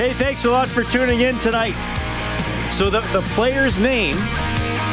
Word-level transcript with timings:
Hey, 0.00 0.14
thanks 0.14 0.46
a 0.46 0.50
lot 0.50 0.66
for 0.66 0.82
tuning 0.82 1.20
in 1.20 1.38
tonight. 1.40 1.74
So 2.72 2.88
the, 2.88 3.00
the 3.12 3.20
player's 3.34 3.78
name 3.78 4.16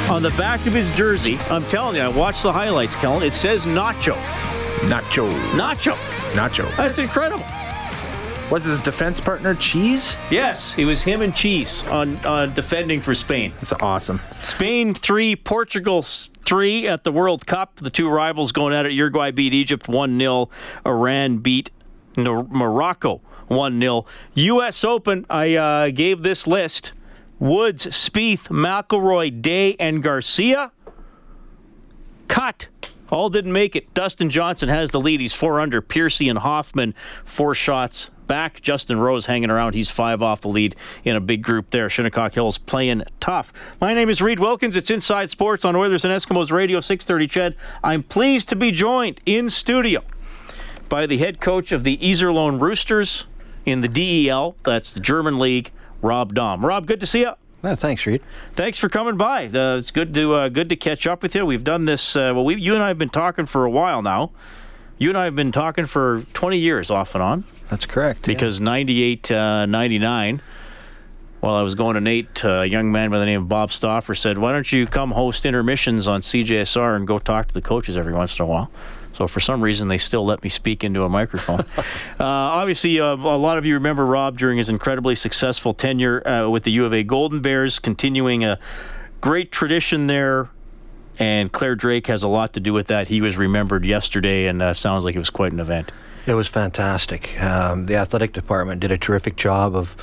on 0.10 0.22
the 0.22 0.32
back 0.32 0.68
of 0.68 0.74
his 0.74 0.90
jersey, 0.90 1.38
I'm 1.50 1.64
telling 1.68 1.96
you, 1.96 2.02
I 2.02 2.10
watched 2.10 2.44
the 2.44 2.52
highlights, 2.52 2.98
Kellen. 2.98 3.24
It 3.24 3.32
says 3.32 3.66
Nacho. 3.66 4.16
Nacho. 4.90 5.32
Nacho. 5.52 5.94
Nacho. 6.34 6.76
That's 6.76 7.00
incredible. 7.00 7.46
Was 8.52 8.66
his 8.66 8.82
defense 8.82 9.22
partner 9.22 9.56
Cheese? 9.56 10.18
Yes, 10.30 10.78
it 10.78 10.84
was 10.84 11.04
him 11.04 11.22
and 11.22 11.34
Cheese 11.34 11.88
on 11.88 12.18
uh, 12.26 12.48
defending 12.48 13.00
for 13.00 13.16
Spain. 13.16 13.54
That's 13.54 13.72
awesome. 13.72 14.20
Spain 14.42 14.94
three, 14.94 15.38
Portugal 15.38 16.02
three 16.02 16.86
at 16.86 17.06
the 17.06 17.14
World 17.14 17.48
Cup. 17.48 17.78
The 17.78 17.90
two 17.90 18.10
rivals 18.10 18.52
going 18.52 18.74
at 18.74 18.86
it. 18.86 18.92
Uruguay 18.92 19.32
beat 19.32 19.54
Egypt 19.54 19.88
1 19.88 20.20
0. 20.20 20.50
Iran 20.86 21.38
beat 21.38 21.72
Morocco 22.18 23.22
1 23.48 23.80
0. 23.80 24.06
U.S. 24.34 24.84
Open, 24.84 25.26
I 25.30 25.56
uh, 25.56 25.90
gave 25.90 26.24
this 26.24 26.48
list 26.48 26.92
Woods, 27.40 27.86
Spieth, 27.88 28.50
McIlroy, 28.50 29.42
Day, 29.42 29.76
and 29.80 30.02
Garcia. 30.02 30.72
Cut. 32.28 32.68
All 33.10 33.30
didn't 33.30 33.54
make 33.54 33.76
it. 33.76 33.94
Dustin 33.94 34.30
Johnson 34.30 34.70
has 34.70 34.92
the 34.92 35.00
lead. 35.00 35.22
He's 35.22 35.34
four 35.34 35.60
under. 35.60 35.82
Piercy 35.82 36.28
and 36.28 36.40
Hoffman, 36.40 36.94
four 37.24 37.56
shots 37.56 38.10
back. 38.28 38.62
Justin 38.62 39.00
Rose 39.00 39.28
hanging 39.28 39.50
around. 39.50 39.76
He's 39.76 39.90
five 39.90 40.22
off 40.22 40.42
the 40.42 40.50
lead 40.50 40.76
in 41.06 41.16
a 41.16 41.22
big 41.22 41.42
group 41.42 41.70
there. 41.70 41.90
Shinnecock 41.90 42.34
Hills 42.34 42.58
playing 42.58 43.04
tough. 43.22 43.54
My 43.80 43.94
name 43.94 44.10
is 44.10 44.22
Reed 44.22 44.40
Wilkins. 44.40 44.76
It's 44.76 44.92
Inside 44.92 45.30
Sports 45.30 45.64
on 45.64 45.76
Oilers 45.76 46.04
and 46.04 46.14
Eskimos 46.14 46.52
Radio 46.52 46.82
630 46.82 47.28
Ched. 47.28 47.56
I'm 47.84 48.04
pleased 48.04 48.50
to 48.50 48.56
be 48.56 48.72
joined 48.72 49.22
in 49.26 49.50
studio 49.50 50.04
by 50.90 51.06
the 51.06 51.18
head 51.18 51.40
coach 51.40 51.72
of 51.72 51.84
the 51.86 51.98
Iserlohn 51.98 52.60
Roosters 52.60 53.26
in 53.68 53.82
the 53.82 53.88
DEL. 53.88 54.56
That's 54.64 54.94
the 54.94 55.00
German 55.02 55.38
League, 55.38 55.72
Rob 56.02 56.34
Daum. 56.34 56.64
Rob, 56.64 56.88
good 56.88 57.00
to 57.02 57.06
see 57.06 57.20
you. 57.20 57.34
Yeah, 57.64 57.76
thanks, 57.76 58.06
Reed. 58.06 58.22
Thanks 58.56 58.80
for 58.80 58.88
coming 58.88 59.18
by. 59.18 59.48
Uh, 59.48 59.78
it's 59.78 59.92
good 59.92 60.14
to 60.14 60.34
uh, 60.36 60.50
good 60.50 60.70
to 60.70 60.76
catch 60.76 61.06
up 61.06 61.22
with 61.22 61.36
you. 61.36 61.46
We've 61.46 61.64
done 61.64 61.86
this. 61.86 62.16
Uh, 62.16 62.32
well, 62.34 62.46
we, 62.46 62.56
you 62.56 62.74
and 62.76 62.84
I 62.84 62.88
have 62.88 62.98
been 62.98 63.10
talking 63.10 63.46
for 63.46 63.66
a 63.66 63.70
while 63.70 64.02
now. 64.02 64.32
You 65.00 65.10
and 65.10 65.18
I 65.18 65.26
have 65.26 65.36
been 65.36 65.52
talking 65.52 65.86
for 65.86 66.24
20 66.34 66.58
years 66.58 66.90
off 66.90 67.14
and 67.14 67.22
on 67.24 67.44
That's 67.70 67.86
correct. 67.86 68.22
yeah. 68.22 68.34
because 68.34 68.60
98, 68.60 69.32
uh, 69.32 69.66
99, 69.68 70.42
while 71.40 71.54
I 71.54 71.62
was 71.62 71.76
going 71.76 71.94
to 71.94 72.02
NAIT, 72.02 72.44
uh, 72.44 72.50
a 72.50 72.66
young 72.66 72.92
man 72.92 73.12
by 73.12 73.20
the 73.20 73.26
name 73.26 73.42
of 73.44 73.48
Bob 73.48 73.70
Stoffer 73.70 74.18
said, 74.18 74.40
Why 74.40 74.52
don't 74.54 74.72
you 74.72 74.88
come 74.88 75.12
host 75.12 75.46
intermissions 75.46 76.08
on 76.08 76.22
CJSR 76.22 76.96
and 76.96 77.06
go 77.06 77.20
talk 77.20 77.48
to 77.48 77.54
the 77.54 77.62
coaches 77.62 77.96
every 77.98 78.14
once 78.14 78.40
in 78.40 78.44
a 78.44 78.48
while? 78.48 78.72
So 79.18 79.26
for 79.26 79.40
some 79.40 79.62
reason, 79.62 79.88
they 79.88 79.98
still 79.98 80.24
let 80.24 80.44
me 80.44 80.50
speak 80.50 80.84
into 80.84 81.04
a 81.04 81.10
microphone. 81.10 81.62
uh, 81.78 81.84
obviously, 82.20 83.00
uh, 83.00 83.16
a 83.16 83.16
lot 83.16 83.58
of 83.58 83.66
you 83.66 83.74
remember 83.74 84.06
Rob 84.06 84.38
during 84.38 84.58
his 84.58 84.70
incredibly 84.70 85.16
successful 85.16 85.74
tenure 85.74 86.26
uh, 86.28 86.48
with 86.48 86.66
the 86.66 86.72
U 86.74 86.86
of 86.86 86.94
A 86.94 87.02
Golden 87.02 87.42
Bears, 87.42 87.80
continuing 87.80 88.44
a 88.44 88.60
great 89.20 89.52
tradition 89.52 90.06
there. 90.06 90.50
And 91.18 91.52
Clare 91.52 91.74
Drake 91.74 92.06
has 92.06 92.22
a 92.22 92.28
lot 92.28 92.54
to 92.54 92.60
do 92.60 92.74
with 92.74 92.86
that. 92.88 93.08
He 93.08 93.20
was 93.22 93.38
remembered 93.38 93.88
yesterday, 93.88 94.46
and 94.46 94.62
uh, 94.62 94.76
sounds 94.76 95.04
like 95.04 95.16
it 95.16 95.20
was 95.20 95.32
quite 95.32 95.52
an 95.52 95.60
event. 95.60 95.92
It 96.28 96.36
was 96.36 96.48
fantastic. 96.48 97.42
Um, 97.42 97.88
the 97.88 97.96
athletic 97.96 98.34
department 98.34 98.82
did 98.82 98.92
a 98.92 99.00
terrific 99.00 99.36
job 99.36 99.76
of 99.76 99.96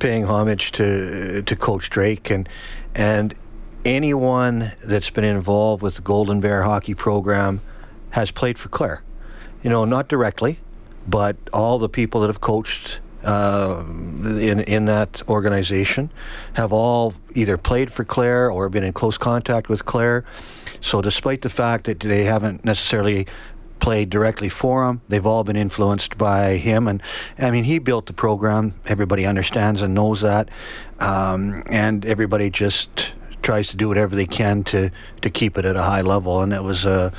paying 0.00 0.24
homage 0.24 0.72
to 0.72 1.40
to 1.42 1.54
Coach 1.54 1.88
Drake 1.88 2.30
and 2.30 2.48
and 2.96 3.32
anyone 3.84 4.72
that's 4.84 5.10
been 5.10 5.22
involved 5.22 5.84
with 5.84 5.94
the 5.94 6.02
Golden 6.02 6.40
Bear 6.40 6.64
hockey 6.64 6.94
program 6.94 7.60
has 8.16 8.30
played 8.30 8.58
for 8.58 8.70
Clare. 8.70 9.02
You 9.62 9.68
know, 9.68 9.84
not 9.84 10.08
directly, 10.08 10.58
but 11.06 11.36
all 11.52 11.78
the 11.78 11.88
people 11.88 12.22
that 12.22 12.28
have 12.28 12.40
coached 12.40 13.00
uh, 13.22 13.84
in 14.40 14.60
in 14.60 14.86
that 14.86 15.22
organization 15.28 16.10
have 16.54 16.72
all 16.72 17.12
either 17.34 17.58
played 17.58 17.92
for 17.92 18.04
Clare 18.04 18.50
or 18.50 18.70
been 18.70 18.84
in 18.84 18.94
close 18.94 19.18
contact 19.18 19.68
with 19.68 19.84
Clare. 19.84 20.24
So, 20.80 21.02
despite 21.02 21.42
the 21.42 21.50
fact 21.50 21.84
that 21.84 22.00
they 22.00 22.24
haven't 22.24 22.64
necessarily 22.64 23.26
played 23.80 24.08
directly 24.08 24.48
for 24.48 24.88
him. 24.88 25.02
They've 25.10 25.26
all 25.26 25.44
been 25.44 25.56
influenced 25.56 26.16
by 26.16 26.56
him, 26.56 26.88
and 26.88 27.02
I 27.38 27.50
mean, 27.50 27.64
he 27.64 27.78
built 27.78 28.06
the 28.06 28.14
program. 28.14 28.72
Everybody 28.86 29.26
understands 29.26 29.82
and 29.82 29.92
knows 29.92 30.22
that, 30.22 30.48
um, 31.00 31.62
and 31.66 32.06
everybody 32.06 32.48
just 32.48 33.12
tries 33.42 33.68
to 33.68 33.76
do 33.76 33.88
whatever 33.88 34.16
they 34.16 34.26
can 34.26 34.64
to 34.64 34.90
to 35.20 35.28
keep 35.30 35.58
it 35.58 35.66
at 35.66 35.76
a 35.76 35.82
high 35.82 36.00
level. 36.00 36.42
And 36.42 36.52
it 36.54 36.62
was 36.62 36.86
a 36.86 37.12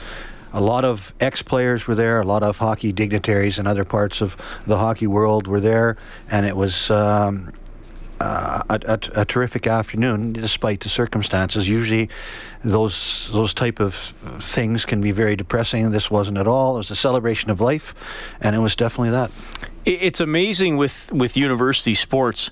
a 0.53 0.61
lot 0.61 0.85
of 0.85 1.13
ex-players 1.19 1.87
were 1.87 1.95
there, 1.95 2.19
a 2.19 2.25
lot 2.25 2.43
of 2.43 2.57
hockey 2.57 2.91
dignitaries 2.91 3.59
in 3.59 3.67
other 3.67 3.85
parts 3.85 4.21
of 4.21 4.37
the 4.65 4.77
hockey 4.77 5.07
world 5.07 5.47
were 5.47 5.61
there, 5.61 5.97
and 6.29 6.45
it 6.45 6.55
was. 6.55 6.91
Um, 6.91 7.53
uh, 8.19 8.63
a, 8.69 8.79
a, 8.87 9.21
a 9.21 9.25
terrific 9.25 9.67
afternoon, 9.67 10.33
despite 10.33 10.79
the 10.79 10.89
circumstances. 10.89 11.69
Usually, 11.69 12.09
those 12.63 13.29
those 13.31 13.53
type 13.53 13.79
of 13.79 13.93
things 14.39 14.85
can 14.85 15.01
be 15.01 15.11
very 15.11 15.35
depressing. 15.35 15.91
This 15.91 16.09
wasn't 16.09 16.39
at 16.39 16.47
all. 16.47 16.75
It 16.75 16.77
was 16.77 16.91
a 16.91 16.95
celebration 16.95 17.51
of 17.51 17.61
life, 17.61 17.93
and 18.41 18.55
it 18.55 18.59
was 18.59 18.75
definitely 18.75 19.11
that. 19.11 19.31
It's 19.85 20.19
amazing 20.19 20.77
with 20.77 21.11
with 21.11 21.37
university 21.37 21.93
sports. 21.93 22.51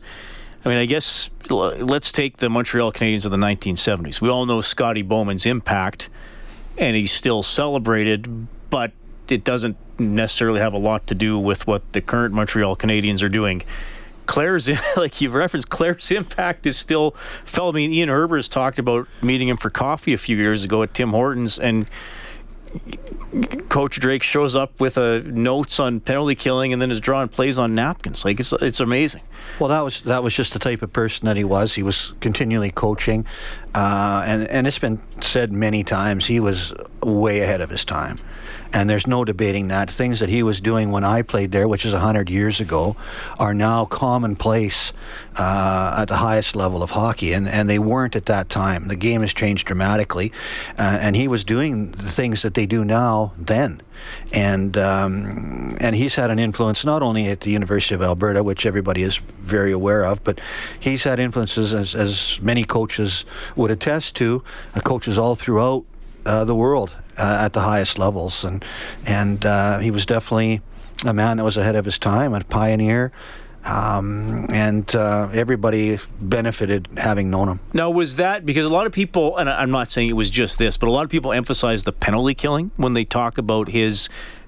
I 0.64 0.70
mean, 0.70 0.78
I 0.78 0.86
guess 0.86 1.30
let's 1.50 2.12
take 2.12 2.38
the 2.38 2.50
Montreal 2.50 2.92
Canadiens 2.92 3.26
of 3.26 3.32
the 3.32 3.38
1970s. 3.38 4.20
We 4.20 4.30
all 4.30 4.46
know 4.46 4.62
Scotty 4.62 5.04
Bowman's 5.04 5.46
impact, 5.46 6.10
and 6.78 6.96
he's 6.96 7.12
still 7.12 7.44
celebrated, 7.44 8.48
but 8.70 8.92
it 9.30 9.44
doesn't 9.44 9.78
necessarily 10.00 10.60
have 10.60 10.74
a 10.74 10.78
lot 10.78 11.08
to 11.08 11.16
do 11.16 11.40
with 11.40 11.68
what 11.68 11.94
the 11.94 12.02
current 12.02 12.34
Montreal 12.34 12.76
Canadiens 12.76 13.24
are 13.24 13.30
doing. 13.30 13.64
Clare's, 14.26 14.70
like 14.98 15.22
you've 15.22 15.34
referenced, 15.34 15.70
Clare's 15.70 16.12
impact 16.12 16.66
is 16.66 16.78
still 16.78 17.12
felt. 17.46 17.76
I 17.76 17.78
mean, 17.78 17.94
Ian 17.94 18.10
Herbers 18.10 18.50
talked 18.50 18.80
about 18.80 19.08
meeting 19.22 19.48
him 19.48 19.58
for 19.58 19.70
coffee 19.70 20.14
a 20.14 20.18
few 20.18 20.38
years 20.38 20.64
ago 20.64 20.84
at 20.84 20.94
Tim 20.94 21.12
Hortons, 21.12 21.60
and 21.60 21.86
Coach 23.70 24.00
Drake 24.00 24.24
shows 24.24 24.56
up 24.56 24.80
with 24.80 24.98
a 24.98 25.22
notes 25.24 25.80
on 25.80 26.00
penalty 26.00 26.36
killing 26.36 26.72
and 26.72 26.82
then 26.82 26.92
is 26.92 27.00
drawing 27.00 27.28
plays 27.28 27.58
on 27.58 27.76
napkins. 27.76 28.24
Like 28.24 28.40
it's 28.40 28.54
it's 28.54 28.80
amazing. 28.80 29.22
Well, 29.60 29.70
that 29.70 29.82
was 29.82 30.02
that 30.02 30.24
was 30.24 30.34
just 30.34 30.54
the 30.54 30.60
type 30.60 30.82
of 30.82 30.94
person 30.94 31.26
that 31.26 31.36
he 31.36 31.44
was. 31.44 31.76
He 31.76 31.84
was 31.84 32.14
continually 32.22 32.72
coaching, 32.72 33.26
uh, 33.74 34.24
and 34.26 34.48
and 34.50 34.68
it's 34.68 34.80
been 34.80 35.02
said 35.22 35.52
many 35.52 35.84
times 35.84 36.28
he 36.28 36.40
was 36.40 36.74
way 37.04 37.42
ahead 37.42 37.62
of 37.62 37.70
his 37.70 37.84
time, 37.84 38.20
and 38.74 38.90
there's 38.90 39.08
no 39.08 39.26
debating 39.26 39.68
that. 39.70 39.90
Things 39.90 40.20
that 40.20 40.30
he 40.30 40.44
was 40.44 40.62
doing 40.62 40.92
when 40.92 41.04
I 41.04 41.22
played 41.22 41.52
there, 41.52 41.68
which 41.68 41.86
is 41.86 41.94
hundred 41.94 42.30
years 42.30 42.60
ago, 42.60 42.96
are 43.40 43.54
now 43.54 43.86
commonplace 43.86 44.94
uh, 45.38 45.96
at 46.00 46.08
the 46.08 46.18
highest 46.18 46.56
level 46.56 46.84
of 46.84 46.92
hockey, 46.92 47.34
and 47.34 47.48
and 47.48 47.70
they 47.70 47.80
weren't 47.80 48.16
at 48.16 48.26
that 48.26 48.50
time. 48.50 48.88
The 48.88 48.96
game 48.96 49.22
has 49.22 49.34
changed 49.34 49.68
dramatically, 49.68 50.32
uh, 50.78 50.98
and 51.02 51.16
he 51.16 51.28
was 51.28 51.44
doing 51.44 51.92
the 51.92 52.12
things 52.12 52.42
that 52.42 52.54
they 52.54 52.66
do 52.66 52.84
now 52.84 53.34
then 53.38 53.82
and 54.34 54.78
um, 54.78 55.78
and 55.80 55.96
he's 55.96 56.16
had 56.16 56.30
an 56.30 56.40
influence 56.40 56.86
not 56.86 57.02
only 57.02 57.28
at 57.28 57.42
the 57.42 57.52
University 57.52 57.96
of 57.96 58.02
Alberta, 58.02 58.44
which 58.44 58.66
everybody 58.66 59.04
is 59.04 59.18
very 59.18 59.72
aware 59.72 60.06
of, 60.06 60.24
but 60.24 60.40
he's 60.80 61.04
had 61.04 61.20
influences 61.20 61.74
as, 61.74 61.96
as 61.96 62.40
many 62.42 62.64
coaches 62.64 63.26
would 63.56 63.72
attest 63.72 64.16
to, 64.18 64.44
uh, 64.76 64.80
coaches 64.82 65.18
all 65.18 65.36
throughout 65.36 65.86
uh, 66.26 66.44
the 66.44 66.56
world 66.56 66.96
uh, 67.18 67.44
at 67.46 67.54
the 67.54 67.62
highest 67.62 67.98
levels, 68.00 68.44
and 68.44 68.64
and 69.06 69.46
uh, 69.46 69.80
he 69.80 69.92
was 69.92 70.06
definitely 70.06 70.62
a 71.06 71.14
man 71.14 71.38
that 71.38 71.44
was 71.44 71.58
ahead 71.58 71.76
of 71.76 71.86
his 71.86 72.00
time, 72.00 72.34
a 72.34 72.42
pioneer. 72.42 73.12
um, 73.66 74.46
and 74.52 74.94
uh, 74.96 75.28
everybody 75.34 75.98
benefited 76.22 76.88
having 76.98 77.32
known 77.32 77.50
him. 77.50 77.60
Now, 77.74 77.90
was 77.90 78.18
that 78.18 78.46
because 78.46 78.66
a 78.66 78.70
lot 78.70 78.86
of 78.86 78.94
people, 78.94 79.38
and 79.38 79.50
I'm 79.50 79.72
not 79.72 79.90
saying 79.90 80.10
it 80.10 80.14
was 80.14 80.30
just 80.30 80.60
this, 80.60 80.78
but 80.78 80.88
a 80.88 80.92
lot 80.92 81.04
of 81.04 81.10
people 81.10 81.34
emphasize 81.34 81.84
the 81.84 81.92
penalty 81.92 82.36
killing 82.36 82.72
when 82.78 82.94
they 82.94 83.06
talk 83.06 83.38
about 83.38 83.70
his. 83.70 84.08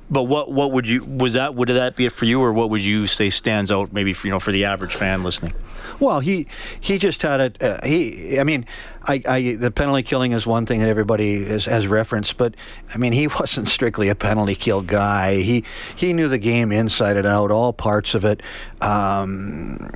But 0.10 0.24
what 0.24 0.52
what 0.52 0.72
would 0.72 0.88
you 0.88 1.04
was 1.04 1.34
that 1.34 1.56
would 1.56 1.68
that 1.70 1.96
be 1.96 2.06
it 2.06 2.12
for 2.14 2.26
you, 2.26 2.40
or 2.42 2.54
what 2.54 2.70
would 2.70 2.82
you 2.82 3.08
say 3.08 3.30
stands 3.30 3.72
out 3.72 3.92
maybe 3.92 4.14
for 4.14 4.28
you 4.28 4.32
know 4.34 4.40
for 4.40 4.52
the 4.52 4.66
average 4.66 4.96
fan 4.96 5.24
listening? 5.24 5.54
Well, 6.00 6.20
he 6.20 6.48
he 6.80 6.98
just 6.98 7.22
had 7.22 7.40
it. 7.40 7.64
Uh, 7.64 7.80
he, 7.86 8.40
I 8.40 8.44
mean, 8.44 8.66
I, 9.08 9.22
I 9.28 9.56
the 9.56 9.72
penalty 9.72 10.04
killing 10.04 10.34
is 10.34 10.46
one 10.46 10.66
thing 10.66 10.82
that 10.82 10.90
everybody 10.90 11.46
has, 11.46 11.66
has 11.66 11.88
referenced, 11.88 12.38
but 12.38 12.56
I 12.94 12.98
mean, 12.98 13.14
he 13.14 13.28
wasn't 13.40 13.68
strictly 13.68 14.10
a 14.10 14.16
penalty 14.16 14.56
kill 14.56 14.82
guy. 14.82 15.36
He 15.36 15.64
he 15.96 16.14
knew 16.14 16.28
the 16.28 16.38
game 16.38 16.72
inside 16.72 17.18
and 17.18 17.28
out, 17.28 17.52
all 17.52 17.74
parts 17.74 18.14
of 18.14 18.26
it. 18.26 18.42
Um, 18.82 19.90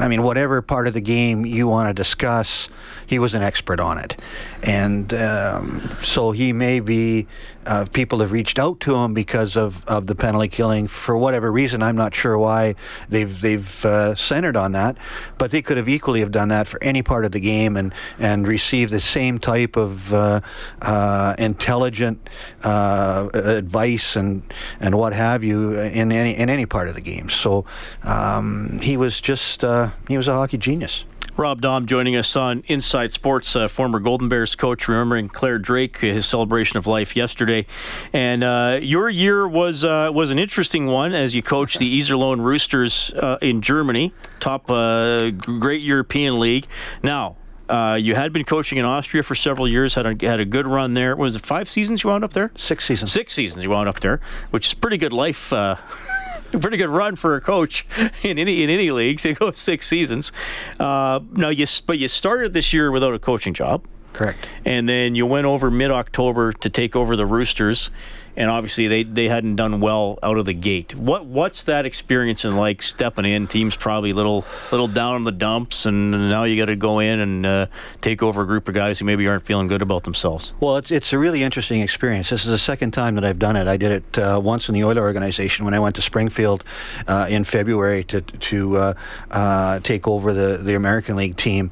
I 0.00 0.08
mean, 0.08 0.22
whatever 0.22 0.62
part 0.62 0.88
of 0.88 0.94
the 0.94 1.00
game 1.00 1.44
you 1.44 1.68
want 1.68 1.88
to 1.88 1.94
discuss, 1.94 2.68
he 3.06 3.18
was 3.18 3.34
an 3.34 3.42
expert 3.42 3.78
on 3.78 3.98
it, 3.98 4.20
and 4.62 5.12
um, 5.12 5.80
so 6.00 6.30
he 6.30 6.52
may 6.52 6.80
be. 6.80 7.26
Uh, 7.66 7.86
people 7.94 8.18
have 8.18 8.30
reached 8.30 8.58
out 8.58 8.78
to 8.78 8.94
him 8.94 9.14
because 9.14 9.56
of, 9.56 9.82
of 9.86 10.06
the 10.06 10.14
penalty 10.14 10.48
killing 10.48 10.86
for 10.86 11.16
whatever 11.16 11.50
reason. 11.50 11.82
I'm 11.82 11.96
not 11.96 12.14
sure 12.14 12.36
why 12.36 12.74
they've 13.08 13.40
they've 13.40 13.84
uh, 13.86 14.14
centered 14.14 14.54
on 14.54 14.72
that, 14.72 14.93
but 15.38 15.50
they 15.50 15.62
could 15.62 15.76
have 15.76 15.88
equally 15.88 16.20
have 16.20 16.30
done 16.30 16.48
that 16.48 16.66
for 16.66 16.82
any 16.82 17.02
part 17.02 17.24
of 17.24 17.32
the 17.32 17.40
game 17.40 17.76
and 17.76 17.94
and 18.18 18.46
received 18.48 18.92
the 18.92 19.00
same 19.00 19.38
type 19.38 19.76
of 19.76 20.12
uh, 20.12 20.40
uh, 20.82 21.34
intelligent 21.38 22.28
uh, 22.62 23.28
advice 23.34 24.16
and 24.16 24.42
and 24.80 24.96
what 24.96 25.12
have 25.12 25.44
you 25.44 25.78
in 25.78 26.12
any 26.12 26.36
in 26.36 26.48
any 26.48 26.66
part 26.66 26.88
of 26.88 26.94
the 26.94 27.00
game. 27.00 27.28
So 27.28 27.64
um, 28.02 28.78
he 28.82 28.96
was 28.96 29.20
just 29.20 29.64
uh, 29.64 29.90
he 30.08 30.16
was 30.16 30.28
a 30.28 30.34
hockey 30.34 30.58
genius. 30.58 31.04
Rob 31.36 31.60
Daum 31.60 31.86
joining 31.86 32.14
us 32.14 32.36
on 32.36 32.62
Inside 32.68 33.10
Sports, 33.10 33.56
uh, 33.56 33.66
former 33.66 33.98
Golden 33.98 34.28
Bears 34.28 34.54
coach, 34.54 34.86
remembering 34.86 35.28
Clare 35.28 35.58
Drake, 35.58 35.98
his 35.98 36.26
celebration 36.26 36.76
of 36.76 36.86
life 36.86 37.16
yesterday. 37.16 37.66
And 38.12 38.44
uh, 38.44 38.78
your 38.80 39.08
year 39.08 39.48
was 39.48 39.84
uh, 39.84 40.10
was 40.12 40.30
an 40.30 40.38
interesting 40.38 40.86
one 40.86 41.12
as 41.12 41.34
you 41.34 41.42
coached 41.42 41.78
the 41.78 41.98
Iserlohn 41.98 42.40
Roosters 42.40 43.12
uh, 43.14 43.38
in 43.42 43.62
Germany, 43.62 44.12
top 44.38 44.70
uh, 44.70 45.30
great 45.30 45.82
European 45.82 46.38
league. 46.40 46.66
Now. 47.02 47.36
Uh, 47.66 47.94
you 47.98 48.14
had 48.14 48.30
been 48.30 48.44
coaching 48.44 48.76
in 48.76 48.84
Austria 48.84 49.22
for 49.22 49.34
several 49.34 49.66
years. 49.66 49.94
had 49.94 50.04
a, 50.04 50.26
had 50.26 50.38
a 50.38 50.44
good 50.44 50.66
run 50.66 50.92
there. 50.92 51.16
Was 51.16 51.34
it 51.34 51.40
five 51.40 51.66
seasons 51.66 52.04
you 52.04 52.10
wound 52.10 52.22
up 52.22 52.34
there? 52.34 52.52
Six 52.56 52.84
seasons. 52.84 53.10
Six 53.10 53.32
seasons 53.32 53.64
you 53.64 53.70
wound 53.70 53.88
up 53.88 54.00
there, 54.00 54.20
which 54.50 54.66
is 54.66 54.74
pretty 54.74 54.98
good 54.98 55.14
life. 55.14 55.50
Uh, 55.50 55.76
pretty 56.60 56.76
good 56.76 56.88
run 56.88 57.16
for 57.16 57.34
a 57.36 57.40
coach 57.40 57.86
in 58.22 58.38
any 58.38 58.62
in 58.62 58.70
any 58.70 58.90
league 58.90 59.20
They 59.20 59.34
go 59.34 59.50
six 59.52 59.86
seasons. 59.86 60.32
Uh, 60.78 61.20
now 61.32 61.48
you 61.48 61.66
but 61.86 61.98
you 61.98 62.08
started 62.08 62.52
this 62.52 62.72
year 62.72 62.90
without 62.90 63.14
a 63.14 63.18
coaching 63.18 63.54
job, 63.54 63.84
Correct. 64.12 64.46
and 64.64 64.88
then 64.88 65.14
you 65.14 65.26
went 65.26 65.46
over 65.46 65.70
mid 65.70 65.90
October 65.90 66.52
to 66.52 66.70
take 66.70 66.94
over 66.96 67.16
the 67.16 67.26
Roosters, 67.26 67.90
and 68.36 68.50
obviously 68.50 68.88
they, 68.88 69.02
they 69.02 69.28
hadn't 69.28 69.56
done 69.56 69.80
well 69.80 70.18
out 70.22 70.38
of 70.38 70.44
the 70.44 70.52
gate. 70.52 70.94
What 70.94 71.26
what's 71.26 71.64
that 71.64 71.86
experience 71.86 72.44
in 72.44 72.56
like 72.56 72.82
stepping 72.82 73.24
in? 73.24 73.46
Teams 73.46 73.76
probably 73.76 74.12
little 74.12 74.44
little 74.70 74.88
down 74.88 75.16
in 75.16 75.22
the 75.22 75.32
dumps, 75.32 75.86
and 75.86 76.10
now 76.10 76.44
you 76.44 76.56
got 76.56 76.66
to 76.66 76.76
go 76.76 76.98
in 76.98 77.20
and 77.20 77.46
uh, 77.46 77.66
take 78.00 78.22
over 78.22 78.42
a 78.42 78.46
group 78.46 78.68
of 78.68 78.74
guys 78.74 78.98
who 78.98 79.04
maybe 79.04 79.26
aren't 79.28 79.44
feeling 79.44 79.66
good 79.66 79.82
about 79.82 80.04
themselves. 80.04 80.52
Well, 80.60 80.76
it's 80.76 80.90
it's 80.90 81.12
a 81.12 81.18
really 81.18 81.42
interesting 81.42 81.80
experience. 81.80 82.30
This 82.30 82.44
is 82.44 82.50
the 82.50 82.58
second 82.58 82.92
time 82.92 83.14
that 83.14 83.24
I've 83.24 83.38
done 83.38 83.56
it. 83.56 83.68
I 83.68 83.76
did 83.76 83.92
it 83.92 84.18
uh, 84.18 84.40
once 84.42 84.68
in 84.68 84.74
the 84.74 84.84
Oiler 84.84 85.02
organization 85.02 85.64
when 85.64 85.74
I 85.74 85.80
went 85.80 85.96
to 85.96 86.02
Springfield 86.02 86.64
uh, 87.06 87.26
in 87.28 87.44
February 87.44 88.04
to 88.04 88.20
to 88.20 88.76
uh, 88.76 88.94
uh, 89.30 89.80
take 89.80 90.08
over 90.08 90.32
the 90.32 90.58
the 90.58 90.74
American 90.74 91.16
League 91.16 91.36
team, 91.36 91.70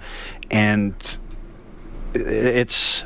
and 0.51 0.95
it's 2.15 3.05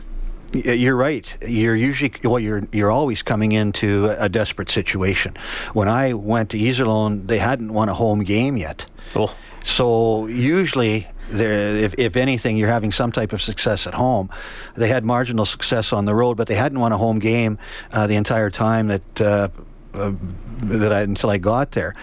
you're 0.64 0.96
right. 0.96 1.36
You're 1.46 1.76
usually 1.76 2.12
well. 2.24 2.38
You're 2.38 2.62
you're 2.72 2.90
always 2.90 3.22
coming 3.22 3.52
into 3.52 4.14
a 4.18 4.28
desperate 4.28 4.70
situation. 4.70 5.34
When 5.72 5.88
I 5.88 6.14
went 6.14 6.50
to 6.50 6.58
Iserlohn, 6.58 7.26
they 7.26 7.38
hadn't 7.38 7.72
won 7.72 7.88
a 7.88 7.94
home 7.94 8.24
game 8.24 8.56
yet. 8.56 8.86
Oh. 9.14 9.34
So 9.64 10.26
usually, 10.26 11.08
there, 11.28 11.74
if, 11.76 11.94
if 11.98 12.16
anything, 12.16 12.56
you're 12.56 12.68
having 12.68 12.92
some 12.92 13.10
type 13.10 13.32
of 13.32 13.42
success 13.42 13.86
at 13.86 13.94
home. 13.94 14.30
They 14.76 14.88
had 14.88 15.04
marginal 15.04 15.44
success 15.44 15.92
on 15.92 16.04
the 16.04 16.14
road, 16.14 16.36
but 16.36 16.46
they 16.46 16.54
hadn't 16.54 16.78
won 16.78 16.92
a 16.92 16.96
home 16.96 17.18
game 17.18 17.58
uh, 17.92 18.06
the 18.06 18.14
entire 18.14 18.50
time 18.50 18.86
that 18.88 19.20
uh, 19.20 19.48
uh, 19.92 20.12
that 20.58 20.92
I 20.92 21.00
until 21.00 21.30
I 21.30 21.38
got 21.38 21.72
there. 21.72 21.94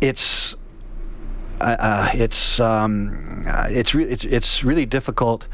It's 0.00 0.54
uh, 1.60 1.76
uh, 1.78 2.10
it's 2.14 2.60
um, 2.60 3.44
uh, 3.46 3.68
it's, 3.70 3.94
re- 3.94 4.04
it's 4.04 4.24
it's 4.24 4.62
really 4.62 4.86
difficult 4.86 5.46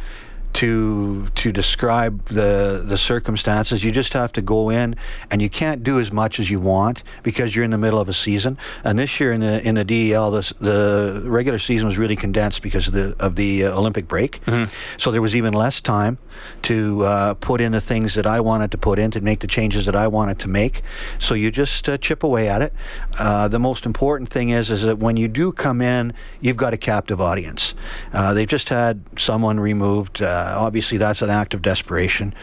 to 0.54 1.26
to 1.34 1.52
describe 1.52 2.24
the 2.28 2.82
the 2.84 2.96
circumstances. 2.96 3.84
You 3.84 3.90
just 3.90 4.12
have 4.12 4.32
to 4.32 4.42
go 4.42 4.70
in, 4.70 4.96
and 5.30 5.42
you 5.42 5.50
can't 5.50 5.82
do 5.82 5.98
as 5.98 6.12
much 6.12 6.38
as 6.40 6.50
you 6.50 6.60
want 6.60 7.02
because 7.22 7.54
you're 7.54 7.64
in 7.64 7.70
the 7.72 7.78
middle 7.78 8.00
of 8.00 8.08
a 8.08 8.12
season. 8.12 8.56
And 8.84 8.98
this 8.98 9.18
year 9.20 9.32
in 9.32 9.40
the 9.40 9.66
in 9.66 9.74
the 9.74 9.84
DEL, 9.84 10.30
the 10.30 10.52
the 10.60 11.22
regular 11.24 11.58
season 11.58 11.86
was 11.86 11.98
really 11.98 12.16
condensed 12.16 12.62
because 12.62 12.86
of 12.88 12.94
the 12.94 13.16
of 13.18 13.34
the 13.36 13.64
uh, 13.64 13.76
Olympic 13.78 14.06
break. 14.08 14.40
So 14.96 15.10
there 15.10 15.22
was 15.22 15.34
even 15.34 15.52
less 15.54 15.80
time 15.80 16.18
to 16.62 17.02
uh, 17.04 17.34
put 17.34 17.60
in 17.60 17.72
the 17.72 17.80
things 17.80 18.14
that 18.14 18.26
I 18.26 18.40
wanted 18.40 18.70
to 18.72 18.78
put 18.78 18.98
in 18.98 19.10
to 19.12 19.20
make 19.20 19.40
the 19.40 19.46
changes 19.46 19.86
that 19.86 19.96
I 19.96 20.06
wanted 20.08 20.38
to 20.40 20.48
make. 20.48 20.82
So 21.18 21.34
you 21.34 21.50
just 21.50 21.88
uh, 21.88 21.96
chip 21.98 22.22
away 22.22 22.48
at 22.48 22.62
it. 22.62 22.72
Uh, 23.18 23.48
the 23.48 23.58
most 23.58 23.86
important 23.86 24.30
thing 24.30 24.50
is 24.50 24.70
is 24.70 24.82
that 24.82 24.98
when 24.98 25.16
you 25.16 25.26
do 25.28 25.52
come 25.52 25.80
in, 25.80 26.12
you've 26.40 26.56
got 26.56 26.72
a 26.72 26.76
captive 26.76 27.20
audience. 27.20 27.74
Uh, 28.12 28.34
they've 28.34 28.48
just 28.48 28.68
had 28.68 29.02
someone 29.18 29.58
removed. 29.58 30.22
Uh, 30.44 30.54
obviously, 30.58 30.98
that's 30.98 31.22
an 31.22 31.30
act 31.30 31.54
of 31.54 31.62
desperation, 31.62 32.34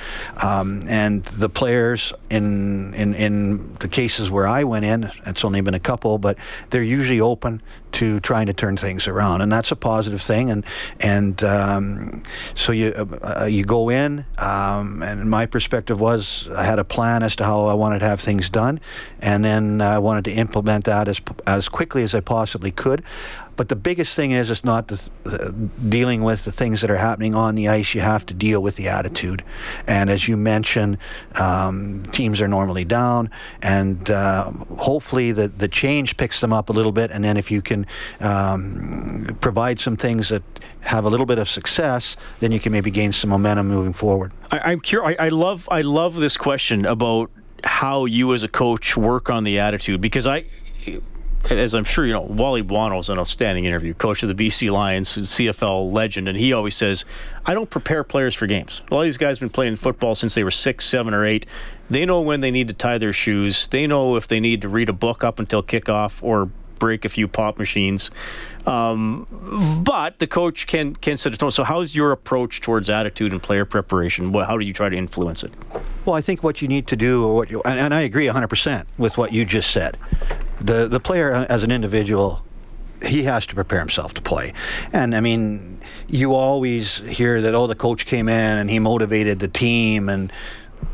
um, 0.41 0.81
and 0.87 1.23
the 1.25 1.49
players 1.49 2.13
in 2.31 2.93
in 2.95 3.13
in 3.13 3.75
the 3.75 3.87
cases 3.87 4.31
where 4.31 4.47
I 4.47 4.63
went 4.63 4.85
in, 4.85 5.11
it's 5.27 5.45
only 5.45 5.61
been 5.61 5.75
a 5.75 5.79
couple, 5.79 6.17
but 6.17 6.37
they're 6.71 6.81
usually 6.81 7.21
open 7.21 7.61
to 7.91 8.19
trying 8.21 8.47
to 8.47 8.53
turn 8.53 8.77
things 8.77 9.07
around, 9.07 9.41
and 9.41 9.51
that's 9.51 9.71
a 9.71 9.75
positive 9.75 10.21
thing. 10.21 10.49
And 10.49 10.65
and 10.99 11.43
um, 11.43 12.23
so 12.55 12.71
you 12.71 12.93
uh, 13.23 13.45
you 13.45 13.63
go 13.65 13.89
in, 13.89 14.25
um, 14.39 15.03
and 15.03 15.29
my 15.29 15.45
perspective 15.45 15.99
was 15.99 16.47
I 16.55 16.63
had 16.63 16.79
a 16.79 16.83
plan 16.83 17.21
as 17.21 17.35
to 17.35 17.43
how 17.43 17.65
I 17.65 17.75
wanted 17.75 17.99
to 17.99 18.05
have 18.05 18.19
things 18.19 18.49
done, 18.49 18.79
and 19.19 19.45
then 19.45 19.81
I 19.81 19.99
wanted 19.99 20.25
to 20.25 20.31
implement 20.31 20.85
that 20.85 21.07
as 21.07 21.21
as 21.45 21.69
quickly 21.69 22.01
as 22.01 22.15
I 22.15 22.21
possibly 22.21 22.71
could. 22.71 23.03
But 23.55 23.69
the 23.69 23.75
biggest 23.75 24.15
thing 24.15 24.31
is, 24.31 24.49
it's 24.49 24.63
not 24.63 24.87
the, 24.87 25.09
uh, 25.25 25.51
dealing 25.89 26.23
with 26.23 26.45
the 26.45 26.51
things 26.51 26.81
that 26.81 26.89
are 26.89 26.97
happening 26.97 27.35
on 27.35 27.55
the 27.55 27.67
ice. 27.67 27.93
You 27.93 28.01
have 28.01 28.25
to 28.27 28.33
deal 28.33 28.61
with 28.61 28.75
the 28.75 28.87
attitude. 28.87 29.43
And 29.87 30.09
as 30.09 30.27
you 30.27 30.37
mentioned, 30.37 30.97
um, 31.39 32.03
teams 32.11 32.41
are 32.41 32.47
normally 32.47 32.85
down, 32.85 33.29
and 33.61 34.09
uh, 34.09 34.51
hopefully 34.77 35.31
the, 35.31 35.47
the 35.47 35.67
change 35.67 36.17
picks 36.17 36.41
them 36.41 36.53
up 36.53 36.69
a 36.69 36.73
little 36.73 36.91
bit. 36.91 37.11
And 37.11 37.23
then 37.23 37.37
if 37.37 37.51
you 37.51 37.61
can 37.61 37.85
um, 38.19 39.37
provide 39.41 39.79
some 39.79 39.97
things 39.97 40.29
that 40.29 40.43
have 40.81 41.05
a 41.05 41.09
little 41.09 41.25
bit 41.25 41.37
of 41.37 41.47
success, 41.47 42.15
then 42.39 42.51
you 42.51 42.59
can 42.59 42.71
maybe 42.71 42.91
gain 42.91 43.13
some 43.13 43.29
momentum 43.29 43.67
moving 43.67 43.93
forward. 43.93 44.31
I, 44.49 44.71
I'm 44.71 44.79
curious. 44.79 45.15
I, 45.19 45.25
I 45.25 45.29
love 45.29 45.67
I 45.71 45.81
love 45.81 46.15
this 46.15 46.37
question 46.37 46.85
about 46.85 47.29
how 47.63 48.05
you 48.05 48.33
as 48.33 48.43
a 48.43 48.47
coach 48.47 48.97
work 48.97 49.29
on 49.29 49.43
the 49.43 49.59
attitude 49.59 50.01
because 50.01 50.25
I. 50.25 50.45
As 51.49 51.73
I'm 51.73 51.83
sure 51.83 52.05
you 52.05 52.13
know, 52.13 52.21
Wally 52.21 52.61
Buono 52.61 52.99
is 52.99 53.09
an 53.09 53.17
outstanding 53.17 53.65
interview, 53.65 53.93
coach 53.93 54.23
of 54.23 54.35
the 54.35 54.35
BC 54.35 54.71
Lions, 54.71 55.09
CFL 55.09 55.91
legend, 55.91 56.27
and 56.27 56.37
he 56.37 56.53
always 56.53 56.75
says, 56.75 57.03
"I 57.45 57.53
don't 57.53 57.69
prepare 57.69 58.03
players 58.03 58.35
for 58.35 58.45
games. 58.47 58.81
A 58.89 58.93
lot 58.93 59.01
of 59.01 59.05
these 59.05 59.17
guys 59.17 59.37
have 59.37 59.41
been 59.41 59.49
playing 59.49 59.75
football 59.77 60.15
since 60.15 60.35
they 60.35 60.43
were 60.43 60.51
six, 60.51 60.85
seven, 60.85 61.13
or 61.13 61.25
eight. 61.25 61.45
They 61.89 62.05
know 62.05 62.21
when 62.21 62.41
they 62.41 62.51
need 62.51 62.67
to 62.67 62.73
tie 62.73 62.97
their 62.97 63.11
shoes. 63.11 63.67
They 63.67 63.87
know 63.87 64.15
if 64.15 64.27
they 64.27 64.39
need 64.39 64.61
to 64.61 64.69
read 64.69 64.87
a 64.87 64.93
book 64.93 65.23
up 65.23 65.39
until 65.39 65.61
kickoff 65.63 66.23
or 66.23 66.49
break 66.81 67.05
a 67.05 67.09
few 67.09 67.27
pop 67.27 67.57
machines. 67.57 68.11
Um, 68.65 69.81
but 69.85 70.19
the 70.19 70.27
coach 70.27 70.67
can 70.67 70.95
can 70.95 71.17
set 71.17 71.33
a 71.33 71.37
tone. 71.37 71.51
So, 71.51 71.63
how's 71.63 71.95
your 71.95 72.11
approach 72.11 72.61
towards 72.61 72.89
attitude 72.89 73.31
and 73.31 73.41
player 73.41 73.65
preparation? 73.65 74.31
What, 74.31 74.47
how 74.47 74.57
do 74.57 74.65
you 74.65 74.73
try 74.73 74.89
to 74.89 74.97
influence 74.97 75.43
it? 75.43 75.53
Well, 76.05 76.15
I 76.15 76.21
think 76.21 76.43
what 76.43 76.61
you 76.61 76.67
need 76.67 76.87
to 76.87 76.95
do, 76.95 77.45
you, 77.47 77.61
and, 77.63 77.79
and 77.79 77.93
I 77.93 78.01
agree 78.01 78.25
100% 78.25 78.85
with 78.97 79.17
what 79.17 79.31
you 79.31 79.45
just 79.45 79.71
said. 79.71 79.97
The 80.63 80.87
the 80.87 80.99
player 80.99 81.31
as 81.49 81.63
an 81.63 81.71
individual, 81.71 82.43
he 83.03 83.23
has 83.23 83.47
to 83.47 83.55
prepare 83.55 83.79
himself 83.79 84.13
to 84.13 84.21
play. 84.21 84.53
And 84.93 85.15
I 85.15 85.21
mean, 85.21 85.81
you 86.07 86.33
always 86.35 86.97
hear 86.97 87.41
that 87.41 87.55
oh, 87.55 87.67
the 87.67 87.75
coach 87.75 88.05
came 88.05 88.29
in 88.29 88.57
and 88.57 88.69
he 88.69 88.79
motivated 88.79 89.39
the 89.39 89.47
team 89.47 90.09
and. 90.09 90.31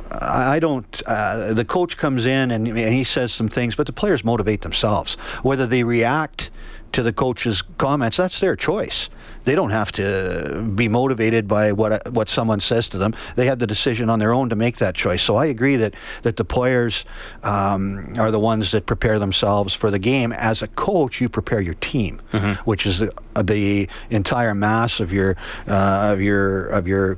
I 0.10 0.60
don't. 0.60 1.02
Uh, 1.06 1.54
the 1.54 1.66
coach 1.66 1.98
comes 1.98 2.26
in 2.26 2.52
and, 2.52 2.68
and 2.68 2.94
he 2.94 3.04
says 3.04 3.34
some 3.34 3.50
things, 3.50 3.76
but 3.76 3.88
the 3.88 3.94
players 3.94 4.24
motivate 4.24 4.62
themselves. 4.62 5.16
Whether 5.44 5.68
they 5.68 5.84
react 5.84 6.50
to 6.94 7.04
the 7.04 7.14
coach's 7.14 7.62
comments, 7.62 8.18
that's 8.18 8.40
their 8.40 8.56
choice. 8.56 9.10
They 9.48 9.56
don't 9.56 9.70
have 9.70 9.94
to 9.94 10.62
be 10.76 10.90
motivated 10.90 11.48
by 11.48 11.72
what 11.72 12.12
what 12.12 12.28
someone 12.28 12.60
says 12.60 12.90
to 12.90 12.98
them. 12.98 13.16
They 13.38 13.46
have 13.46 13.60
the 13.60 13.66
decision 13.66 14.10
on 14.10 14.20
their 14.20 14.34
own 14.34 14.50
to 14.50 14.58
make 14.58 14.76
that 14.80 14.94
choice. 14.94 15.22
So 15.22 15.38
I 15.38 15.46
agree 15.46 15.78
that 15.78 15.94
that 16.24 16.36
the 16.36 16.44
players 16.44 17.06
um, 17.44 18.14
are 18.20 18.30
the 18.30 18.42
ones 18.42 18.72
that 18.72 18.86
prepare 18.86 19.20
themselves 19.20 19.74
for 19.74 19.90
the 19.90 20.00
game. 20.00 20.34
As 20.34 20.62
a 20.62 20.68
coach, 20.68 21.22
you 21.22 21.30
prepare 21.30 21.62
your 21.62 21.76
team, 21.76 22.20
which 22.66 22.86
is 22.86 23.00
the, 23.00 23.10
the 23.42 23.88
entire 24.10 24.54
mass 24.54 25.00
of 25.00 25.14
your 25.14 25.38
uh, 25.66 26.12
of 26.12 26.22
your 26.22 26.68
of 26.68 26.86
your 26.86 27.18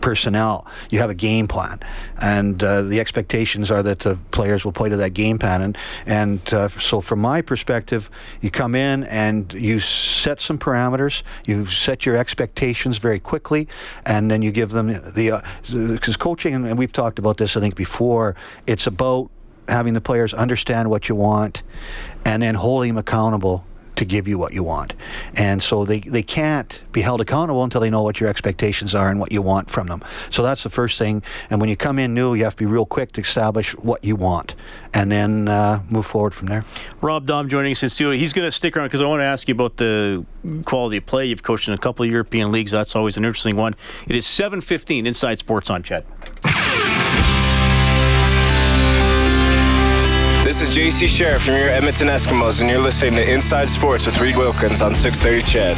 personnel. 0.00 0.66
You 0.90 0.98
have 1.00 1.10
a 1.10 1.14
game 1.14 1.48
plan, 1.48 1.80
and 2.20 2.62
uh, 2.62 2.82
the 2.82 3.00
expectations 3.00 3.70
are 3.70 3.82
that 3.82 4.00
the 4.00 4.18
players 4.30 4.64
will 4.64 4.72
play 4.72 4.88
to 4.88 4.96
that 4.96 5.14
game 5.14 5.38
plan. 5.38 5.62
And 5.62 5.78
and 6.06 6.54
uh, 6.54 6.68
so, 6.68 7.00
from 7.00 7.20
my 7.20 7.42
perspective, 7.42 8.10
you 8.40 8.50
come 8.50 8.74
in 8.74 9.04
and 9.04 9.52
you 9.52 9.80
set 9.80 10.40
some 10.40 10.58
parameters. 10.58 11.22
You 11.46 11.66
set 11.66 12.06
your 12.06 12.16
expectations 12.16 12.98
very 12.98 13.18
quickly, 13.18 13.68
and 14.04 14.30
then 14.30 14.42
you 14.42 14.50
give 14.50 14.70
them 14.70 14.88
the 14.88 15.42
because 15.70 16.16
coaching, 16.16 16.54
and 16.54 16.78
we've 16.78 16.92
talked 16.92 17.18
about 17.18 17.36
this 17.36 17.56
I 17.56 17.60
think 17.60 17.74
before. 17.74 18.36
It's 18.66 18.86
about 18.86 19.30
having 19.68 19.94
the 19.94 20.00
players 20.00 20.32
understand 20.32 20.88
what 20.90 21.08
you 21.08 21.14
want, 21.14 21.62
and 22.24 22.42
then 22.42 22.54
holding 22.54 22.94
them 22.94 22.98
accountable 22.98 23.64
to 23.98 24.04
give 24.04 24.28
you 24.28 24.38
what 24.38 24.54
you 24.54 24.62
want. 24.62 24.94
And 25.34 25.62
so 25.62 25.84
they, 25.84 26.00
they 26.00 26.22
can't 26.22 26.80
be 26.92 27.00
held 27.00 27.20
accountable 27.20 27.64
until 27.64 27.80
they 27.80 27.90
know 27.90 28.02
what 28.02 28.20
your 28.20 28.28
expectations 28.28 28.94
are 28.94 29.10
and 29.10 29.20
what 29.20 29.32
you 29.32 29.42
want 29.42 29.70
from 29.70 29.88
them. 29.88 30.02
So 30.30 30.42
that's 30.42 30.62
the 30.62 30.70
first 30.70 30.98
thing. 30.98 31.22
And 31.50 31.60
when 31.60 31.68
you 31.68 31.76
come 31.76 31.98
in 31.98 32.14
new, 32.14 32.34
you 32.34 32.44
have 32.44 32.54
to 32.54 32.58
be 32.58 32.66
real 32.66 32.86
quick 32.86 33.12
to 33.12 33.20
establish 33.20 33.72
what 33.76 34.04
you 34.04 34.16
want 34.16 34.54
and 34.94 35.10
then 35.10 35.48
uh, 35.48 35.82
move 35.90 36.06
forward 36.06 36.32
from 36.32 36.46
there. 36.46 36.64
Rob 37.00 37.26
Daum 37.26 37.48
joining 37.48 37.72
us 37.72 37.82
in 37.82 37.88
studio. 37.88 38.16
He's 38.16 38.32
going 38.32 38.46
to 38.46 38.52
stick 38.52 38.76
around 38.76 38.86
because 38.86 39.00
I 39.00 39.06
want 39.06 39.20
to 39.20 39.24
ask 39.24 39.48
you 39.48 39.54
about 39.54 39.76
the 39.76 40.24
quality 40.64 40.98
of 40.98 41.06
play. 41.06 41.26
You've 41.26 41.42
coached 41.42 41.68
in 41.68 41.74
a 41.74 41.78
couple 41.78 42.04
of 42.04 42.10
European 42.10 42.52
leagues. 42.52 42.70
That's 42.70 42.94
always 42.94 43.16
an 43.16 43.24
interesting 43.24 43.56
one. 43.56 43.72
It 44.06 44.14
is 44.14 44.26
7.15 44.26 45.06
Inside 45.06 45.38
Sports 45.40 45.70
on 45.70 45.82
CHED. 45.82 46.04
This 50.44 50.62
is 50.62 50.70
JC 50.70 51.06
Sherritt 51.06 51.44
from 51.44 51.54
your 51.54 51.68
Edmonton 51.68 52.08
Eskimos, 52.08 52.60
and 52.60 52.70
you're 52.70 52.80
listening 52.80 53.16
to 53.16 53.32
Inside 53.32 53.66
Sports 53.66 54.06
with 54.06 54.18
Reed 54.20 54.36
Wilkins 54.36 54.80
on 54.80 54.94
630 54.94 55.42
Ched. 55.42 55.74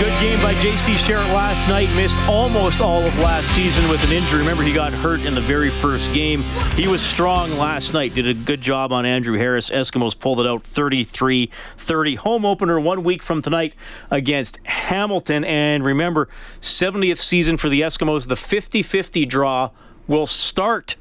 Good 0.00 0.20
game 0.20 0.42
by 0.42 0.52
J.C. 0.60 0.92
Sherritt 0.94 1.32
last 1.32 1.66
night. 1.68 1.88
Missed 1.94 2.18
almost 2.28 2.80
all 2.80 3.00
of 3.00 3.18
last 3.20 3.46
season 3.54 3.88
with 3.88 4.04
an 4.04 4.14
injury. 4.14 4.40
Remember, 4.40 4.64
he 4.64 4.74
got 4.74 4.92
hurt 4.92 5.20
in 5.20 5.34
the 5.34 5.40
very 5.40 5.70
first 5.70 6.12
game. 6.12 6.42
He 6.74 6.88
was 6.88 7.00
strong 7.00 7.50
last 7.52 7.94
night. 7.94 8.12
Did 8.12 8.26
a 8.26 8.34
good 8.34 8.60
job 8.60 8.92
on 8.92 9.06
Andrew 9.06 9.38
Harris. 9.38 9.70
Eskimos 9.70 10.18
pulled 10.18 10.40
it 10.40 10.46
out 10.46 10.64
33-30. 10.64 12.16
Home 12.18 12.44
opener 12.44 12.80
one 12.80 13.04
week 13.04 13.22
from 13.22 13.40
tonight 13.40 13.74
against 14.10 14.58
Hamilton. 14.66 15.44
And 15.44 15.84
remember, 15.84 16.28
70th 16.60 17.18
season 17.18 17.56
for 17.56 17.68
the 17.68 17.80
Eskimos. 17.80 18.26
The 18.26 18.34
50-50 18.34 19.26
draw 19.28 19.70
will 20.06 20.26
start 20.26 20.96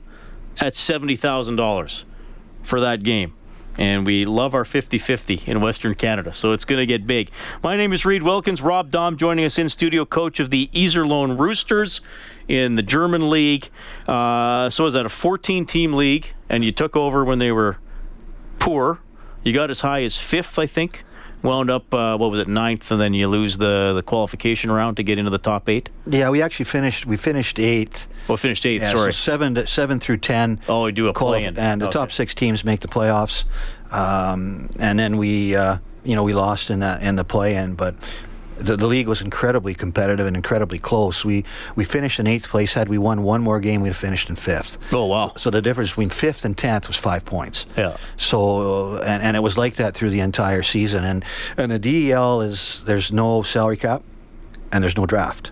at 0.59 0.73
$70,000 0.73 2.03
for 2.63 2.79
that 2.79 3.03
game. 3.03 3.33
And 3.77 4.05
we 4.05 4.25
love 4.25 4.53
our 4.53 4.65
50 4.65 4.97
50 4.97 5.43
in 5.45 5.61
Western 5.61 5.95
Canada, 5.95 6.33
so 6.33 6.51
it's 6.51 6.65
going 6.65 6.79
to 6.79 6.85
get 6.85 7.07
big. 7.07 7.31
My 7.63 7.77
name 7.77 7.93
is 7.93 8.05
Reed 8.05 8.21
Wilkins. 8.21 8.61
Rob 8.61 8.91
Daum 8.91 9.15
joining 9.15 9.45
us 9.45 9.57
in 9.57 9.69
studio, 9.69 10.03
coach 10.03 10.41
of 10.41 10.49
the 10.49 10.69
Iserlohn 10.73 11.39
Roosters 11.39 12.01
in 12.49 12.75
the 12.75 12.83
German 12.83 13.29
League. 13.29 13.69
Uh, 14.07 14.69
so, 14.69 14.85
is 14.87 14.93
that 14.93 15.05
a 15.05 15.09
14 15.09 15.65
team 15.65 15.93
league? 15.93 16.33
And 16.49 16.65
you 16.65 16.73
took 16.73 16.97
over 16.97 17.23
when 17.23 17.39
they 17.39 17.51
were 17.51 17.77
poor. 18.59 18.99
You 19.43 19.53
got 19.53 19.69
as 19.69 19.81
high 19.81 20.03
as 20.03 20.17
fifth, 20.17 20.59
I 20.59 20.65
think. 20.65 21.05
Wound 21.43 21.71
up, 21.71 21.91
uh, 21.93 22.17
what 22.17 22.29
was 22.29 22.39
it, 22.39 22.47
ninth, 22.47 22.91
and 22.91 23.01
then 23.01 23.13
you 23.15 23.27
lose 23.27 23.57
the, 23.57 23.93
the 23.95 24.03
qualification 24.03 24.71
round 24.71 24.97
to 24.97 25.03
get 25.03 25.17
into 25.17 25.31
the 25.31 25.39
top 25.39 25.67
eight. 25.69 25.89
Yeah, 26.05 26.29
we 26.29 26.41
actually 26.41 26.65
finished. 26.65 27.05
We 27.07 27.17
finished 27.17 27.57
eighth. 27.57 28.07
Well, 28.27 28.37
finished 28.37 28.65
eighth. 28.65 28.83
Yeah, 28.83 28.91
sorry, 28.91 29.13
so 29.13 29.31
seven 29.31 29.55
to, 29.55 29.65
seven 29.65 29.99
through 29.99 30.17
ten. 30.17 30.59
Oh, 30.69 30.83
we 30.83 30.91
do 30.91 31.07
a 31.07 31.13
play-in. 31.13 31.57
and 31.57 31.81
the 31.81 31.87
top 31.87 32.11
six 32.11 32.35
teams 32.35 32.63
make 32.63 32.81
the 32.81 32.87
playoffs. 32.87 33.45
Um, 33.91 34.69
and 34.79 34.99
then 34.99 35.17
we, 35.17 35.55
uh, 35.55 35.77
you 36.03 36.15
know, 36.15 36.23
we 36.23 36.33
lost 36.33 36.69
in 36.69 36.79
that 36.79 37.01
in 37.01 37.15
the 37.15 37.23
play-in, 37.23 37.75
but. 37.75 37.95
The, 38.57 38.77
the 38.77 38.87
league 38.87 39.07
was 39.07 39.21
incredibly 39.21 39.73
competitive 39.73 40.27
and 40.27 40.35
incredibly 40.35 40.77
close. 40.77 41.25
We 41.25 41.45
we 41.75 41.83
finished 41.83 42.19
in 42.19 42.27
eighth 42.27 42.47
place. 42.49 42.73
Had 42.73 42.89
we 42.89 42.97
won 42.97 43.23
one 43.23 43.41
more 43.41 43.59
game, 43.59 43.81
we'd 43.81 43.89
have 43.89 43.97
finished 43.97 44.29
in 44.29 44.35
fifth. 44.35 44.77
Oh, 44.91 45.05
wow. 45.05 45.29
So, 45.33 45.39
so 45.39 45.49
the 45.49 45.61
difference 45.61 45.91
between 45.91 46.09
fifth 46.09 46.45
and 46.45 46.57
tenth 46.57 46.87
was 46.87 46.97
five 46.97 47.25
points. 47.25 47.65
Yeah. 47.75 47.97
So 48.17 48.97
uh, 48.97 49.03
and, 49.05 49.23
and 49.23 49.35
it 49.35 49.41
was 49.41 49.57
like 49.57 49.75
that 49.75 49.95
through 49.95 50.11
the 50.11 50.19
entire 50.19 50.63
season. 50.63 51.03
And 51.03 51.25
and 51.57 51.71
the 51.71 51.79
DEL 51.79 52.41
is 52.41 52.83
there's 52.85 53.11
no 53.11 53.41
salary 53.41 53.77
cap, 53.77 54.03
and 54.71 54.83
there's 54.83 54.97
no 54.97 55.05
draft. 55.05 55.51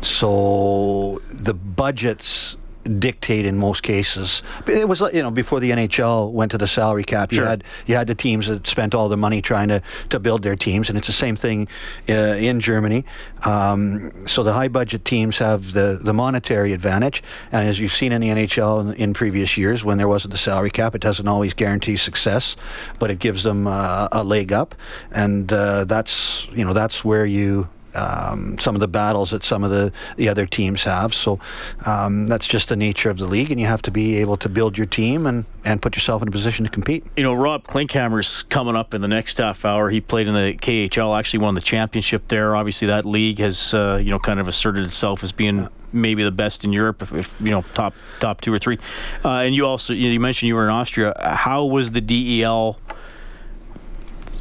So 0.00 1.20
the 1.30 1.54
budgets 1.54 2.56
dictate 2.98 3.46
in 3.46 3.58
most 3.58 3.82
cases. 3.82 4.42
It 4.66 4.88
was 4.88 5.00
you 5.12 5.22
know 5.22 5.30
before 5.30 5.60
the 5.60 5.70
NHL 5.70 6.30
went 6.32 6.50
to 6.52 6.58
the 6.58 6.66
salary 6.66 7.04
cap. 7.04 7.32
You 7.32 7.42
had 7.42 7.64
you 7.86 7.94
had 7.94 8.06
the 8.06 8.14
teams 8.14 8.46
that 8.46 8.66
spent 8.66 8.94
all 8.94 9.08
the 9.08 9.16
money 9.16 9.42
trying 9.42 9.68
to, 9.68 9.82
to 10.10 10.20
build 10.20 10.42
their 10.42 10.56
teams, 10.56 10.88
and 10.88 10.98
it's 10.98 11.06
the 11.06 11.12
same 11.12 11.36
thing 11.36 11.68
uh, 12.08 12.36
in 12.38 12.60
Germany. 12.60 13.04
Um, 13.44 14.26
so 14.26 14.42
the 14.42 14.52
high 14.52 14.68
budget 14.68 15.04
teams 15.04 15.38
have 15.38 15.72
the, 15.72 15.98
the 16.02 16.14
monetary 16.14 16.72
advantage, 16.72 17.22
and 17.52 17.68
as 17.68 17.78
you've 17.78 17.92
seen 17.92 18.12
in 18.12 18.20
the 18.20 18.28
NHL 18.28 18.80
in, 18.80 18.94
in 18.94 19.14
previous 19.14 19.56
years, 19.56 19.84
when 19.84 19.98
there 19.98 20.08
wasn't 20.08 20.32
the 20.32 20.38
salary 20.38 20.70
cap, 20.70 20.94
it 20.94 21.00
doesn't 21.00 21.28
always 21.28 21.54
guarantee 21.54 21.96
success, 21.96 22.56
but 22.98 23.10
it 23.10 23.18
gives 23.18 23.42
them 23.42 23.66
uh, 23.66 24.08
a 24.12 24.24
leg 24.24 24.52
up, 24.52 24.74
and 25.12 25.52
uh, 25.52 25.84
that's 25.84 26.46
you 26.52 26.64
know 26.64 26.72
that's 26.72 27.04
where 27.04 27.26
you 27.26 27.68
um, 27.94 28.58
some 28.58 28.74
of 28.74 28.80
the 28.80 28.88
battles 28.88 29.30
that 29.30 29.44
some 29.44 29.64
of 29.64 29.70
the, 29.70 29.92
the 30.16 30.28
other 30.28 30.46
teams 30.46 30.84
have. 30.84 31.14
So 31.14 31.38
um, 31.86 32.26
that's 32.26 32.46
just 32.46 32.68
the 32.68 32.76
nature 32.76 33.10
of 33.10 33.18
the 33.18 33.26
league, 33.26 33.50
and 33.50 33.60
you 33.60 33.66
have 33.66 33.82
to 33.82 33.90
be 33.90 34.16
able 34.16 34.36
to 34.38 34.48
build 34.48 34.76
your 34.76 34.86
team 34.86 35.26
and, 35.26 35.44
and 35.64 35.80
put 35.80 35.96
yourself 35.96 36.22
in 36.22 36.28
a 36.28 36.30
position 36.30 36.64
to 36.64 36.70
compete. 36.70 37.04
you 37.16 37.22
know, 37.22 37.34
Rob 37.34 37.66
Klinkhammer's 37.66 38.42
coming 38.44 38.76
up 38.76 38.94
in 38.94 39.00
the 39.00 39.08
next 39.08 39.38
half 39.38 39.64
hour. 39.64 39.90
He 39.90 40.00
played 40.00 40.26
in 40.26 40.34
the 40.34 40.54
KHL, 40.54 41.18
actually 41.18 41.40
won 41.40 41.54
the 41.54 41.60
championship 41.60 42.28
there. 42.28 42.56
Obviously, 42.56 42.88
that 42.88 43.04
league 43.04 43.38
has, 43.38 43.74
uh, 43.74 44.00
you 44.02 44.10
know, 44.10 44.18
kind 44.18 44.40
of 44.40 44.48
asserted 44.48 44.84
itself 44.84 45.22
as 45.22 45.32
being 45.32 45.68
maybe 45.94 46.24
the 46.24 46.32
best 46.32 46.64
in 46.64 46.72
Europe, 46.72 47.02
if, 47.02 47.12
if 47.14 47.34
you 47.40 47.50
know, 47.50 47.62
top 47.74 47.94
top 48.20 48.40
two 48.40 48.52
or 48.52 48.58
three. 48.58 48.78
Uh, 49.24 49.38
and 49.38 49.54
you 49.54 49.64
also, 49.64 49.94
you, 49.94 50.18
mentioned 50.20 50.48
you 50.48 50.54
were 50.54 50.64
in 50.64 50.70
Austria. 50.70 51.14
How 51.20 51.64
was 51.64 51.92
the 51.92 52.00
DEL? 52.00 52.78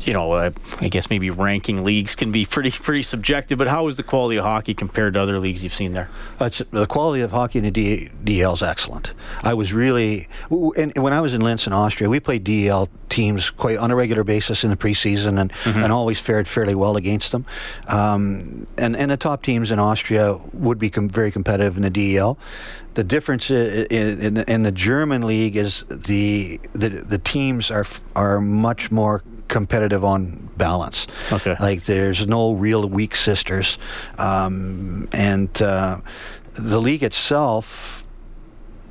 You 0.05 0.13
know, 0.13 0.33
uh, 0.33 0.51
I 0.79 0.89
guess 0.89 1.09
maybe 1.09 1.29
ranking 1.29 1.83
leagues 1.83 2.15
can 2.15 2.31
be 2.31 2.45
pretty 2.45 2.71
pretty 2.71 3.01
subjective, 3.01 3.57
but 3.57 3.67
how 3.67 3.87
is 3.87 3.97
the 3.97 4.03
quality 4.03 4.37
of 4.37 4.45
hockey 4.45 4.73
compared 4.73 5.13
to 5.13 5.21
other 5.21 5.39
leagues 5.39 5.63
you've 5.63 5.73
seen 5.73 5.93
there? 5.93 6.09
It's, 6.41 6.61
the 6.71 6.85
quality 6.85 7.21
of 7.21 7.31
hockey 7.31 7.59
in 7.59 7.65
the 7.65 7.71
D, 7.71 8.09
DL 8.23 8.53
is 8.53 8.63
excellent. 8.63 9.13
I 9.41 9.53
was 9.53 9.71
really, 9.71 10.27
and 10.49 10.97
when 10.97 11.13
I 11.13 11.21
was 11.21 11.33
in 11.33 11.41
Linz 11.41 11.67
in 11.67 11.73
Austria, 11.73 12.09
we 12.09 12.19
played 12.19 12.43
DL 12.43 12.89
teams 13.09 13.49
quite 13.49 13.77
on 13.77 13.91
a 13.91 13.95
regular 13.95 14.23
basis 14.23 14.63
in 14.63 14.71
the 14.71 14.75
preseason 14.75 15.39
and, 15.39 15.51
and 15.65 15.91
always 15.91 16.19
fared 16.19 16.47
fairly 16.47 16.73
well 16.73 16.97
against 16.97 17.31
them. 17.31 17.45
Um, 17.87 18.67
and, 18.77 18.95
and 18.95 19.11
the 19.11 19.17
top 19.17 19.43
teams 19.43 19.71
in 19.71 19.79
Austria 19.79 20.39
would 20.51 20.79
be 20.79 20.89
com- 20.89 21.09
very 21.09 21.31
competitive 21.31 21.77
in 21.77 21.83
the 21.83 21.89
DEL. 21.89 22.37
The 22.95 23.03
difference 23.03 23.49
in, 23.49 24.19
in, 24.19 24.37
in 24.37 24.63
the 24.63 24.71
German 24.71 25.25
league 25.25 25.55
is 25.55 25.83
the, 25.89 26.59
the 26.73 26.89
the 26.89 27.17
teams 27.17 27.71
are 27.71 27.85
are 28.15 28.39
much 28.39 28.91
more 28.91 29.23
competitive 29.47 30.03
on 30.03 30.49
balance. 30.57 31.07
Okay. 31.31 31.55
Like 31.59 31.83
there's 31.85 32.25
no 32.27 32.53
real 32.53 32.87
weak 32.87 33.15
sisters, 33.15 33.77
um, 34.17 35.07
and 35.11 35.61
uh, 35.61 36.01
the 36.53 36.79
league 36.79 37.03
itself. 37.03 38.02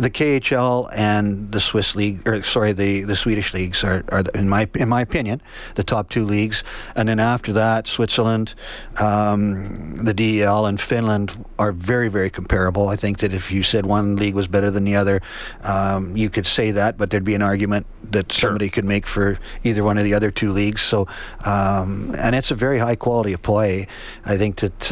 The 0.02 0.10
KHL 0.10 0.90
and 0.92 1.52
the 1.52 1.60
Swiss 1.60 1.94
league, 1.94 2.28
or 2.28 2.42
sorry, 2.42 2.72
the, 2.72 3.02
the 3.02 3.14
Swedish 3.14 3.54
leagues 3.54 3.84
are, 3.84 4.02
are 4.08 4.24
in 4.34 4.48
my 4.48 4.68
in 4.74 4.88
my 4.88 5.00
opinion 5.00 5.40
the 5.76 5.84
top 5.84 6.10
two 6.10 6.24
leagues, 6.24 6.64
and 6.96 7.08
then 7.08 7.20
after 7.20 7.52
that 7.52 7.86
Switzerland, 7.86 8.56
um, 8.98 9.94
the 9.94 10.12
DEL 10.12 10.66
and 10.66 10.80
Finland 10.80 11.44
are 11.56 11.70
very 11.70 12.08
very 12.08 12.30
comparable. 12.30 12.88
I 12.88 12.96
think 12.96 13.18
that 13.18 13.32
if 13.32 13.52
you 13.52 13.62
said 13.62 13.86
one 13.86 14.16
league 14.16 14.34
was 14.34 14.48
better 14.48 14.72
than 14.72 14.82
the 14.82 14.96
other, 14.96 15.20
um, 15.62 16.16
you 16.16 16.28
could 16.28 16.46
say 16.46 16.72
that, 16.72 16.98
but 16.98 17.10
there'd 17.10 17.22
be 17.22 17.36
an 17.36 17.42
argument 17.42 17.86
that 18.10 18.32
somebody 18.32 18.70
could 18.70 18.84
make 18.84 19.06
for 19.06 19.38
either 19.62 19.84
one 19.84 19.98
of 19.98 20.04
the 20.04 20.14
other 20.14 20.32
two 20.32 20.50
leagues. 20.50 20.82
So, 20.82 21.06
um, 21.44 22.12
and 22.18 22.34
it's 22.34 22.50
a 22.50 22.56
very 22.56 22.80
high 22.80 22.96
quality 22.96 23.34
of 23.34 23.42
play. 23.42 23.86
I 24.24 24.36
think 24.36 24.56
that. 24.56 24.90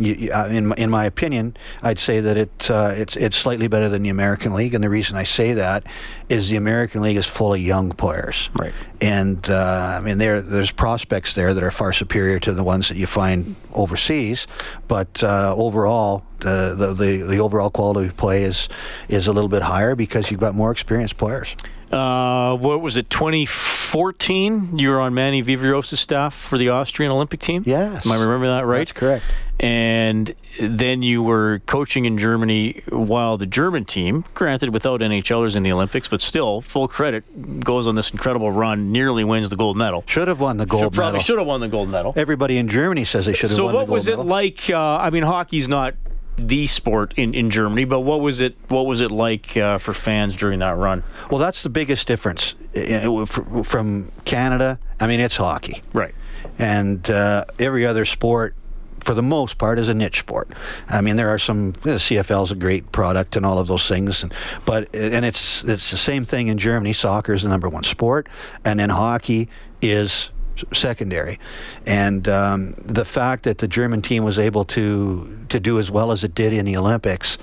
You, 0.00 0.32
uh, 0.32 0.48
in 0.48 0.66
my, 0.66 0.74
in 0.76 0.90
my 0.90 1.04
opinion, 1.04 1.56
I'd 1.82 1.98
say 1.98 2.20
that 2.20 2.36
it 2.36 2.70
uh, 2.70 2.92
it's 2.94 3.16
it's 3.16 3.36
slightly 3.36 3.68
better 3.68 3.88
than 3.88 4.02
the 4.02 4.08
American 4.08 4.54
League, 4.54 4.74
and 4.74 4.82
the 4.82 4.90
reason 4.90 5.16
I 5.16 5.24
say 5.24 5.52
that 5.52 5.84
is 6.28 6.48
the 6.48 6.56
American 6.56 7.02
League 7.02 7.16
is 7.16 7.26
full 7.26 7.54
of 7.54 7.60
young 7.60 7.92
players, 7.92 8.50
Right. 8.58 8.72
And 9.00 9.48
uh, 9.48 9.96
I 9.98 10.00
mean, 10.00 10.18
there 10.18 10.40
there's 10.40 10.70
prospects 10.70 11.34
there 11.34 11.54
that 11.54 11.62
are 11.62 11.70
far 11.70 11.92
superior 11.92 12.38
to 12.40 12.52
the 12.52 12.64
ones 12.64 12.88
that 12.88 12.96
you 12.96 13.06
find 13.06 13.56
overseas, 13.72 14.46
but 14.88 15.22
uh, 15.22 15.54
overall, 15.56 16.24
the, 16.40 16.94
the 16.96 17.24
the 17.26 17.38
overall 17.38 17.70
quality 17.70 18.08
of 18.08 18.16
play 18.16 18.42
is 18.44 18.68
is 19.08 19.26
a 19.26 19.32
little 19.32 19.48
bit 19.48 19.62
higher 19.62 19.94
because 19.94 20.30
you've 20.30 20.40
got 20.40 20.54
more 20.54 20.70
experienced 20.70 21.16
players. 21.16 21.56
Uh, 21.90 22.56
what 22.56 22.80
was 22.80 22.96
it, 22.96 23.10
2014? 23.10 24.78
You 24.78 24.90
were 24.90 25.00
on 25.00 25.12
Manny 25.12 25.42
Viveiros' 25.42 25.96
staff 25.96 26.34
for 26.34 26.56
the 26.56 26.68
Austrian 26.68 27.10
Olympic 27.10 27.40
team? 27.40 27.64
Yes. 27.66 28.06
Am 28.06 28.12
I 28.12 28.14
remembering 28.14 28.50
that 28.52 28.64
right? 28.64 28.78
That's 28.78 28.92
correct. 28.92 29.24
And 29.60 30.34
then 30.58 31.02
you 31.02 31.22
were 31.22 31.60
coaching 31.66 32.06
in 32.06 32.16
Germany 32.16 32.82
while 32.88 33.36
the 33.36 33.44
German 33.44 33.84
team, 33.84 34.24
granted 34.34 34.72
without 34.72 35.00
NHLers 35.00 35.54
in 35.54 35.62
the 35.62 35.70
Olympics, 35.72 36.08
but 36.08 36.22
still, 36.22 36.62
full 36.62 36.88
credit, 36.88 37.60
goes 37.62 37.86
on 37.86 37.94
this 37.94 38.10
incredible 38.10 38.50
run, 38.50 38.90
nearly 38.90 39.22
wins 39.22 39.50
the 39.50 39.56
gold 39.56 39.76
medal. 39.76 40.02
Should 40.06 40.28
have 40.28 40.40
won 40.40 40.56
the 40.56 40.64
gold 40.64 40.84
Should- 40.84 40.92
probably 40.94 41.12
medal. 41.18 41.24
should 41.24 41.38
have 41.38 41.46
won 41.46 41.60
the 41.60 41.68
gold 41.68 41.90
medal. 41.90 42.14
Everybody 42.16 42.56
in 42.56 42.68
Germany 42.68 43.04
says 43.04 43.26
they 43.26 43.34
should 43.34 43.50
have 43.50 43.56
So 43.56 43.66
won 43.66 43.72
the 43.74 43.78
gold 43.80 43.88
medal. 43.90 44.00
So 44.02 44.16
what 44.16 44.18
was 44.24 44.26
it 44.28 44.32
like? 44.32 44.70
Uh, 44.70 44.96
I 44.96 45.10
mean, 45.10 45.24
hockey's 45.24 45.68
not 45.68 45.94
the 46.38 46.66
sport 46.66 47.12
in, 47.18 47.34
in 47.34 47.50
Germany, 47.50 47.84
but 47.84 48.00
what 48.00 48.20
was 48.20 48.40
it? 48.40 48.56
What 48.68 48.86
was 48.86 49.02
it 49.02 49.10
like 49.10 49.58
uh, 49.58 49.76
for 49.76 49.92
fans 49.92 50.36
during 50.36 50.60
that 50.60 50.74
run? 50.78 51.04
Well, 51.30 51.38
that's 51.38 51.62
the 51.62 51.68
biggest 51.68 52.08
difference 52.08 52.54
uh, 52.74 53.26
from 53.26 54.10
Canada. 54.24 54.78
I 54.98 55.06
mean, 55.06 55.20
it's 55.20 55.36
hockey. 55.36 55.82
Right. 55.92 56.14
and 56.58 57.08
uh, 57.10 57.44
every 57.58 57.84
other 57.84 58.06
sport 58.06 58.54
for 59.00 59.14
the 59.14 59.22
most 59.22 59.58
part 59.58 59.78
is 59.78 59.88
a 59.88 59.94
niche 59.94 60.20
sport. 60.20 60.48
I 60.88 61.00
mean 61.00 61.16
there 61.16 61.28
are 61.28 61.38
some 61.38 61.72
the 61.72 61.98
CFL 61.98 62.44
is 62.44 62.52
a 62.52 62.56
great 62.56 62.92
product 62.92 63.36
and 63.36 63.44
all 63.44 63.58
of 63.58 63.66
those 63.66 63.88
things 63.88 64.22
and 64.22 64.32
but 64.64 64.94
and 64.94 65.24
it's 65.24 65.64
it's 65.64 65.90
the 65.90 65.96
same 65.96 66.24
thing 66.24 66.48
in 66.48 66.58
Germany 66.58 66.92
soccer 66.92 67.32
is 67.32 67.42
the 67.42 67.48
number 67.48 67.68
one 67.68 67.84
sport 67.84 68.28
and 68.64 68.80
then 68.80 68.90
hockey 68.90 69.48
is 69.82 70.30
secondary 70.74 71.38
and 71.86 72.28
um, 72.28 72.74
the 72.76 73.04
fact 73.04 73.44
that 73.44 73.58
the 73.58 73.68
German 73.68 74.02
team 74.02 74.24
was 74.24 74.38
able 74.38 74.64
to 74.66 75.38
to 75.48 75.58
do 75.58 75.78
as 75.78 75.90
well 75.90 76.12
as 76.12 76.22
it 76.22 76.34
did 76.34 76.52
in 76.52 76.66
the 76.66 76.76
Olympics 76.76 77.38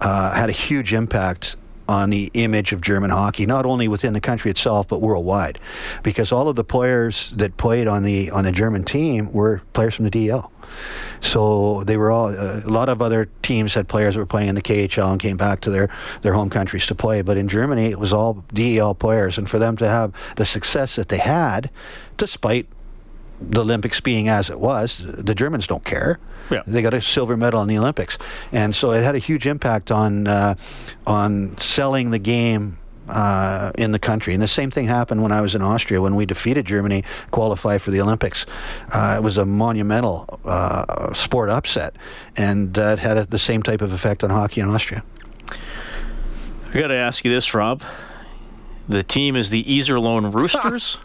uh, 0.00 0.32
had 0.32 0.48
a 0.48 0.52
huge 0.52 0.94
impact 0.94 1.56
on 1.88 2.10
the 2.10 2.30
image 2.34 2.72
of 2.72 2.80
German 2.80 3.10
hockey, 3.10 3.44
not 3.44 3.66
only 3.66 3.88
within 3.88 4.12
the 4.12 4.20
country 4.20 4.50
itself 4.50 4.88
but 4.88 5.00
worldwide, 5.00 5.58
because 6.02 6.32
all 6.32 6.48
of 6.48 6.56
the 6.56 6.64
players 6.64 7.30
that 7.36 7.56
played 7.56 7.86
on 7.86 8.02
the 8.02 8.30
on 8.30 8.44
the 8.44 8.52
German 8.52 8.84
team 8.84 9.32
were 9.32 9.62
players 9.72 9.94
from 9.94 10.04
the 10.04 10.10
DL. 10.10 10.50
So 11.20 11.84
they 11.84 11.96
were 11.96 12.10
all 12.10 12.28
uh, 12.28 12.60
a 12.64 12.70
lot 12.70 12.88
of 12.88 13.00
other 13.00 13.28
teams 13.42 13.74
had 13.74 13.88
players 13.88 14.14
that 14.14 14.20
were 14.20 14.26
playing 14.26 14.48
in 14.48 14.54
the 14.54 14.62
KHL 14.62 15.12
and 15.12 15.20
came 15.20 15.36
back 15.36 15.60
to 15.62 15.70
their 15.70 15.88
their 16.22 16.34
home 16.34 16.50
countries 16.50 16.86
to 16.86 16.94
play. 16.94 17.22
But 17.22 17.36
in 17.36 17.48
Germany, 17.48 17.86
it 17.86 17.98
was 17.98 18.12
all 18.12 18.44
DEL 18.52 18.94
players, 18.94 19.38
and 19.38 19.48
for 19.48 19.58
them 19.58 19.76
to 19.76 19.88
have 19.88 20.12
the 20.36 20.44
success 20.44 20.96
that 20.96 21.08
they 21.08 21.18
had, 21.18 21.70
despite 22.16 22.66
the 23.40 23.60
Olympics 23.60 24.00
being 24.00 24.28
as 24.28 24.50
it 24.50 24.60
was, 24.60 25.00
the 25.02 25.34
Germans 25.34 25.66
don't 25.66 25.84
care. 25.84 26.18
Yeah. 26.50 26.62
They 26.66 26.82
got 26.82 26.94
a 26.94 27.00
silver 27.00 27.36
medal 27.36 27.62
in 27.62 27.68
the 27.68 27.78
Olympics, 27.78 28.18
and 28.50 28.74
so 28.74 28.92
it 28.92 29.02
had 29.02 29.14
a 29.14 29.18
huge 29.18 29.46
impact 29.46 29.90
on 29.90 30.26
uh, 30.26 30.54
on 31.06 31.58
selling 31.58 32.10
the 32.10 32.18
game. 32.18 32.78
Uh, 33.14 33.72
in 33.76 33.92
the 33.92 33.98
country, 33.98 34.32
and 34.32 34.42
the 34.42 34.48
same 34.48 34.70
thing 34.70 34.86
happened 34.86 35.22
when 35.22 35.32
I 35.32 35.42
was 35.42 35.54
in 35.54 35.60
Austria 35.60 36.00
when 36.00 36.16
we 36.16 36.24
defeated 36.24 36.64
Germany, 36.64 37.04
qualified 37.30 37.82
for 37.82 37.90
the 37.90 38.00
Olympics. 38.00 38.46
Uh, 38.90 39.16
it 39.18 39.22
was 39.22 39.36
a 39.36 39.44
monumental 39.44 40.40
uh, 40.46 41.12
sport 41.12 41.50
upset, 41.50 41.94
and 42.38 42.74
it 42.78 42.98
had 43.00 43.18
a, 43.18 43.26
the 43.26 43.38
same 43.38 43.62
type 43.62 43.82
of 43.82 43.92
effect 43.92 44.24
on 44.24 44.30
hockey 44.30 44.62
in 44.62 44.68
Austria. 44.70 45.04
I 46.72 46.80
got 46.80 46.86
to 46.88 46.94
ask 46.94 47.22
you 47.22 47.30
this, 47.30 47.52
Rob. 47.52 47.82
The 48.88 49.02
team 49.02 49.36
is 49.36 49.50
the 49.50 49.62
Iserlohn 49.64 50.32
Roosters. 50.32 50.96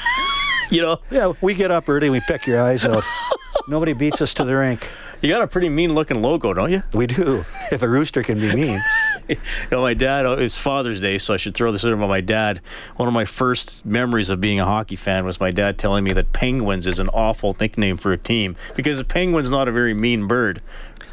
you 0.70 0.82
know, 0.82 0.98
Yeah, 1.10 1.32
we 1.40 1.54
get 1.54 1.70
up 1.70 1.88
early, 1.88 2.10
we 2.10 2.20
pick 2.28 2.46
your 2.46 2.60
eyes 2.60 2.84
out. 2.84 3.04
Nobody 3.68 3.94
beats 3.94 4.20
us 4.20 4.34
to 4.34 4.44
the 4.44 4.54
rink. 4.54 4.86
you 5.22 5.30
got 5.30 5.40
a 5.40 5.46
pretty 5.46 5.70
mean-looking 5.70 6.20
logo, 6.20 6.52
don't 6.52 6.70
you? 6.70 6.82
We 6.92 7.06
do. 7.06 7.46
If 7.72 7.80
a 7.80 7.88
rooster 7.88 8.22
can 8.22 8.38
be 8.38 8.54
mean. 8.54 8.82
You 9.36 9.36
know, 9.70 9.82
my 9.82 9.94
dad, 9.94 10.24
uh, 10.26 10.36
it's 10.38 10.56
Father's 10.56 11.00
Day, 11.00 11.18
so 11.18 11.34
I 11.34 11.36
should 11.36 11.54
throw 11.54 11.70
this 11.72 11.84
in 11.84 11.92
about 11.92 12.08
my 12.08 12.20
dad. 12.22 12.60
One 12.96 13.06
of 13.08 13.14
my 13.14 13.24
first 13.26 13.84
memories 13.84 14.30
of 14.30 14.40
being 14.40 14.58
a 14.60 14.64
hockey 14.64 14.96
fan 14.96 15.24
was 15.26 15.38
my 15.40 15.50
dad 15.50 15.78
telling 15.78 16.04
me 16.04 16.12
that 16.14 16.32
Penguins 16.32 16.86
is 16.86 16.98
an 16.98 17.08
awful 17.10 17.54
nickname 17.60 17.96
for 17.98 18.12
a 18.12 18.18
team 18.18 18.56
because 18.74 18.98
a 19.00 19.04
penguin's 19.04 19.50
not 19.50 19.68
a 19.68 19.72
very 19.72 19.92
mean 19.94 20.26
bird. 20.26 20.62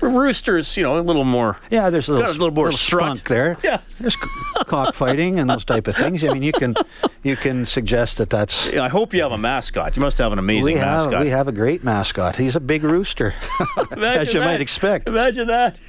Roosters, 0.01 0.75
you 0.77 0.84
know, 0.84 0.98
a 0.98 1.01
little 1.01 1.24
more. 1.24 1.57
Yeah, 1.72 1.89
there's 1.89 2.10
a 2.10 2.13
little, 2.13 2.29
a 2.29 2.34
little 2.34 2.51
more 2.51 2.72
strut. 2.72 3.17
spunk 3.17 3.27
there. 3.29 3.57
Yeah. 3.63 3.79
there's 4.00 4.15
cockfighting 4.67 5.39
and 5.39 5.50
those 5.50 5.65
type 5.65 5.88
of 5.88 5.95
things. 5.95 6.24
I 6.24 6.34
mean, 6.34 6.43
you 6.43 6.51
can 6.51 6.75
you 7.24 7.36
can 7.36 7.65
suggest 7.65 8.17
that 8.17 8.29
that's. 8.29 8.67
I 8.74 8.89
hope 8.89 9.13
you 9.13 9.22
have 9.24 9.31
a 9.31 9.38
mascot. 9.38 9.95
You 9.95 10.01
must 10.01 10.17
have 10.17 10.31
an 10.34 10.39
amazing 10.39 10.74
We 10.75 10.79
have 10.79 11.03
mascot. 11.05 11.22
we 11.24 11.29
have 11.29 11.48
a 11.48 11.51
great 11.51 11.84
mascot. 11.84 12.36
He's 12.36 12.55
a 12.55 12.60
big 12.60 12.84
rooster, 12.84 13.34
as 13.98 14.34
you 14.34 14.39
that. 14.41 14.45
might 14.45 14.62
expect. 14.62 15.07
Imagine 15.10 15.47
that. 15.47 15.80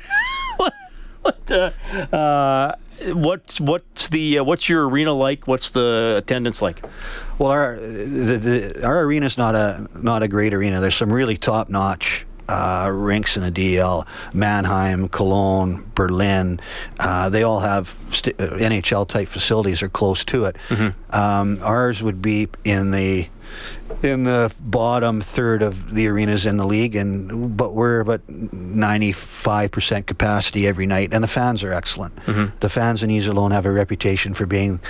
What? 1.27 1.51
Uh, 1.51 2.17
uh, 2.17 2.75
what's 3.12 3.61
what's 3.61 4.09
the 4.09 4.39
uh, 4.39 4.45
what's 4.45 4.69
your 4.69 4.89
arena 4.89 5.12
like? 5.12 5.47
What's 5.47 5.71
the 5.71 6.15
attendance 6.19 6.62
like? 6.62 6.85
Well, 7.39 7.51
our 7.51 7.77
the, 7.77 8.39
the, 8.39 8.87
our 8.87 8.99
arena's 9.05 9.37
not 9.37 9.55
a 9.55 9.89
not 9.95 10.23
a 10.23 10.29
great 10.29 10.55
arena. 10.55 10.81
There's 10.81 10.97
some 10.97 11.12
really 11.12 11.37
top 11.37 11.69
notch. 11.69 12.27
Uh, 12.49 12.89
rinks 12.95 13.37
in 13.37 13.43
the 13.43 13.51
DL, 13.51 14.07
Mannheim, 14.33 15.09
Cologne, 15.09 15.91
Berlin, 15.97 16.61
uh, 17.01 17.29
they 17.29 17.43
all 17.43 17.59
have 17.59 17.99
st- 18.11 18.41
uh, 18.41 18.51
NHL 18.51 19.09
type 19.09 19.27
facilities 19.27 19.83
or 19.83 19.89
close 19.89 20.25
to 20.27 20.45
it. 20.45 20.57
Um, 21.11 21.59
ours 21.61 22.05
would 22.05 22.23
be 22.23 22.47
in 22.62 22.93
the 22.93 23.27
in 24.03 24.25
the 24.25 24.53
bottom 24.61 25.21
third 25.21 25.63
of 25.63 25.95
the 25.95 26.07
arenas 26.09 26.47
in 26.47 26.57
the 26.57 26.67
league, 26.67 26.95
and 26.97 27.57
but 27.57 27.75
we're 27.75 28.01
about 28.01 28.29
95 28.29 29.71
percent 29.71 30.07
capacity 30.07 30.67
every 30.67 30.87
night, 30.87 31.11
and 31.13 31.23
the 31.25 31.29
fans 31.29 31.63
are 31.65 31.73
excellent. 31.73 32.15
The 32.61 32.69
fans 32.69 33.03
in 33.03 33.11
Iserlohn 33.11 33.53
have 33.53 33.67
a 33.67 33.73
reputation 33.73 34.35
for 34.35 34.47
being 34.47 34.81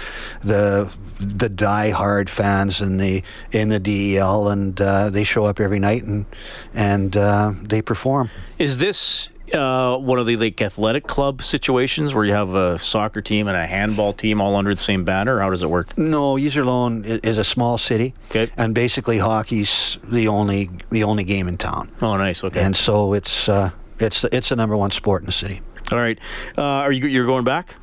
the 0.42 0.90
the 1.18 1.48
die-hard 1.48 2.28
fans 2.28 2.80
in 2.80 2.96
the 2.98 3.22
in 3.52 3.68
the 3.68 3.78
DEL, 3.78 4.48
and 4.48 4.80
uh, 4.80 5.10
they 5.10 5.24
show 5.24 5.46
up 5.46 5.60
every 5.60 5.78
night 5.78 6.04
and 6.04 6.26
and 6.74 7.16
uh, 7.16 7.52
they 7.62 7.82
perform. 7.82 8.30
Is 8.58 8.78
this 8.78 9.28
uh, 9.54 9.96
one 9.96 10.18
of 10.18 10.26
the 10.26 10.36
like 10.36 10.60
athletic 10.60 11.06
club 11.06 11.42
situations 11.42 12.14
where 12.14 12.24
you 12.24 12.32
have 12.32 12.54
a 12.54 12.78
soccer 12.78 13.20
team 13.22 13.48
and 13.48 13.56
a 13.56 13.66
handball 13.66 14.12
team 14.12 14.40
all 14.40 14.56
under 14.56 14.74
the 14.74 14.82
same 14.82 15.04
banner? 15.04 15.40
How 15.40 15.50
does 15.50 15.62
it 15.62 15.70
work? 15.70 15.96
No, 15.98 16.34
Iserlohn 16.36 17.04
i- 17.08 17.20
is 17.28 17.38
a 17.38 17.44
small 17.44 17.78
city, 17.78 18.14
Okay. 18.30 18.50
and 18.56 18.74
basically 18.74 19.18
hockey's 19.18 19.98
the 20.04 20.28
only 20.28 20.70
the 20.90 21.04
only 21.04 21.24
game 21.24 21.48
in 21.48 21.56
town, 21.56 21.90
Oh, 22.02 22.16
nice. 22.16 22.42
Okay. 22.44 22.60
and 22.60 22.76
so 22.76 23.12
it's 23.12 23.48
uh, 23.48 23.70
it's 23.98 24.24
it's 24.24 24.48
the 24.48 24.56
number 24.56 24.76
one 24.76 24.90
sport 24.90 25.22
in 25.22 25.26
the 25.26 25.32
city. 25.32 25.60
all 25.92 25.98
right. 25.98 26.18
Uh, 26.58 26.62
are 26.62 26.92
you 26.92 27.06
you're 27.06 27.26
going 27.26 27.44
back? 27.44 27.74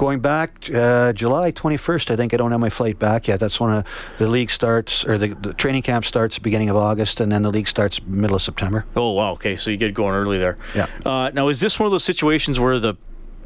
Going 0.00 0.20
back 0.20 0.70
uh, 0.74 1.12
July 1.12 1.52
21st, 1.52 2.10
I 2.10 2.16
think 2.16 2.32
I 2.32 2.38
don't 2.38 2.50
have 2.52 2.58
my 2.58 2.70
flight 2.70 2.98
back 2.98 3.28
yet. 3.28 3.38
That's 3.38 3.60
when 3.60 3.70
uh, 3.70 3.82
the 4.16 4.28
league 4.28 4.50
starts, 4.50 5.04
or 5.04 5.18
the, 5.18 5.34
the 5.34 5.52
training 5.52 5.82
camp 5.82 6.06
starts 6.06 6.38
beginning 6.38 6.70
of 6.70 6.76
August, 6.76 7.20
and 7.20 7.30
then 7.30 7.42
the 7.42 7.50
league 7.50 7.68
starts 7.68 8.00
middle 8.04 8.36
of 8.36 8.40
September. 8.40 8.86
Oh 8.96 9.10
wow. 9.10 9.32
Okay. 9.32 9.56
So 9.56 9.70
you 9.70 9.76
get 9.76 9.92
going 9.92 10.14
early 10.14 10.38
there. 10.38 10.56
Yeah. 10.74 10.86
Uh, 11.04 11.30
now 11.34 11.48
is 11.48 11.60
this 11.60 11.78
one 11.78 11.84
of 11.84 11.92
those 11.92 12.02
situations 12.02 12.58
where 12.58 12.78
the 12.78 12.94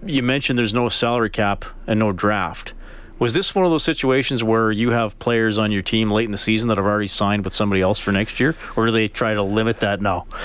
you 0.06 0.22
mentioned 0.22 0.56
there's 0.56 0.72
no 0.72 0.88
salary 0.88 1.28
cap 1.28 1.64
and 1.88 1.98
no 1.98 2.12
draft? 2.12 2.72
Was 3.18 3.32
this 3.32 3.54
one 3.54 3.64
of 3.64 3.70
those 3.70 3.84
situations 3.84 4.42
where 4.42 4.72
you 4.72 4.90
have 4.90 5.18
players 5.18 5.56
on 5.56 5.70
your 5.70 5.82
team 5.82 6.10
late 6.10 6.24
in 6.24 6.32
the 6.32 6.38
season 6.38 6.68
that 6.68 6.76
have 6.78 6.86
already 6.86 7.06
signed 7.06 7.44
with 7.44 7.52
somebody 7.54 7.80
else 7.80 7.98
for 7.98 8.10
next 8.12 8.40
year, 8.40 8.56
or 8.76 8.86
do 8.86 8.92
they 8.92 9.06
try 9.08 9.34
to 9.34 9.42
limit 9.42 9.80
that 9.80 10.00
now? 10.00 10.26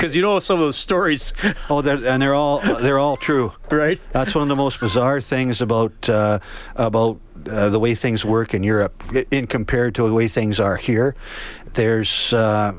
Because 0.00 0.16
you 0.16 0.22
know 0.22 0.38
some 0.38 0.54
of 0.54 0.60
those 0.60 0.76
stories, 0.76 1.32
Oh, 1.68 1.82
they're, 1.82 2.02
and 2.04 2.20
they're 2.22 2.34
all 2.34 2.60
they're 2.60 2.98
all 2.98 3.16
true. 3.16 3.52
right? 3.70 4.00
That's 4.12 4.34
one 4.34 4.42
of 4.42 4.48
the 4.48 4.56
most 4.56 4.80
bizarre 4.80 5.20
things 5.20 5.60
about 5.60 6.08
uh, 6.08 6.38
about 6.74 7.20
uh, 7.50 7.68
the 7.68 7.78
way 7.78 7.94
things 7.94 8.24
work 8.24 8.54
in 8.54 8.62
Europe, 8.62 9.02
in 9.30 9.46
compared 9.46 9.94
to 9.96 10.08
the 10.08 10.12
way 10.14 10.26
things 10.26 10.58
are 10.58 10.76
here. 10.76 11.14
There's 11.74 12.32
uh, 12.32 12.72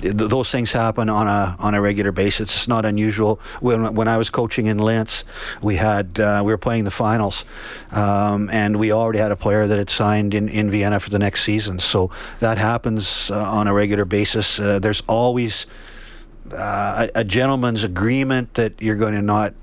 those 0.00 0.50
things 0.50 0.72
happen 0.72 1.08
on 1.08 1.26
a 1.26 1.56
on 1.58 1.74
a 1.74 1.80
regular 1.80 2.12
basis. 2.12 2.54
It's 2.54 2.68
not 2.68 2.84
unusual. 2.84 3.40
When 3.60 3.94
when 3.94 4.08
I 4.08 4.18
was 4.18 4.30
coaching 4.30 4.66
in 4.66 4.78
Linz, 4.78 5.24
we 5.62 5.76
had 5.76 6.20
uh, 6.20 6.42
we 6.44 6.52
were 6.52 6.58
playing 6.58 6.84
the 6.84 6.90
finals, 6.90 7.44
um, 7.92 8.48
and 8.52 8.76
we 8.78 8.92
already 8.92 9.18
had 9.18 9.32
a 9.32 9.36
player 9.36 9.66
that 9.66 9.78
had 9.78 9.90
signed 9.90 10.34
in, 10.34 10.48
in 10.48 10.70
Vienna 10.70 11.00
for 11.00 11.10
the 11.10 11.18
next 11.18 11.42
season. 11.42 11.78
So 11.78 12.10
that 12.40 12.58
happens 12.58 13.30
uh, 13.30 13.50
on 13.50 13.66
a 13.66 13.74
regular 13.74 14.04
basis. 14.04 14.58
Uh, 14.58 14.78
there's 14.78 15.02
always 15.08 15.66
uh, 16.52 17.08
a, 17.14 17.20
a 17.20 17.24
gentleman's 17.24 17.84
agreement 17.84 18.54
that 18.54 18.80
you're 18.80 18.96
going 18.96 19.14
to 19.14 19.22
not 19.22 19.54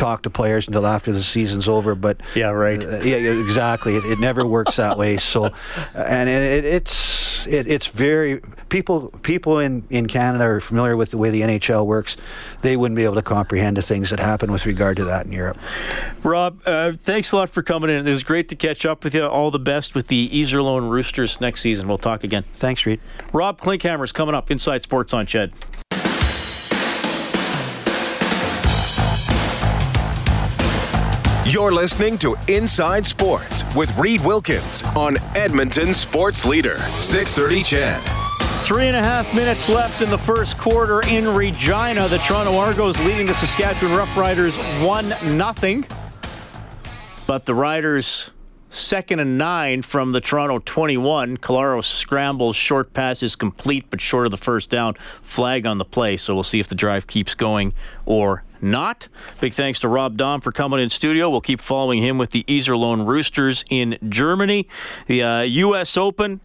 talk 0.00 0.22
to 0.22 0.30
players 0.30 0.66
until 0.66 0.86
after 0.86 1.12
the 1.12 1.22
season's 1.22 1.68
over. 1.68 1.94
But 1.94 2.20
Yeah, 2.34 2.48
right. 2.48 2.82
uh, 2.84 3.00
yeah, 3.02 3.16
exactly. 3.16 3.96
It, 3.96 4.04
it 4.04 4.18
never 4.18 4.46
works 4.46 4.76
that 4.76 4.96
way. 4.98 5.18
So, 5.18 5.50
and 5.94 6.28
it, 6.28 6.64
it's 6.64 7.46
it, 7.46 7.66
it's 7.68 7.86
very 7.86 8.40
people 8.68 9.10
people 9.22 9.58
in 9.58 9.84
in 9.90 10.06
Canada 10.06 10.44
are 10.44 10.60
familiar 10.60 10.96
with 10.96 11.10
the 11.10 11.18
way 11.18 11.30
the 11.30 11.42
NHL 11.42 11.86
works. 11.86 12.16
They 12.62 12.76
wouldn't 12.76 12.96
be 12.96 13.04
able 13.04 13.14
to 13.16 13.22
comprehend 13.22 13.76
the 13.76 13.82
things 13.82 14.10
that 14.10 14.20
happen 14.20 14.50
with 14.50 14.66
regard 14.66 14.96
to 14.96 15.04
that 15.04 15.26
in 15.26 15.32
Europe. 15.32 15.58
Rob, 16.22 16.60
uh, 16.66 16.92
thanks 17.04 17.32
a 17.32 17.36
lot 17.36 17.50
for 17.50 17.62
coming 17.62 17.90
in. 17.90 18.06
It 18.06 18.10
was 18.10 18.22
great 18.22 18.48
to 18.48 18.56
catch 18.56 18.84
up 18.86 19.04
with 19.04 19.14
you. 19.14 19.24
All 19.26 19.50
the 19.50 19.58
best 19.58 19.94
with 19.94 20.08
the 20.08 20.28
Iserlohn 20.30 20.90
Roosters 20.90 21.40
next 21.40 21.60
season. 21.60 21.88
We'll 21.88 21.98
talk 21.98 22.24
again. 22.24 22.44
Thanks, 22.54 22.86
Reed. 22.86 23.00
Rob 23.32 23.60
Klinkhammer 23.60 24.04
is 24.04 24.12
coming 24.12 24.34
up 24.34 24.50
inside 24.50 24.82
Sports 24.82 25.12
on 25.14 25.26
Ched. 25.26 25.52
You're 31.46 31.72
listening 31.72 32.18
to 32.18 32.36
Inside 32.48 33.06
Sports 33.06 33.64
with 33.74 33.96
Reed 33.96 34.20
Wilkins 34.20 34.82
on 34.94 35.16
Edmonton 35.34 35.94
Sports 35.94 36.44
Leader, 36.44 36.76
630 37.00 37.62
CHED. 37.62 38.02
Three 38.66 38.88
and 38.88 38.96
a 38.96 39.02
half 39.02 39.34
minutes 39.34 39.66
left 39.66 40.02
in 40.02 40.10
the 40.10 40.18
first 40.18 40.58
quarter 40.58 41.00
in 41.08 41.26
Regina. 41.34 42.08
The 42.08 42.18
Toronto 42.18 42.58
Argos 42.58 42.98
leading 43.06 43.26
the 43.26 43.32
Saskatchewan 43.32 43.96
Roughriders 43.96 44.58
1 44.86 45.56
0. 45.56 45.82
But 47.26 47.46
the 47.46 47.54
Riders 47.54 48.30
second 48.70 49.20
and 49.20 49.36
nine 49.36 49.82
from 49.82 50.12
the 50.12 50.20
Toronto 50.20 50.60
21. 50.64 51.36
Collaros 51.36 51.84
scrambles, 51.84 52.56
short 52.56 52.92
pass 52.92 53.22
is 53.22 53.36
complete, 53.36 53.86
but 53.90 54.00
short 54.00 54.26
of 54.26 54.30
the 54.30 54.36
first 54.36 54.70
down. 54.70 54.94
Flag 55.22 55.66
on 55.66 55.78
the 55.78 55.84
play, 55.84 56.16
so 56.16 56.34
we'll 56.34 56.42
see 56.42 56.60
if 56.60 56.68
the 56.68 56.74
drive 56.74 57.06
keeps 57.06 57.34
going 57.34 57.74
or 58.06 58.44
not. 58.60 59.08
Big 59.40 59.52
thanks 59.52 59.78
to 59.80 59.88
Rob 59.88 60.16
Daum 60.16 60.42
for 60.42 60.52
coming 60.52 60.80
in 60.80 60.88
studio. 60.88 61.28
We'll 61.28 61.40
keep 61.40 61.60
following 61.60 62.02
him 62.02 62.18
with 62.18 62.30
the 62.30 62.44
Iserlohn 62.44 63.06
Roosters 63.06 63.64
in 63.68 63.98
Germany. 64.08 64.68
The 65.06 65.22
uh, 65.22 65.40
U.S. 65.42 65.96
Open, 65.96 66.40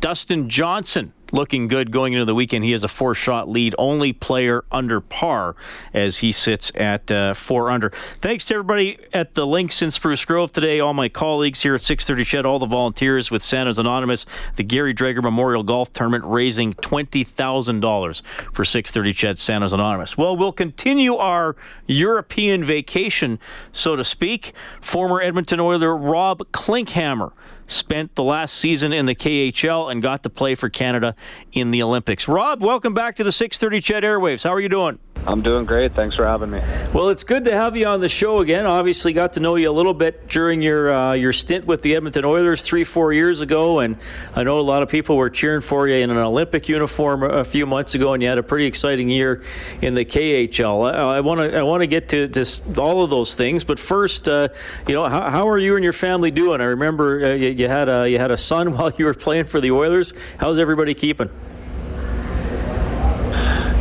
Dustin 0.00 0.48
Johnson 0.48 1.12
looking 1.32 1.66
good 1.66 1.90
going 1.90 2.12
into 2.12 2.24
the 2.24 2.34
weekend. 2.34 2.64
He 2.64 2.72
has 2.72 2.84
a 2.84 2.88
four 2.88 3.14
shot 3.14 3.48
lead, 3.48 3.74
only 3.78 4.12
player 4.12 4.64
under 4.70 5.00
par 5.00 5.56
as 5.92 6.18
he 6.18 6.30
sits 6.30 6.70
at 6.74 7.10
uh, 7.10 7.34
four 7.34 7.70
under. 7.70 7.90
Thanks 8.20 8.44
to 8.46 8.54
everybody 8.54 8.98
at 9.12 9.34
the 9.34 9.46
Links 9.46 9.82
in 9.82 9.90
Spruce 9.90 10.24
Grove 10.24 10.52
today, 10.52 10.78
all 10.78 10.94
my 10.94 11.08
colleagues 11.08 11.62
here 11.62 11.74
at 11.74 11.80
630 11.80 12.24
CHED, 12.24 12.46
all 12.46 12.58
the 12.58 12.66
volunteers 12.66 13.30
with 13.30 13.42
Santa's 13.42 13.78
Anonymous, 13.78 14.26
the 14.56 14.64
Gary 14.64 14.94
Drager 14.94 15.22
Memorial 15.22 15.62
Golf 15.62 15.92
Tournament 15.92 16.24
raising 16.24 16.74
$20,000 16.74 18.22
for 18.52 18.64
630 18.64 19.12
CHED 19.12 19.38
Santa's 19.38 19.72
Anonymous. 19.72 20.16
Well, 20.16 20.36
we'll 20.36 20.52
continue 20.52 21.16
our 21.16 21.56
European 21.86 22.62
vacation, 22.62 23.38
so 23.72 23.96
to 23.96 24.04
speak. 24.04 24.52
Former 24.80 25.20
Edmonton 25.20 25.60
Oiler 25.60 25.96
Rob 25.96 26.40
Klinkhammer 26.52 27.32
spent 27.66 28.14
the 28.14 28.22
last 28.22 28.54
season 28.54 28.92
in 28.92 29.06
the 29.06 29.14
KHL 29.14 29.90
and 29.90 30.02
got 30.02 30.22
to 30.22 30.30
play 30.30 30.54
for 30.54 30.68
Canada 30.68 31.14
in 31.52 31.70
the 31.70 31.82
Olympics. 31.82 32.28
Rob, 32.28 32.62
welcome 32.62 32.94
back 32.94 33.16
to 33.16 33.24
the 33.24 33.32
630 33.32 33.80
CHED 33.80 34.02
Airwaves. 34.04 34.44
How 34.44 34.50
are 34.50 34.60
you 34.60 34.68
doing? 34.68 34.98
I'm 35.24 35.40
doing 35.40 35.66
great. 35.66 35.92
Thanks 35.92 36.16
for 36.16 36.26
having 36.26 36.50
me. 36.50 36.60
Well, 36.92 37.08
it's 37.08 37.22
good 37.22 37.44
to 37.44 37.52
have 37.52 37.76
you 37.76 37.86
on 37.86 38.00
the 38.00 38.08
show 38.08 38.40
again. 38.40 38.66
Obviously, 38.66 39.12
got 39.12 39.34
to 39.34 39.40
know 39.40 39.54
you 39.54 39.70
a 39.70 39.72
little 39.72 39.94
bit 39.94 40.28
during 40.28 40.62
your 40.62 40.90
uh, 40.90 41.12
your 41.12 41.32
stint 41.32 41.64
with 41.64 41.82
the 41.82 41.94
Edmonton 41.94 42.24
Oilers 42.24 42.62
three, 42.62 42.82
four 42.82 43.12
years 43.12 43.40
ago, 43.40 43.78
and 43.78 43.96
I 44.34 44.42
know 44.42 44.58
a 44.58 44.62
lot 44.62 44.82
of 44.82 44.88
people 44.88 45.16
were 45.16 45.30
cheering 45.30 45.60
for 45.60 45.86
you 45.86 45.94
in 45.94 46.10
an 46.10 46.16
Olympic 46.16 46.68
uniform 46.68 47.22
a 47.22 47.44
few 47.44 47.66
months 47.66 47.94
ago, 47.94 48.14
and 48.14 48.22
you 48.22 48.28
had 48.28 48.38
a 48.38 48.42
pretty 48.42 48.66
exciting 48.66 49.08
year 49.08 49.44
in 49.80 49.94
the 49.94 50.04
KHL. 50.04 50.92
I 50.92 51.20
want 51.20 51.38
to 51.38 51.56
I 51.56 51.62
want 51.62 51.82
to 51.82 51.86
get 51.86 52.08
to, 52.08 52.26
to 52.26 52.82
all 52.82 53.04
of 53.04 53.10
those 53.10 53.36
things, 53.36 53.62
but 53.62 53.78
first, 53.78 54.28
uh, 54.28 54.48
you 54.88 54.94
know, 54.94 55.04
how, 55.04 55.30
how, 55.30 55.48
are 55.48 55.58
you 55.58 55.76
and 55.76 55.84
your 55.84 55.92
family 55.92 56.32
doing? 56.32 56.60
I 56.60 56.64
remember 56.64 57.26
uh, 57.26 57.32
you, 57.34 57.50
you 57.58 57.68
had 57.68 57.88
a 57.88 58.08
you 58.08 58.18
had 58.18 58.30
a 58.30 58.36
son 58.36 58.72
while 58.76 58.92
you 58.96 59.04
were 59.04 59.14
playing 59.14 59.44
for 59.44 59.60
the 59.60 59.70
Oilers. 59.70 60.12
How's 60.38 60.58
everybody 60.58 60.94
keeping? 60.94 61.30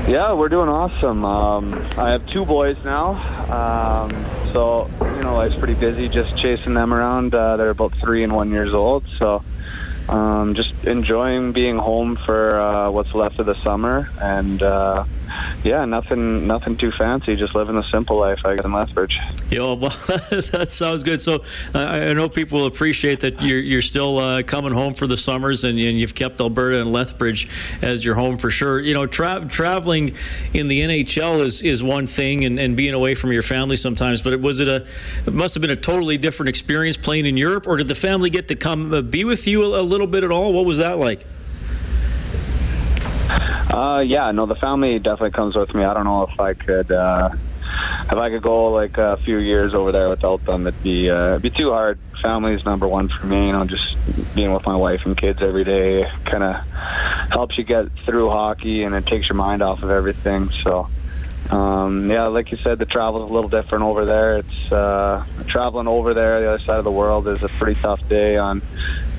Yeah, 0.07 0.33
we're 0.33 0.49
doing 0.49 0.67
awesome. 0.67 1.23
Um, 1.23 1.73
I 1.97 2.09
have 2.11 2.25
two 2.27 2.43
boys 2.43 2.83
now, 2.83 3.11
um, 3.49 4.11
so 4.51 4.89
you 4.99 5.23
know 5.23 5.35
life's 5.35 5.55
pretty 5.55 5.75
busy. 5.75 6.09
Just 6.09 6.37
chasing 6.37 6.73
them 6.73 6.93
around. 6.93 7.33
Uh, 7.33 7.57
they're 7.57 7.69
about 7.69 7.93
three 7.93 8.23
and 8.23 8.35
one 8.35 8.51
years 8.51 8.73
old, 8.73 9.05
so 9.17 9.43
um, 10.09 10.55
just 10.55 10.85
enjoying 10.85 11.53
being 11.53 11.77
home 11.77 12.15
for 12.15 12.59
uh, 12.59 12.91
what's 12.91 13.13
left 13.13 13.39
of 13.39 13.45
the 13.45 13.55
summer 13.55 14.09
and. 14.19 14.61
Uh, 14.61 15.05
yeah, 15.63 15.85
nothing, 15.85 16.47
nothing 16.47 16.75
too 16.77 16.91
fancy. 16.91 17.35
Just 17.35 17.55
living 17.55 17.77
a 17.77 17.83
simple 17.83 18.17
life, 18.17 18.45
I 18.45 18.55
got 18.55 18.65
in 18.65 18.73
Lethbridge. 18.73 19.19
Yeah, 19.49 19.59
well, 19.73 19.89
that 19.89 20.67
sounds 20.69 21.03
good. 21.03 21.21
So 21.21 21.43
uh, 21.75 22.09
I 22.09 22.13
know 22.13 22.29
people 22.29 22.59
will 22.59 22.67
appreciate 22.67 23.19
that 23.21 23.41
you're, 23.41 23.59
you're 23.59 23.81
still 23.81 24.17
uh, 24.17 24.43
coming 24.43 24.71
home 24.73 24.93
for 24.93 25.07
the 25.07 25.17
summers, 25.17 25.63
and, 25.63 25.77
and, 25.77 25.99
you've 25.99 26.15
kept 26.15 26.39
Alberta 26.39 26.81
and 26.81 26.91
Lethbridge 26.91 27.47
as 27.81 28.03
your 28.03 28.15
home 28.15 28.37
for 28.37 28.49
sure. 28.49 28.79
You 28.79 28.93
know, 28.93 29.05
tra- 29.05 29.45
traveling 29.47 30.13
in 30.53 30.67
the 30.67 30.81
NHL 30.81 31.39
is, 31.39 31.63
is 31.63 31.83
one 31.83 32.07
thing, 32.07 32.45
and, 32.45 32.59
and 32.59 32.77
being 32.77 32.93
away 32.93 33.13
from 33.13 33.31
your 33.31 33.41
family 33.41 33.75
sometimes. 33.75 34.21
But 34.21 34.33
it, 34.33 34.41
was 34.41 34.59
it 34.59 34.67
a? 34.67 34.87
It 35.27 35.33
must 35.33 35.53
have 35.55 35.61
been 35.61 35.71
a 35.71 35.75
totally 35.75 36.17
different 36.17 36.49
experience 36.49 36.97
playing 36.97 37.25
in 37.25 37.37
Europe, 37.37 37.67
or 37.67 37.77
did 37.77 37.87
the 37.87 37.95
family 37.95 38.29
get 38.29 38.47
to 38.47 38.55
come 38.55 38.93
uh, 38.93 39.01
be 39.01 39.25
with 39.25 39.47
you 39.47 39.63
a, 39.63 39.81
a 39.81 39.83
little 39.83 40.07
bit 40.07 40.23
at 40.23 40.31
all? 40.31 40.53
What 40.53 40.65
was 40.65 40.79
that 40.79 40.97
like? 40.97 41.25
Uh, 43.71 44.03
yeah, 44.05 44.31
no, 44.31 44.45
the 44.45 44.55
family 44.55 44.99
definitely 44.99 45.31
comes 45.31 45.55
with 45.55 45.73
me. 45.73 45.83
I 45.83 45.93
don't 45.93 46.03
know 46.03 46.23
if 46.23 46.39
I 46.41 46.53
could, 46.53 46.91
uh, 46.91 47.29
if 47.31 48.13
I 48.13 48.29
could 48.29 48.41
go 48.41 48.71
like 48.71 48.97
a 48.97 49.15
few 49.15 49.37
years 49.37 49.73
over 49.73 49.93
there 49.93 50.09
without 50.09 50.43
them, 50.43 50.67
it'd 50.67 50.83
be, 50.83 51.09
uh, 51.09 51.31
it'd 51.31 51.41
be 51.41 51.49
too 51.49 51.71
hard. 51.71 51.97
Family's 52.21 52.65
number 52.65 52.85
one 52.85 53.07
for 53.07 53.25
me. 53.25 53.47
You 53.47 53.53
know, 53.53 53.65
just 53.65 53.95
being 54.35 54.53
with 54.53 54.65
my 54.65 54.75
wife 54.75 55.05
and 55.05 55.17
kids 55.17 55.41
every 55.41 55.63
day 55.63 56.09
kind 56.25 56.43
of 56.43 56.55
helps 57.31 57.57
you 57.57 57.63
get 57.63 57.89
through 57.91 58.29
hockey, 58.29 58.83
and 58.83 58.93
it 58.93 59.05
takes 59.05 59.29
your 59.29 59.37
mind 59.37 59.61
off 59.61 59.83
of 59.83 59.89
everything. 59.89 60.49
So, 60.49 60.89
um, 61.49 62.11
yeah, 62.11 62.27
like 62.27 62.51
you 62.51 62.57
said, 62.57 62.77
the 62.77 62.85
travel's 62.85 63.29
a 63.29 63.33
little 63.33 63.49
different 63.49 63.85
over 63.85 64.03
there. 64.03 64.37
It's 64.37 64.71
uh, 64.71 65.25
traveling 65.47 65.87
over 65.87 66.13
there, 66.13 66.41
the 66.41 66.49
other 66.49 66.63
side 66.63 66.77
of 66.77 66.83
the 66.83 66.91
world, 66.91 67.27
is 67.29 67.41
a 67.41 67.47
pretty 67.47 67.79
tough 67.79 68.07
day 68.09 68.37
on 68.37 68.61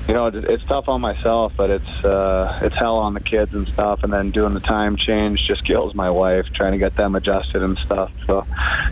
you 0.07 0.13
know, 0.13 0.27
it's 0.27 0.65
tough 0.65 0.89
on 0.89 0.99
myself, 0.99 1.53
but 1.55 1.69
it's 1.69 2.03
uh, 2.03 2.59
it's 2.61 2.75
hell 2.75 2.97
on 2.97 3.13
the 3.13 3.21
kids 3.21 3.53
and 3.53 3.65
stuff. 3.67 4.03
And 4.03 4.11
then 4.11 4.31
doing 4.31 4.53
the 4.53 4.59
time 4.59 4.97
change 4.97 5.47
just 5.47 5.63
kills 5.63 5.95
my 5.95 6.09
wife, 6.09 6.47
trying 6.53 6.73
to 6.73 6.77
get 6.77 6.95
them 6.95 7.15
adjusted 7.15 7.63
and 7.63 7.77
stuff. 7.77 8.11
So 8.25 8.45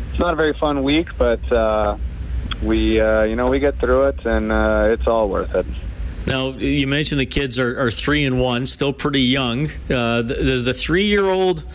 it's 0.09 0.19
not 0.19 0.33
a 0.33 0.37
very 0.37 0.53
fun 0.53 0.83
week, 0.83 1.17
but 1.17 1.51
uh, 1.51 1.97
we 2.63 3.01
uh, 3.01 3.23
you 3.23 3.35
know 3.35 3.49
we 3.49 3.59
get 3.59 3.75
through 3.75 4.07
it, 4.07 4.25
and 4.25 4.51
uh, 4.51 4.87
it's 4.89 5.05
all 5.05 5.27
worth 5.27 5.53
it. 5.53 5.65
Now 6.25 6.49
you 6.51 6.87
mentioned 6.87 7.19
the 7.19 7.25
kids 7.25 7.59
are, 7.59 7.77
are 7.79 7.91
three 7.91 8.23
and 8.23 8.39
one, 8.39 8.65
still 8.65 8.93
pretty 8.93 9.21
young. 9.21 9.67
Uh, 9.89 10.21
the 10.21 10.73
three 10.73 11.05
year 11.05 11.25
old 11.25 11.65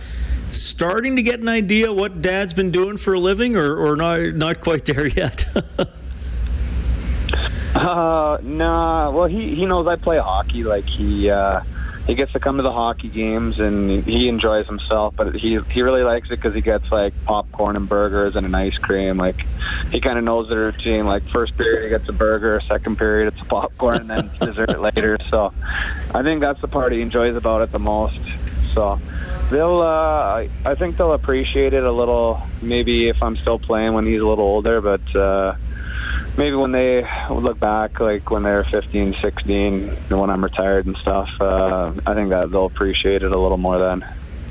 starting 0.50 1.16
to 1.16 1.22
get 1.22 1.40
an 1.40 1.48
idea 1.48 1.92
what 1.92 2.22
dad's 2.22 2.54
been 2.54 2.70
doing 2.70 2.96
for 2.96 3.12
a 3.14 3.20
living, 3.20 3.56
or, 3.56 3.76
or 3.76 3.96
not 3.96 4.34
not 4.34 4.60
quite 4.62 4.84
there 4.84 5.06
yet? 5.06 5.44
Uh, 7.86 8.38
nah. 8.42 9.10
Well, 9.10 9.26
he 9.26 9.54
he 9.54 9.64
knows 9.64 9.86
I 9.86 9.96
play 9.96 10.18
hockey. 10.18 10.64
Like 10.64 10.84
he 10.84 11.30
uh, 11.30 11.60
he 12.06 12.16
gets 12.16 12.32
to 12.32 12.40
come 12.40 12.56
to 12.56 12.62
the 12.62 12.72
hockey 12.72 13.08
games 13.08 13.60
and 13.60 14.04
he 14.04 14.28
enjoys 14.28 14.66
himself. 14.66 15.14
But 15.16 15.36
he 15.36 15.60
he 15.70 15.82
really 15.82 16.02
likes 16.02 16.26
it 16.26 16.36
because 16.36 16.54
he 16.54 16.60
gets 16.60 16.90
like 16.90 17.14
popcorn 17.24 17.76
and 17.76 17.88
burgers 17.88 18.34
and 18.34 18.44
an 18.44 18.54
ice 18.54 18.76
cream. 18.76 19.18
Like 19.18 19.46
he 19.92 20.00
kind 20.00 20.18
of 20.18 20.24
knows 20.24 20.48
the 20.48 20.56
routine. 20.56 21.06
Like 21.06 21.22
first 21.24 21.56
period 21.56 21.84
he 21.84 21.88
gets 21.90 22.08
a 22.08 22.12
burger, 22.12 22.60
second 22.60 22.98
period 22.98 23.32
it's 23.32 23.40
a 23.40 23.44
popcorn, 23.44 24.00
and 24.00 24.10
then 24.10 24.30
dessert 24.40 24.80
later. 24.80 25.18
So 25.30 25.52
I 26.12 26.22
think 26.24 26.40
that's 26.40 26.60
the 26.60 26.68
part 26.68 26.92
he 26.92 27.02
enjoys 27.02 27.36
about 27.36 27.62
it 27.62 27.70
the 27.70 27.78
most. 27.78 28.20
So 28.72 28.98
they'll 29.50 29.80
uh, 29.80 29.84
I 29.84 30.48
I 30.64 30.74
think 30.74 30.96
they'll 30.96 31.12
appreciate 31.12 31.72
it 31.72 31.84
a 31.84 31.92
little. 31.92 32.42
Maybe 32.62 33.08
if 33.08 33.22
I'm 33.22 33.36
still 33.36 33.60
playing 33.60 33.92
when 33.94 34.06
he's 34.06 34.20
a 34.20 34.26
little 34.26 34.44
older, 34.44 34.80
but. 34.80 35.14
Uh, 35.14 35.54
maybe 36.36 36.56
when 36.56 36.72
they 36.72 37.06
look 37.30 37.58
back, 37.58 38.00
like 38.00 38.30
when 38.30 38.42
they're 38.42 38.64
15, 38.64 39.16
16, 39.20 39.96
when 40.08 40.30
I'm 40.30 40.44
retired 40.44 40.86
and 40.86 40.96
stuff, 40.96 41.28
uh, 41.40 41.92
I 42.04 42.14
think 42.14 42.30
that 42.30 42.50
they'll 42.50 42.66
appreciate 42.66 43.22
it 43.22 43.32
a 43.32 43.38
little 43.38 43.58
more 43.58 43.78
then. 43.78 44.04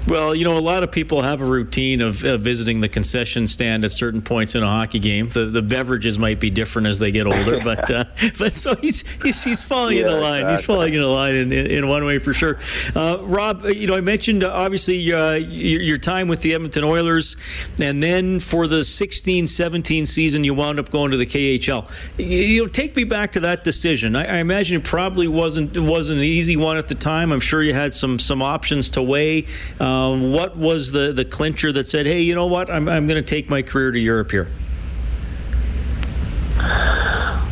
Well, 0.08 0.36
you 0.36 0.44
know, 0.44 0.56
a 0.56 0.62
lot 0.62 0.84
of 0.84 0.92
people 0.92 1.24
have 1.24 1.42
a 1.42 1.46
routine 1.46 2.00
of 2.02 2.24
uh, 2.24 2.38
visiting 2.38 2.80
the 2.80 2.88
concession 2.88 3.48
stand 3.48 3.84
at 3.84 3.92
certain 3.92 4.22
points 4.22 4.54
in 4.54 4.62
a 4.62 4.68
hockey 4.68 5.00
game. 5.00 5.30
The, 5.30 5.46
the 5.46 5.64
beverages 5.64 6.20
might 6.20 6.40
be 6.40 6.52
different 6.52 6.88
as 6.88 7.00
they 7.00 7.10
get 7.10 7.26
older, 7.26 7.60
but 7.64 7.90
uh, 7.90 8.04
but 8.38 8.54
so 8.54 8.76
he's 8.76 9.02
he's, 9.24 9.44
he's 9.44 9.68
falling 9.68 9.98
yeah, 9.98 10.04
in 10.04 10.10
the 10.10 10.20
line. 10.20 10.42
Exactly. 10.42 10.52
He's 10.52 10.66
falling 10.66 10.94
in 10.94 11.02
the 11.02 11.08
line 11.08 11.34
in, 11.34 11.52
in, 11.52 11.66
in 11.66 11.88
one 11.90 12.06
way 12.06 12.20
for 12.20 12.34
sure. 12.34 12.60
Uh, 12.96 13.18
Rob, 13.24 13.64
uh, 13.64 13.70
you 13.70 13.88
know, 13.88 13.96
I 13.96 14.02
mentioned 14.02 14.44
uh, 14.44 14.52
obviously 14.52 15.12
uh, 15.12 15.34
your, 15.34 15.82
your, 15.82 15.98
time 15.98 16.28
with 16.28 16.44
the 16.44 16.54
Edmonton 16.54 16.84
Oilers, 16.84 17.36
and 17.82 18.04
then 18.04 18.40
for 18.40 18.68
the 18.68 18.82
16-17 18.82 20.06
season, 20.06 20.44
you 20.44 20.54
wound 20.54 20.78
up 20.78 20.92
going 20.92 21.12
to 21.12 21.18
the 21.18 21.26
KHL. 21.26 22.20
You, 22.20 22.26
you 22.26 22.62
know, 22.62 22.68
take 22.68 22.96
me 22.96 23.06
back 23.06 23.32
to 23.32 23.40
that 23.40 23.64
decision. 23.64 24.16
I, 24.16 24.26
I 24.26 24.38
imagine 24.38 24.78
it 24.78 24.84
probably 24.84 25.28
wasn't 25.28 25.76
wasn't 25.80 26.20
an 26.20 26.26
easy 26.26 26.58
one 26.58 26.78
at 26.78 26.88
the 26.88 26.96
time. 26.96 27.32
I'm 27.32 27.40
sure 27.40 27.64
you 27.64 27.74
had 27.74 27.96
some 27.96 28.20
some 28.20 28.44
options 28.44 28.92
to 28.92 29.02
weigh. 29.02 29.46
Um, 29.80 29.95
what 30.32 30.58
was 30.58 30.92
the, 30.92 31.12
the 31.14 31.26
clincher 31.26 31.72
that 31.72 31.88
said, 31.88 32.06
hey, 32.06 32.22
you 32.22 32.36
know 32.36 32.48
what, 32.48 32.70
I'm, 32.70 32.88
I'm 32.88 33.08
going 33.08 33.22
to 33.22 33.28
take 33.28 33.50
my 33.50 33.62
career 33.62 33.92
to 33.92 34.00
Europe 34.00 34.32
here? 34.32 34.48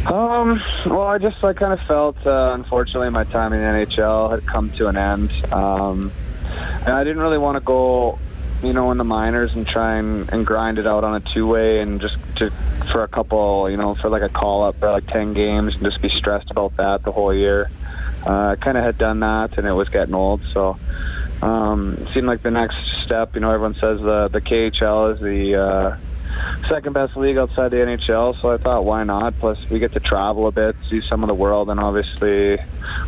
Um, 0.05 0.61
well, 0.85 1.07
I 1.07 1.17
just 1.17 1.43
I 1.43 1.53
kind 1.53 1.73
of 1.73 1.81
felt, 1.81 2.27
uh, 2.27 2.51
unfortunately, 2.53 3.09
my 3.09 3.23
time 3.23 3.53
in 3.53 3.59
NHL 3.59 4.31
had 4.31 4.45
come 4.45 4.69
to 4.71 4.87
an 4.87 4.97
end, 4.97 5.31
um, 5.51 6.11
and 6.85 6.89
I 6.89 7.03
didn't 7.03 7.21
really 7.21 7.37
want 7.37 7.57
to 7.57 7.63
go, 7.63 8.19
you 8.61 8.73
know, 8.73 8.91
in 8.91 8.97
the 8.97 9.05
minors 9.05 9.55
and 9.55 9.65
try 9.65 9.95
and, 9.95 10.31
and 10.33 10.45
grind 10.45 10.77
it 10.77 10.85
out 10.85 11.03
on 11.03 11.15
a 11.15 11.19
two 11.21 11.47
way 11.47 11.79
and 11.79 12.01
just 12.01 12.17
to 12.37 12.49
for 12.91 13.03
a 13.03 13.07
couple, 13.07 13.69
you 13.69 13.77
know, 13.77 13.95
for 13.95 14.09
like 14.09 14.21
a 14.21 14.29
call 14.29 14.63
up 14.63 14.75
for 14.75 14.91
like 14.91 15.07
ten 15.07 15.31
games 15.31 15.75
and 15.75 15.83
just 15.83 16.01
be 16.01 16.09
stressed 16.09 16.51
about 16.51 16.75
that 16.75 17.03
the 17.03 17.11
whole 17.11 17.33
year. 17.33 17.71
Uh, 18.25 18.49
I 18.49 18.55
kind 18.55 18.77
of 18.77 18.83
had 18.83 18.97
done 18.97 19.21
that, 19.21 19.57
and 19.57 19.65
it 19.65 19.73
was 19.73 19.87
getting 19.89 20.13
old, 20.13 20.41
so 20.41 20.77
um, 21.43 21.97
seemed 22.13 22.27
like 22.27 22.41
the 22.41 22.51
next 22.51 22.77
step. 23.03 23.35
You 23.35 23.41
know, 23.41 23.51
everyone 23.51 23.75
says 23.75 23.99
the 24.01 24.29
the 24.29 24.39
KHL 24.39 25.13
is 25.13 25.19
the 25.19 25.55
uh, 25.55 25.97
second 26.69 26.93
best 26.93 27.17
league 27.17 27.37
outside 27.37 27.69
the 27.69 27.77
NHL. 27.77 28.39
So 28.39 28.51
I 28.51 28.57
thought, 28.57 28.85
why 28.85 29.03
not? 29.03 29.37
Plus, 29.39 29.69
we 29.69 29.79
get 29.79 29.91
to 29.93 29.99
travel 29.99 30.47
a 30.47 30.51
bit, 30.51 30.75
see 30.89 31.01
some 31.01 31.21
of 31.21 31.27
the 31.27 31.33
world, 31.33 31.69
and 31.69 31.81
obviously, 31.81 32.57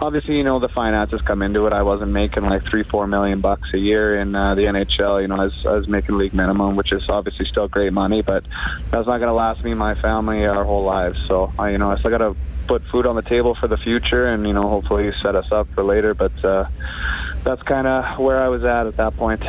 obviously, 0.01 0.37
you 0.37 0.43
know, 0.43 0.59
the 0.59 0.67
finances 0.67 1.21
come 1.21 1.41
into 1.41 1.65
it. 1.65 1.71
I 1.71 1.83
wasn't 1.83 2.11
making 2.11 2.43
like 2.43 2.63
three, 2.63 2.83
four 2.83 3.07
million 3.07 3.39
bucks 3.39 3.73
a 3.73 3.79
year 3.79 4.17
in 4.17 4.35
uh, 4.35 4.53
the 4.55 4.63
NHL. 4.63 5.21
You 5.21 5.29
know, 5.29 5.37
I 5.37 5.45
was, 5.45 5.65
I 5.65 5.73
was 5.73 5.87
making 5.87 6.17
league 6.17 6.33
minimum, 6.33 6.75
which 6.75 6.91
is 6.91 7.09
obviously 7.09 7.45
still 7.45 7.69
great 7.69 7.93
money, 7.93 8.21
but 8.21 8.43
that's 8.91 9.07
not 9.07 9.17
going 9.19 9.21
to 9.29 9.33
last 9.33 9.63
me 9.63 9.71
and 9.71 9.79
my 9.79 9.95
family 9.95 10.45
our 10.45 10.65
whole 10.65 10.83
lives. 10.83 11.25
So 11.25 11.53
I, 11.57 11.69
you 11.69 11.77
know, 11.77 11.89
I 11.89 11.97
still 11.97 12.11
got 12.11 12.17
to 12.17 12.35
put 12.67 12.81
food 12.81 13.05
on 13.05 13.15
the 13.15 13.21
table 13.21 13.55
for 13.55 13.67
the 13.67 13.77
future, 13.77 14.27
and 14.27 14.45
you 14.45 14.53
know, 14.53 14.67
hopefully 14.67 15.11
set 15.21 15.35
us 15.35 15.51
up 15.53 15.67
for 15.67 15.83
later. 15.83 16.13
But 16.13 16.43
uh, 16.43 16.65
that's 17.45 17.61
kind 17.61 17.87
of 17.87 18.19
where 18.19 18.41
I 18.41 18.49
was 18.49 18.65
at 18.65 18.87
at 18.87 18.97
that 18.97 19.15
point. 19.15 19.41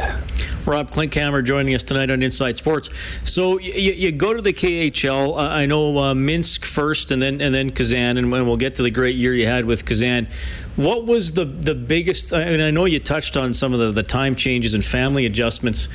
Rob 0.66 0.90
Klinkhammer 0.90 1.44
joining 1.44 1.74
us 1.74 1.84
tonight 1.84 2.10
on 2.10 2.22
Inside 2.22 2.56
Sports. 2.56 2.90
So 3.28 3.58
you, 3.60 3.92
you 3.92 4.12
go 4.12 4.34
to 4.34 4.42
the 4.42 4.52
KHL. 4.52 5.34
Uh, 5.34 5.36
I 5.36 5.66
know 5.66 5.96
uh, 5.98 6.14
Minsk 6.14 6.64
first, 6.64 7.12
and 7.12 7.22
then 7.22 7.40
and 7.40 7.54
then 7.54 7.70
Kazan, 7.70 8.16
and 8.16 8.32
when 8.32 8.46
we'll 8.46 8.56
get 8.56 8.74
to 8.76 8.82
the 8.82 8.90
great 8.90 9.14
year 9.14 9.32
you 9.32 9.46
had 9.46 9.64
with 9.64 9.86
Kazan. 9.86 10.26
What 10.74 11.06
was 11.06 11.34
the 11.34 11.44
the 11.44 11.74
biggest? 11.74 12.34
I 12.34 12.46
mean, 12.46 12.60
I 12.60 12.72
know 12.72 12.84
you 12.84 12.98
touched 12.98 13.36
on 13.36 13.52
some 13.52 13.72
of 13.72 13.78
the, 13.78 13.92
the 13.92 14.02
time 14.02 14.34
changes 14.34 14.74
and 14.74 14.84
family 14.84 15.24
adjustments. 15.24 15.86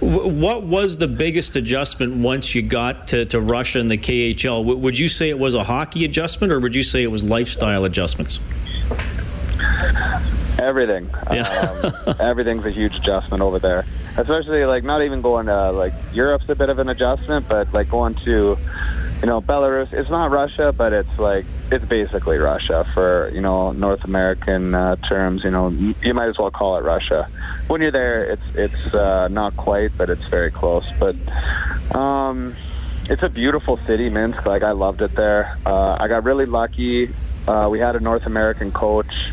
what 0.00 0.62
was 0.62 0.96
the 0.98 1.08
biggest 1.08 1.56
adjustment 1.56 2.24
once 2.24 2.54
you 2.54 2.62
got 2.62 3.08
to, 3.08 3.24
to 3.26 3.40
Russia 3.40 3.80
and 3.80 3.90
the 3.90 3.98
KHL? 3.98 4.78
would 4.78 4.98
you 4.98 5.08
say 5.08 5.28
it 5.28 5.38
was 5.38 5.54
a 5.54 5.64
hockey 5.64 6.04
adjustment, 6.04 6.52
or 6.52 6.60
would 6.60 6.76
you 6.76 6.84
say 6.84 7.02
it 7.02 7.10
was 7.10 7.24
lifestyle 7.24 7.84
adjustments? 7.84 8.38
Everything. 10.60 11.08
Yeah. 11.32 11.92
um, 12.06 12.14
everything's 12.20 12.66
a 12.66 12.70
huge 12.70 12.96
adjustment 12.96 13.42
over 13.42 13.58
there. 13.58 13.84
Especially 14.16 14.64
like 14.64 14.84
not 14.84 15.02
even 15.02 15.22
going 15.22 15.46
to 15.46 15.72
like 15.72 15.94
Europe's 16.12 16.48
a 16.48 16.54
bit 16.54 16.68
of 16.68 16.78
an 16.78 16.88
adjustment, 16.88 17.48
but 17.48 17.72
like 17.72 17.88
going 17.88 18.14
to 18.26 18.58
you 19.20 19.26
know 19.26 19.40
Belarus. 19.40 19.92
It's 19.92 20.10
not 20.10 20.30
Russia, 20.30 20.72
but 20.76 20.92
it's 20.92 21.18
like 21.18 21.46
it's 21.70 21.84
basically 21.84 22.38
Russia 22.38 22.84
for 22.92 23.30
you 23.32 23.40
know 23.40 23.72
North 23.72 24.04
American 24.04 24.74
uh, 24.74 24.96
terms. 24.96 25.44
You 25.44 25.50
know 25.50 25.68
you 25.68 26.14
might 26.14 26.28
as 26.28 26.38
well 26.38 26.50
call 26.50 26.76
it 26.76 26.82
Russia. 26.82 27.28
When 27.68 27.80
you're 27.80 27.92
there, 27.92 28.24
it's 28.24 28.54
it's 28.54 28.94
uh, 28.94 29.28
not 29.28 29.56
quite, 29.56 29.96
but 29.96 30.10
it's 30.10 30.26
very 30.26 30.50
close. 30.50 30.86
But 30.98 31.16
um, 31.94 32.54
it's 33.08 33.22
a 33.22 33.28
beautiful 33.30 33.78
city, 33.78 34.10
Minsk. 34.10 34.44
Like 34.44 34.62
I 34.62 34.72
loved 34.72 35.00
it 35.00 35.12
there. 35.12 35.56
Uh, 35.64 35.96
I 35.98 36.08
got 36.08 36.24
really 36.24 36.46
lucky. 36.46 37.10
Uh, 37.48 37.68
we 37.70 37.78
had 37.78 37.96
a 37.96 38.00
North 38.00 38.26
American 38.26 38.70
coach 38.70 39.32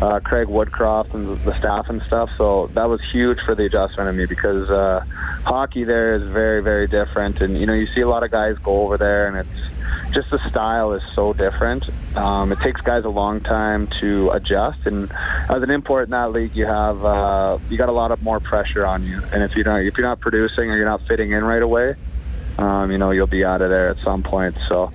uh, 0.00 0.20
Craig 0.20 0.48
Woodcroft 0.48 1.14
and 1.14 1.38
the 1.40 1.58
staff 1.58 1.90
and 1.90 2.02
stuff. 2.02 2.30
So 2.36 2.68
that 2.68 2.88
was 2.88 3.00
huge 3.02 3.40
for 3.40 3.54
the 3.54 3.64
adjustment 3.64 4.08
of 4.08 4.16
me 4.16 4.26
because 4.26 4.70
uh, 4.70 5.04
hockey 5.44 5.84
there 5.84 6.14
is 6.14 6.22
very, 6.22 6.62
very 6.62 6.86
different. 6.86 7.40
And, 7.40 7.58
you 7.58 7.66
know, 7.66 7.74
you 7.74 7.86
see 7.86 8.00
a 8.00 8.08
lot 8.08 8.22
of 8.22 8.30
guys 8.30 8.58
go 8.58 8.82
over 8.82 8.96
there 8.96 9.28
and 9.28 9.36
it's 9.36 10.12
just 10.12 10.30
the 10.30 10.38
style 10.48 10.92
is 10.92 11.02
so 11.14 11.32
different. 11.32 11.88
Um, 12.16 12.52
it 12.52 12.58
takes 12.58 12.80
guys 12.80 13.04
a 13.04 13.08
long 13.10 13.40
time 13.40 13.86
to 14.00 14.30
adjust. 14.30 14.86
And 14.86 15.10
as 15.48 15.62
an 15.62 15.70
import 15.70 16.04
in 16.04 16.10
that 16.10 16.32
league, 16.32 16.54
you 16.56 16.66
have, 16.66 17.04
uh, 17.04 17.58
you 17.68 17.76
got 17.76 17.88
a 17.88 17.92
lot 17.92 18.10
of 18.10 18.22
more 18.22 18.40
pressure 18.40 18.86
on 18.86 19.04
you. 19.04 19.22
And 19.32 19.42
if 19.42 19.54
you're 19.54 19.64
not, 19.64 19.82
if 19.82 19.96
you're 19.98 20.06
not 20.06 20.20
producing 20.20 20.70
or 20.70 20.76
you're 20.76 20.88
not 20.88 21.02
fitting 21.02 21.30
in 21.30 21.44
right 21.44 21.62
away, 21.62 21.94
um, 22.60 22.90
you 22.92 22.98
know, 22.98 23.10
you'll 23.10 23.26
be 23.26 23.44
out 23.44 23.62
of 23.62 23.70
there 23.70 23.88
at 23.88 23.96
some 23.98 24.22
point. 24.22 24.56
So 24.68 24.92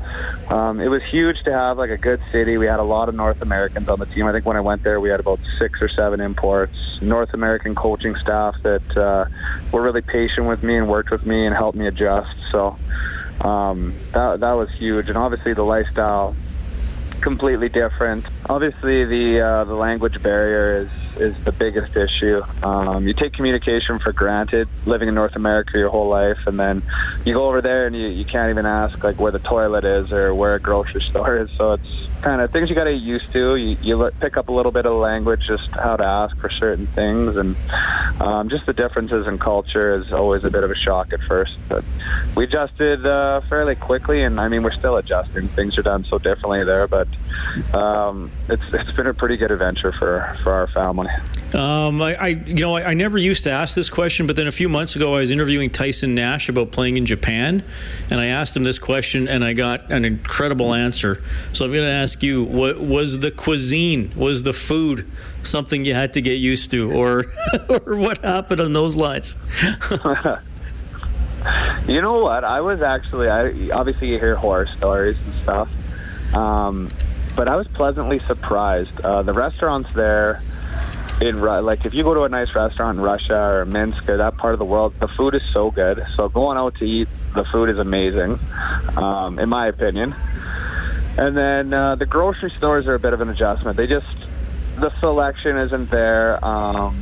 um, 0.49 0.79
it 0.79 0.87
was 0.87 1.03
huge 1.03 1.43
to 1.43 1.51
have 1.51 1.77
like 1.77 1.89
a 1.89 1.97
good 1.97 2.21
city. 2.31 2.57
We 2.57 2.67
had 2.67 2.79
a 2.79 2.83
lot 2.83 3.09
of 3.09 3.15
North 3.15 3.41
Americans 3.41 3.89
on 3.89 3.99
the 3.99 4.05
team. 4.05 4.27
I 4.27 4.31
think 4.31 4.45
when 4.45 4.57
I 4.57 4.61
went 4.61 4.83
there, 4.83 4.99
we 4.99 5.09
had 5.09 5.19
about 5.19 5.39
six 5.57 5.81
or 5.81 5.87
seven 5.87 6.21
imports, 6.21 7.01
North 7.01 7.33
American 7.33 7.73
coaching 7.73 8.15
staff 8.15 8.61
that 8.61 8.97
uh, 8.97 9.25
were 9.71 9.81
really 9.81 10.01
patient 10.01 10.47
with 10.47 10.63
me 10.63 10.75
and 10.75 10.87
worked 10.87 11.09
with 11.09 11.25
me 11.25 11.45
and 11.45 11.55
helped 11.55 11.77
me 11.77 11.87
adjust. 11.87 12.35
So 12.51 12.77
um, 13.41 13.93
that 14.11 14.41
that 14.41 14.53
was 14.53 14.69
huge, 14.71 15.09
and 15.09 15.17
obviously 15.17 15.53
the 15.53 15.63
lifestyle 15.63 16.35
completely 17.21 17.69
different. 17.69 18.25
Obviously, 18.47 19.05
the 19.05 19.41
uh, 19.41 19.63
the 19.63 19.73
language 19.73 20.21
barrier 20.21 20.81
is 20.83 20.89
is 21.17 21.41
the 21.43 21.51
biggest 21.51 21.95
issue. 21.95 22.41
Um, 22.63 23.07
you 23.07 23.13
take 23.13 23.33
communication 23.33 23.99
for 23.99 24.11
granted, 24.11 24.67
living 24.85 25.07
in 25.07 25.15
North 25.15 25.35
America 25.35 25.77
your 25.77 25.89
whole 25.89 26.07
life, 26.07 26.47
and 26.47 26.59
then 26.59 26.81
you 27.23 27.33
go 27.33 27.47
over 27.47 27.61
there 27.61 27.87
and 27.87 27.95
you, 27.95 28.07
you 28.07 28.25
can't 28.25 28.49
even 28.49 28.65
ask 28.65 29.03
like 29.03 29.19
where 29.19 29.31
the 29.31 29.39
toilet 29.39 29.83
is 29.83 30.11
or 30.11 30.33
where 30.33 30.55
a 30.55 30.59
grocery 30.59 31.01
store 31.09 31.37
is. 31.37 31.51
So 31.51 31.73
it's 31.73 32.09
kind 32.21 32.41
of 32.41 32.51
things 32.51 32.69
you 32.69 32.75
got 32.75 32.85
to 32.85 32.93
get 32.93 33.01
used 33.01 33.31
to. 33.33 33.55
You, 33.55 33.77
you 33.81 34.11
pick 34.19 34.37
up 34.37 34.49
a 34.49 34.51
little 34.51 34.71
bit 34.71 34.85
of 34.85 34.93
language, 34.93 35.47
just 35.47 35.69
how 35.71 35.95
to 35.95 36.03
ask 36.03 36.35
for 36.37 36.49
certain 36.49 36.87
things, 36.87 37.35
and 37.37 37.55
um, 38.19 38.49
just 38.49 38.65
the 38.65 38.73
differences 38.73 39.27
in 39.27 39.37
culture 39.37 39.95
is 39.95 40.13
always 40.13 40.43
a 40.43 40.49
bit 40.49 40.63
of 40.63 40.71
a 40.71 40.75
shock 40.75 41.11
at 41.11 41.21
first. 41.21 41.57
But 41.67 41.83
we 42.35 42.45
adjusted 42.45 43.05
uh, 43.05 43.41
fairly 43.41 43.75
quickly, 43.75 44.23
and 44.23 44.39
I 44.39 44.47
mean 44.47 44.63
we're 44.63 44.71
still 44.71 44.97
adjusting. 44.97 45.47
Things 45.49 45.77
are 45.77 45.83
done 45.83 46.03
so 46.03 46.17
differently 46.17 46.63
there, 46.63 46.87
but 46.87 47.07
um, 47.73 48.31
it's 48.47 48.73
it's 48.73 48.91
been 48.91 49.07
a 49.07 49.13
pretty 49.13 49.37
good 49.37 49.51
adventure 49.51 49.91
for 49.91 50.35
for 50.43 50.53
our 50.53 50.67
family. 50.67 51.09
Um, 51.53 52.01
I, 52.01 52.15
I, 52.15 52.27
you 52.27 52.55
know, 52.55 52.75
I, 52.75 52.89
I, 52.89 52.93
never 52.95 53.17
used 53.17 53.45
to 53.45 53.51
ask 53.51 53.75
this 53.75 53.89
question, 53.89 54.27
but 54.27 54.35
then 54.35 54.47
a 54.47 54.51
few 54.51 54.67
months 54.67 54.97
ago, 54.97 55.13
I 55.13 55.19
was 55.19 55.31
interviewing 55.31 55.69
Tyson 55.69 56.13
Nash 56.13 56.49
about 56.49 56.71
playing 56.71 56.97
in 56.97 57.05
Japan, 57.05 57.63
and 58.09 58.19
I 58.19 58.25
asked 58.25 58.57
him 58.57 58.65
this 58.65 58.79
question, 58.79 59.29
and 59.29 59.41
I 59.41 59.53
got 59.53 59.89
an 59.89 60.03
incredible 60.03 60.73
answer. 60.73 61.21
So 61.53 61.63
I'm 61.63 61.71
going 61.71 61.85
to 61.85 61.91
ask 61.91 62.21
you: 62.23 62.43
What 62.43 62.81
was 62.81 63.19
the 63.19 63.31
cuisine? 63.31 64.11
Was 64.17 64.43
the 64.43 64.51
food 64.53 65.09
something 65.45 65.85
you 65.85 65.93
had 65.93 66.13
to 66.13 66.21
get 66.21 66.33
used 66.33 66.71
to, 66.71 66.91
or, 66.91 67.25
or 67.69 67.97
what 67.97 68.19
happened 68.19 68.61
on 68.61 68.73
those 68.73 68.97
lines? 68.97 69.35
you 71.87 72.01
know 72.01 72.19
what? 72.19 72.43
I 72.43 72.61
was 72.61 72.81
actually, 72.81 73.29
I 73.29 73.69
obviously 73.71 74.11
you 74.11 74.19
hear 74.19 74.35
horror 74.35 74.65
stories 74.65 75.17
and 75.25 75.33
stuff, 75.35 76.35
um, 76.35 76.89
but 77.35 77.47
I 77.47 77.55
was 77.55 77.67
pleasantly 77.67 78.19
surprised. 78.19 78.99
Uh, 79.01 79.21
the 79.21 79.33
restaurants 79.33 79.93
there 79.93 80.41
in 81.21 81.39
like 81.39 81.85
if 81.85 81.93
you 81.93 82.03
go 82.03 82.13
to 82.13 82.23
a 82.23 82.29
nice 82.29 82.53
restaurant 82.55 82.97
in 82.97 83.03
Russia 83.03 83.39
or 83.39 83.65
Minsk 83.65 84.09
or 84.09 84.17
that 84.17 84.37
part 84.37 84.53
of 84.53 84.59
the 84.59 84.65
world, 84.65 84.93
the 84.99 85.07
food 85.07 85.33
is 85.33 85.43
so 85.43 85.71
good. 85.71 86.05
So 86.15 86.29
going 86.29 86.57
out 86.57 86.75
to 86.75 86.85
eat, 86.85 87.07
the 87.33 87.45
food 87.45 87.69
is 87.69 87.77
amazing, 87.77 88.39
um, 88.97 89.39
in 89.39 89.49
my 89.49 89.67
opinion. 89.67 90.15
And 91.17 91.37
then 91.37 91.73
uh, 91.73 91.95
the 91.95 92.05
grocery 92.05 92.51
stores 92.51 92.87
are 92.87 92.95
a 92.95 92.99
bit 92.99 93.13
of 93.13 93.21
an 93.21 93.29
adjustment. 93.29 93.77
They 93.77 93.87
just 93.87 94.24
the 94.75 94.91
selection 94.99 95.57
isn't 95.57 95.89
there. 95.89 96.43
Um, 96.43 96.97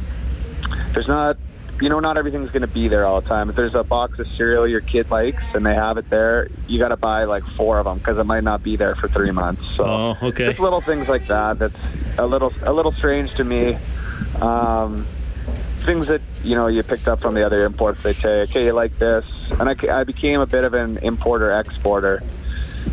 there's 0.94 1.08
not, 1.08 1.38
you 1.82 1.90
know, 1.90 2.00
not 2.00 2.18
everything's 2.18 2.52
going 2.52 2.62
to 2.62 2.68
be 2.68 2.88
there 2.88 3.06
all 3.06 3.22
the 3.22 3.28
time. 3.28 3.50
If 3.50 3.56
there's 3.56 3.76
a 3.76 3.84
box 3.84 4.20
of 4.20 4.28
cereal 4.28 4.68
your 4.68 4.82
kid 4.82 5.10
likes 5.10 5.44
and 5.54 5.66
they 5.66 5.74
have 5.74 5.98
it 5.98 6.10
there, 6.10 6.48
you 6.68 6.80
got 6.80 6.90
to 6.90 6.98
buy 6.98 7.26
like 7.26 7.44
four 7.44 7.80
of 7.80 7.86
them 7.86 7.98
because 7.98 8.18
it 8.18 8.26
might 8.26 8.44
not 8.44 8.64
be 8.64 8.76
there 8.76 8.96
for 8.96 9.08
three 9.08 9.32
months. 9.32 9.64
So 9.76 9.86
oh, 9.86 10.18
okay. 10.22 10.46
just 10.46 10.60
little 10.60 10.82
things 10.82 11.10
like 11.10 11.26
that. 11.26 11.60
That's 11.60 12.18
a 12.18 12.26
little 12.26 12.54
a 12.64 12.74
little 12.74 12.92
strange 12.92 13.34
to 13.36 13.44
me. 13.44 13.78
Um, 14.42 15.06
things 15.84 16.08
that 16.08 16.24
you 16.44 16.56
know 16.56 16.68
you 16.68 16.82
picked 16.84 17.08
up 17.08 17.20
from 17.20 17.34
the 17.34 17.46
other 17.46 17.66
imports. 17.66 18.04
They 18.04 18.14
say, 18.14 18.44
okay, 18.44 18.66
you 18.66 18.74
like 18.74 18.98
this, 19.00 19.26
and 19.60 19.70
I, 19.70 20.00
I 20.00 20.04
became 20.04 20.40
a 20.40 20.46
bit 20.46 20.64
of 20.64 20.74
an 20.74 20.98
importer 20.98 21.52
exporter, 21.52 22.22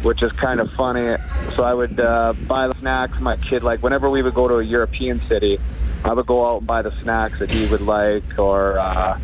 which 0.02 0.22
is 0.22 0.32
kind 0.32 0.60
of 0.60 0.70
funny. 0.72 1.16
So 1.52 1.64
I 1.64 1.74
would 1.74 1.98
uh, 1.98 2.32
buy 2.46 2.68
the 2.68 2.74
snacks 2.76 3.20
my 3.20 3.36
kid 3.36 3.62
like 3.62 3.82
whenever 3.82 4.08
we 4.08 4.22
would 4.22 4.34
go 4.34 4.48
to 4.48 4.56
a 4.56 4.62
European 4.62 5.20
city, 5.22 5.58
I 6.04 6.14
would 6.14 6.26
go 6.26 6.46
out 6.46 6.58
and 6.58 6.66
buy 6.66 6.82
the 6.82 6.92
snacks 6.92 7.38
that 7.40 7.50
he 7.50 7.66
would 7.66 7.82
like, 7.82 8.38
or 8.38 8.78
uh, 8.78 9.18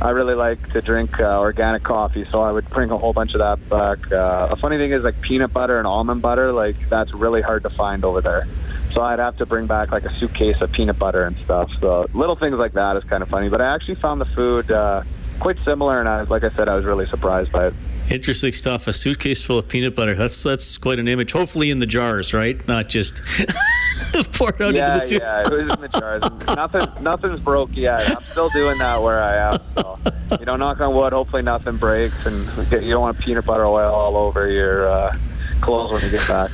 I 0.00 0.10
really 0.10 0.34
like 0.34 0.72
to 0.72 0.80
drink 0.80 1.20
uh, 1.20 1.40
organic 1.40 1.82
coffee, 1.82 2.24
so 2.24 2.42
I 2.42 2.52
would 2.52 2.68
bring 2.70 2.90
a 2.90 2.98
whole 2.98 3.12
bunch 3.12 3.34
of 3.34 3.38
that 3.38 3.68
back. 3.68 4.12
Uh, 4.12 4.48
a 4.50 4.56
funny 4.56 4.76
thing 4.76 4.92
is 4.92 5.04
like 5.04 5.20
peanut 5.20 5.52
butter 5.52 5.78
and 5.78 5.86
almond 5.86 6.22
butter, 6.22 6.52
like 6.52 6.76
that's 6.88 7.12
really 7.14 7.42
hard 7.42 7.62
to 7.64 7.70
find 7.70 8.04
over 8.04 8.20
there. 8.20 8.46
So 8.92 9.02
I'd 9.02 9.18
have 9.20 9.38
to 9.38 9.46
bring 9.46 9.66
back 9.66 9.90
like 9.90 10.04
a 10.04 10.12
suitcase 10.14 10.60
of 10.60 10.70
peanut 10.70 10.98
butter 10.98 11.24
and 11.24 11.36
stuff. 11.36 11.72
So 11.80 12.06
little 12.12 12.36
things 12.36 12.56
like 12.56 12.72
that 12.72 12.96
is 12.96 13.04
kind 13.04 13.22
of 13.22 13.28
funny. 13.28 13.48
But 13.48 13.60
I 13.60 13.74
actually 13.74 13.94
found 13.94 14.20
the 14.20 14.26
food 14.26 14.70
uh, 14.70 15.02
quite 15.40 15.58
similar, 15.60 15.98
and 15.98 16.08
I, 16.08 16.22
like 16.22 16.44
I 16.44 16.50
said, 16.50 16.68
I 16.68 16.74
was 16.74 16.84
really 16.84 17.06
surprised 17.06 17.50
by 17.52 17.68
it. 17.68 17.74
Interesting 18.10 18.52
stuff. 18.52 18.88
A 18.88 18.92
suitcase 18.92 19.44
full 19.44 19.58
of 19.58 19.68
peanut 19.68 19.94
butter. 19.94 20.14
That's 20.14 20.42
that's 20.42 20.76
quite 20.78 20.98
an 20.98 21.08
image. 21.08 21.32
Hopefully 21.32 21.70
in 21.70 21.78
the 21.78 21.86
jars, 21.86 22.34
right? 22.34 22.66
Not 22.68 22.88
just 22.88 23.22
poured 24.32 24.60
out 24.60 24.74
yeah, 24.74 24.86
into 24.86 24.92
the 24.94 25.00
suit. 25.00 25.20
Yeah, 25.20 25.46
it 25.46 25.50
was 25.50 25.74
in 25.74 25.80
the 25.80 25.88
jars. 25.88 26.22
nothing, 26.56 27.02
nothing's 27.02 27.40
broke 27.40 27.74
yet. 27.76 28.00
I'm 28.10 28.20
still 28.20 28.48
doing 28.50 28.78
that 28.78 29.00
where 29.00 29.22
I 29.22 29.54
am. 29.54 29.60
So, 29.74 29.98
you 30.38 30.46
know, 30.46 30.56
knock 30.56 30.80
on 30.80 30.94
wood. 30.94 31.12
Hopefully 31.12 31.42
nothing 31.42 31.76
breaks, 31.76 32.26
and 32.26 32.46
you 32.70 32.90
don't 32.90 33.00
want 33.00 33.18
peanut 33.18 33.46
butter 33.46 33.66
oil 33.66 33.92
all 33.92 34.16
over 34.16 34.48
your. 34.50 34.88
Uh, 34.88 35.16
close 35.62 35.90
when 35.90 36.02
you 36.02 36.10
get 36.10 36.28
back. 36.28 36.50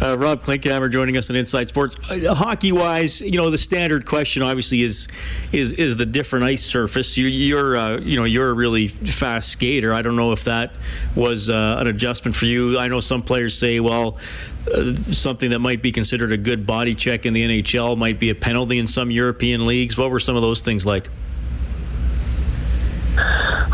Uh, 0.00 0.16
Rob 0.18 0.40
Klinkhammer 0.40 0.90
joining 0.90 1.16
us 1.16 1.28
on 1.28 1.36
Inside 1.36 1.68
Sports. 1.68 1.96
Uh, 2.10 2.34
hockey 2.34 2.72
wise, 2.72 3.20
you 3.20 3.36
know 3.36 3.50
the 3.50 3.58
standard 3.58 4.06
question 4.06 4.42
obviously 4.42 4.82
is 4.82 5.08
is 5.52 5.72
is 5.74 5.96
the 5.96 6.06
different 6.06 6.44
ice 6.44 6.64
surface. 6.64 7.18
You're, 7.18 7.28
you're 7.28 7.76
uh, 7.76 7.98
you 7.98 8.16
know 8.16 8.24
you're 8.24 8.50
a 8.50 8.54
really 8.54 8.86
fast 8.86 9.50
skater. 9.50 9.92
I 9.92 10.02
don't 10.02 10.16
know 10.16 10.32
if 10.32 10.44
that 10.44 10.72
was 11.14 11.50
uh, 11.50 11.76
an 11.80 11.88
adjustment 11.88 12.34
for 12.34 12.46
you. 12.46 12.78
I 12.78 12.88
know 12.88 13.00
some 13.00 13.22
players 13.22 13.56
say, 13.58 13.80
well. 13.80 14.18
Uh, 14.66 14.96
something 14.96 15.50
that 15.50 15.60
might 15.60 15.80
be 15.80 15.92
considered 15.92 16.32
a 16.32 16.36
good 16.36 16.66
body 16.66 16.92
check 16.92 17.24
in 17.24 17.32
the 17.32 17.62
NHL 17.62 17.96
might 17.96 18.18
be 18.18 18.30
a 18.30 18.34
penalty 18.34 18.80
in 18.80 18.86
some 18.88 19.12
European 19.12 19.64
leagues. 19.64 19.96
What 19.96 20.10
were 20.10 20.18
some 20.18 20.34
of 20.34 20.42
those 20.42 20.60
things 20.60 20.84
like? 20.84 21.06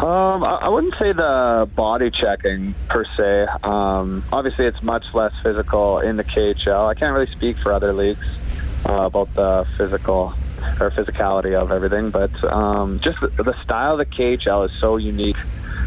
Um, 0.03 0.43
I 0.43 0.63
I 0.63 0.69
wouldn't 0.69 0.95
say 0.99 1.13
the 1.13 1.69
body 1.77 2.11
checking 2.11 2.75
per 2.89 3.05
se. 3.05 3.47
Um, 3.63 4.25
obviously, 4.33 4.67
it's 4.67 4.83
much 4.83 5.15
less 5.15 5.33
physical 5.43 6.01
in 6.01 6.17
the 6.17 6.25
KHL. 6.25 6.89
I 6.89 6.95
can't 6.95 7.15
really 7.15 7.31
speak 7.31 7.57
for 7.57 7.73
other 7.73 7.93
leagues 7.93 8.27
uh, 8.89 9.03
about 9.03 9.33
the 9.35 9.65
physical 9.77 10.35
or 10.81 10.91
physicality 10.91 11.55
of 11.55 11.71
everything, 11.71 12.11
but 12.11 12.33
um, 12.43 12.99
just 12.99 13.21
the, 13.21 13.29
the 13.29 13.63
style 13.63 13.93
of 13.93 13.99
the 13.99 14.07
KHL 14.07 14.67
is 14.67 14.73
so 14.73 14.97
unique 14.97 15.37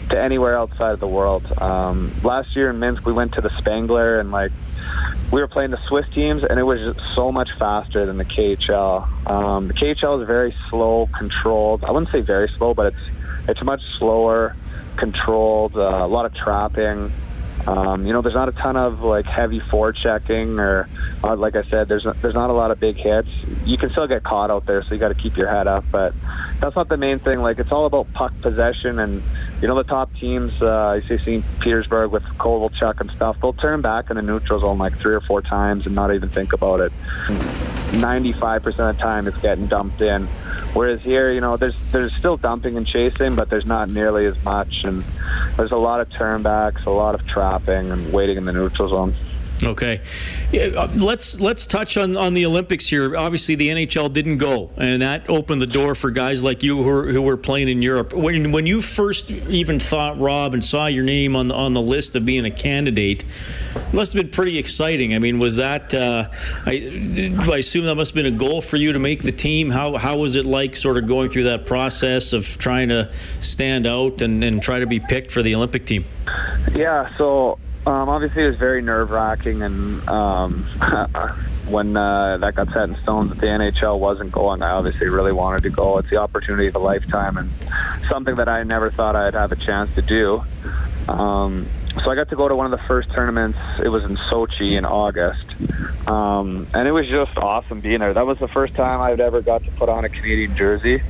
to 0.09 0.17
anywhere 0.17 0.57
outside 0.57 0.91
of 0.91 1.01
the 1.01 1.07
world. 1.07 1.45
Um, 1.61 2.09
last 2.23 2.55
year 2.55 2.69
in 2.69 2.79
Minsk, 2.79 3.05
we 3.05 3.11
went 3.11 3.33
to 3.33 3.41
the 3.41 3.49
Spengler 3.49 4.17
and 4.21 4.31
like 4.31 4.53
we 5.29 5.41
were 5.41 5.47
playing 5.47 5.71
the 5.71 5.87
Swiss 5.87 6.07
teams, 6.09 6.45
and 6.45 6.57
it 6.57 6.63
was 6.63 6.95
so 7.15 7.33
much 7.33 7.51
faster 7.53 8.05
than 8.05 8.15
the 8.15 8.23
KHL. 8.23 9.29
Um, 9.29 9.67
the 9.67 9.73
KHL 9.73 10.21
is 10.21 10.27
very 10.27 10.55
slow, 10.69 11.07
controlled. 11.07 11.83
I 11.83 11.91
wouldn't 11.91 12.11
say 12.11 12.21
very 12.21 12.47
slow, 12.47 12.73
but 12.73 12.93
it's 12.93 13.14
it's 13.47 13.63
much 13.63 13.81
slower, 13.97 14.55
controlled. 14.95 15.75
Uh, 15.75 15.99
a 16.01 16.07
lot 16.07 16.25
of 16.25 16.33
trapping. 16.33 17.11
Um, 17.67 18.05
you 18.05 18.13
know, 18.13 18.21
there's 18.21 18.35
not 18.35 18.47
a 18.47 18.51
ton 18.51 18.77
of 18.77 19.01
like 19.01 19.25
heavy 19.25 19.59
forechecking, 19.59 20.59
or 20.59 20.87
uh, 21.23 21.35
like 21.35 21.55
I 21.55 21.63
said, 21.63 21.87
there's 21.87 22.03
there's 22.21 22.35
not 22.35 22.51
a 22.51 22.53
lot 22.53 22.69
of 22.69 22.79
big 22.79 22.95
hits. 22.95 23.29
You 23.65 23.77
can 23.77 23.89
still 23.89 24.07
get 24.07 24.23
caught 24.23 24.51
out 24.51 24.65
there, 24.65 24.83
so 24.83 24.93
you 24.93 24.99
got 24.99 25.09
to 25.09 25.15
keep 25.15 25.35
your 25.35 25.47
head 25.47 25.67
up. 25.67 25.83
But 25.91 26.13
that's 26.59 26.75
not 26.75 26.89
the 26.89 26.97
main 26.97 27.17
thing. 27.17 27.39
Like 27.39 27.57
it's 27.57 27.71
all 27.71 27.87
about 27.87 28.11
puck 28.13 28.33
possession, 28.41 28.99
and 28.99 29.23
you 29.61 29.67
know 29.67 29.75
the 29.75 29.83
top 29.83 30.13
teams. 30.13 30.61
Uh, 30.61 31.01
see 31.01 31.17
St. 31.17 31.45
Petersburg 31.59 32.11
with 32.11 32.23
Kovalchuk 32.37 33.01
and 33.01 33.09
stuff. 33.09 33.41
They'll 33.41 33.53
turn 33.53 33.81
back 33.81 34.11
in 34.11 34.17
the 34.17 34.21
neutral 34.21 34.59
zone 34.59 34.77
like 34.77 34.93
three 34.97 35.15
or 35.15 35.21
four 35.21 35.41
times 35.41 35.87
and 35.87 35.95
not 35.95 36.13
even 36.13 36.29
think 36.29 36.53
about 36.53 36.81
it. 36.81 36.91
95% 37.95 38.65
of 38.67 38.75
the 38.75 38.93
time, 39.01 39.27
it's 39.27 39.39
getting 39.41 39.65
dumped 39.67 40.01
in. 40.01 40.27
Whereas 40.75 41.01
here, 41.01 41.31
you 41.31 41.39
know, 41.39 41.55
there's 41.55 41.91
there's 41.93 42.13
still 42.13 42.35
dumping 42.35 42.75
and 42.75 42.85
chasing, 42.85 43.33
but 43.33 43.49
there's 43.49 43.65
not 43.65 43.89
nearly 43.89 44.25
as 44.25 44.43
much, 44.43 44.83
and 44.83 45.05
there's 45.55 45.71
a 45.71 45.77
lot 45.77 46.01
of 46.01 46.09
turnbacks, 46.09 46.85
a 46.85 46.89
lot 46.89 47.15
of 47.15 47.25
trapping, 47.25 47.91
and 47.91 48.11
waiting 48.11 48.35
in 48.35 48.43
the 48.43 48.51
neutral 48.51 48.89
zone. 48.89 49.13
Okay, 49.63 50.01
yeah, 50.51 50.65
uh, 50.75 50.89
let's 50.95 51.39
let's 51.39 51.65
touch 51.65 51.97
on, 51.97 52.17
on 52.17 52.33
the 52.33 52.45
Olympics 52.45 52.89
here. 52.89 53.15
Obviously, 53.15 53.55
the 53.55 53.69
NHL 53.69 54.11
didn't 54.11 54.37
go, 54.37 54.69
and 54.75 55.01
that 55.01 55.29
opened 55.29 55.61
the 55.61 55.67
door 55.67 55.95
for 55.95 56.11
guys 56.11 56.43
like 56.43 56.61
you 56.61 56.83
who 56.83 56.89
were, 56.89 57.11
who 57.11 57.21
were 57.21 57.37
playing 57.37 57.69
in 57.69 57.81
Europe. 57.81 58.13
When 58.13 58.51
when 58.51 58.65
you 58.65 58.81
first 58.81 59.31
even 59.31 59.79
thought 59.79 60.19
Rob 60.19 60.53
and 60.53 60.63
saw 60.63 60.87
your 60.87 61.05
name 61.05 61.37
on 61.37 61.47
the 61.47 61.55
on 61.55 61.73
the 61.73 61.81
list 61.81 62.17
of 62.17 62.25
being 62.25 62.43
a 62.43 62.51
candidate, 62.51 63.23
must 63.93 64.13
have 64.13 64.23
been 64.23 64.31
pretty 64.31 64.57
exciting. 64.57 65.15
I 65.15 65.19
mean, 65.19 65.39
was 65.39 65.55
that? 65.55 65.93
Uh, 65.93 66.27
I, 66.65 67.33
I 67.49 67.57
assume 67.57 67.85
that 67.85 67.95
must 67.95 68.13
have 68.13 68.23
been 68.23 68.33
a 68.33 68.37
goal 68.37 68.59
for 68.59 68.75
you 68.75 68.91
to 68.91 68.99
make 68.99 69.23
the 69.23 69.31
team. 69.31 69.69
How 69.69 69.95
how 69.95 70.17
was 70.17 70.35
it 70.35 70.45
like, 70.45 70.75
sort 70.75 70.97
of 70.97 71.07
going 71.07 71.29
through 71.29 71.43
that 71.43 71.65
process 71.65 72.33
of 72.33 72.45
trying 72.57 72.89
to 72.89 73.11
stand 73.39 73.87
out 73.87 74.21
and, 74.21 74.43
and 74.43 74.61
try 74.61 74.79
to 74.79 74.87
be 74.87 74.99
picked 74.99 75.31
for 75.31 75.41
the 75.41 75.55
Olympic 75.55 75.85
team? 75.85 76.03
Yeah, 76.73 77.15
so 77.17 77.57
um, 77.85 78.09
obviously 78.09 78.43
it 78.43 78.47
was 78.47 78.55
very 78.55 78.81
nerve 78.81 79.11
wracking, 79.11 79.61
and 79.61 80.07
um, 80.09 80.63
when 81.67 81.95
uh, 81.95 82.37
that 82.37 82.55
got 82.55 82.69
set 82.69 82.89
in 82.89 82.95
stone 82.95 83.29
that 83.29 83.37
the 83.37 83.47
NHL 83.47 83.99
wasn't 83.99 84.31
going, 84.31 84.61
I 84.61 84.71
obviously 84.71 85.07
really 85.07 85.31
wanted 85.31 85.63
to 85.63 85.69
go. 85.69 85.97
It's 85.99 86.09
the 86.09 86.17
opportunity 86.17 86.67
of 86.67 86.75
a 86.75 86.79
lifetime, 86.79 87.37
and 87.37 87.49
something 88.07 88.35
that 88.35 88.49
I 88.49 88.63
never 88.63 88.89
thought 88.89 89.15
I'd 89.15 89.35
have 89.35 89.51
a 89.51 89.55
chance 89.55 89.93
to 89.95 90.01
do. 90.01 90.43
Um, 91.07 91.67
so 92.03 92.11
I 92.11 92.15
got 92.15 92.29
to 92.29 92.35
go 92.35 92.47
to 92.47 92.55
one 92.55 92.65
of 92.65 92.71
the 92.71 92.85
first 92.87 93.11
tournaments. 93.11 93.59
It 93.81 93.89
was 93.89 94.03
in 94.03 94.17
Sochi 94.17 94.77
in 94.77 94.85
August, 94.85 95.45
um, 96.07 96.67
and 96.73 96.87
it 96.87 96.91
was 96.91 97.07
just 97.07 97.37
awesome 97.37 97.79
being 97.79 97.99
there. 97.99 98.13
That 98.13 98.25
was 98.25 98.39
the 98.39 98.47
first 98.47 98.73
time 98.73 98.99
I'd 98.99 99.21
ever 99.21 99.41
got 99.41 99.63
to 99.63 99.71
put 99.71 99.89
on 99.89 100.05
a 100.05 100.09
Canadian 100.09 100.55
jersey. 100.55 101.01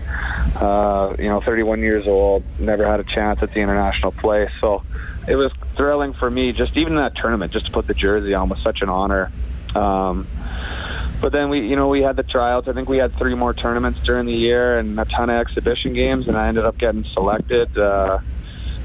Uh, 0.57 1.15
you 1.17 1.25
know, 1.25 1.41
31 1.41 1.79
years 1.79 2.07
old, 2.07 2.43
never 2.59 2.85
had 2.85 2.99
a 2.99 3.03
chance 3.03 3.41
at 3.41 3.51
the 3.51 3.61
international 3.61 4.11
play, 4.11 4.49
so 4.59 4.83
it 5.27 5.35
was 5.35 5.51
thrilling 5.75 6.13
for 6.13 6.29
me. 6.29 6.51
Just 6.51 6.77
even 6.77 6.95
that 6.95 7.15
tournament, 7.15 7.51
just 7.51 7.67
to 7.67 7.71
put 7.71 7.87
the 7.87 7.93
jersey 7.93 8.33
on 8.33 8.49
was 8.49 8.59
such 8.61 8.81
an 8.81 8.89
honor. 8.89 9.31
Um, 9.75 10.27
but 11.21 11.31
then 11.31 11.49
we, 11.49 11.67
you 11.67 11.75
know, 11.75 11.87
we 11.87 12.01
had 12.01 12.15
the 12.15 12.23
tryouts. 12.23 12.67
I 12.67 12.73
think 12.73 12.89
we 12.89 12.97
had 12.97 13.13
three 13.13 13.35
more 13.35 13.53
tournaments 13.53 13.99
during 14.03 14.25
the 14.25 14.33
year 14.33 14.77
and 14.79 14.99
a 14.99 15.05
ton 15.05 15.29
of 15.29 15.35
exhibition 15.35 15.93
games, 15.93 16.27
and 16.27 16.37
I 16.37 16.47
ended 16.47 16.65
up 16.65 16.77
getting 16.77 17.03
selected. 17.03 17.77
Uh, 17.77 18.19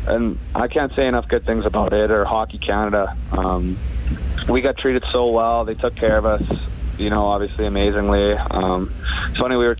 and 0.07 0.39
I 0.55 0.69
can't 0.69 0.95
say 0.95 1.07
enough 1.07 1.29
good 1.29 1.45
things 1.45 1.67
about 1.67 1.93
it 1.93 2.11
or 2.11 2.25
Hockey 2.25 2.59
Canada. 2.59 3.17
Um, 3.33 3.79
we 4.49 4.61
got 4.61 4.77
treated 4.79 5.05
so 5.13 5.31
well. 5.31 5.65
They 5.65 5.75
took 5.75 5.95
care 5.95 6.17
of 6.17 6.25
us, 6.25 6.43
you 6.99 7.11
know, 7.11 7.27
obviously 7.27 7.67
amazingly. 7.67 8.33
Um, 8.33 8.93
it's 9.29 9.39
funny 9.39 9.57
we 9.57 9.67
were 9.67 9.77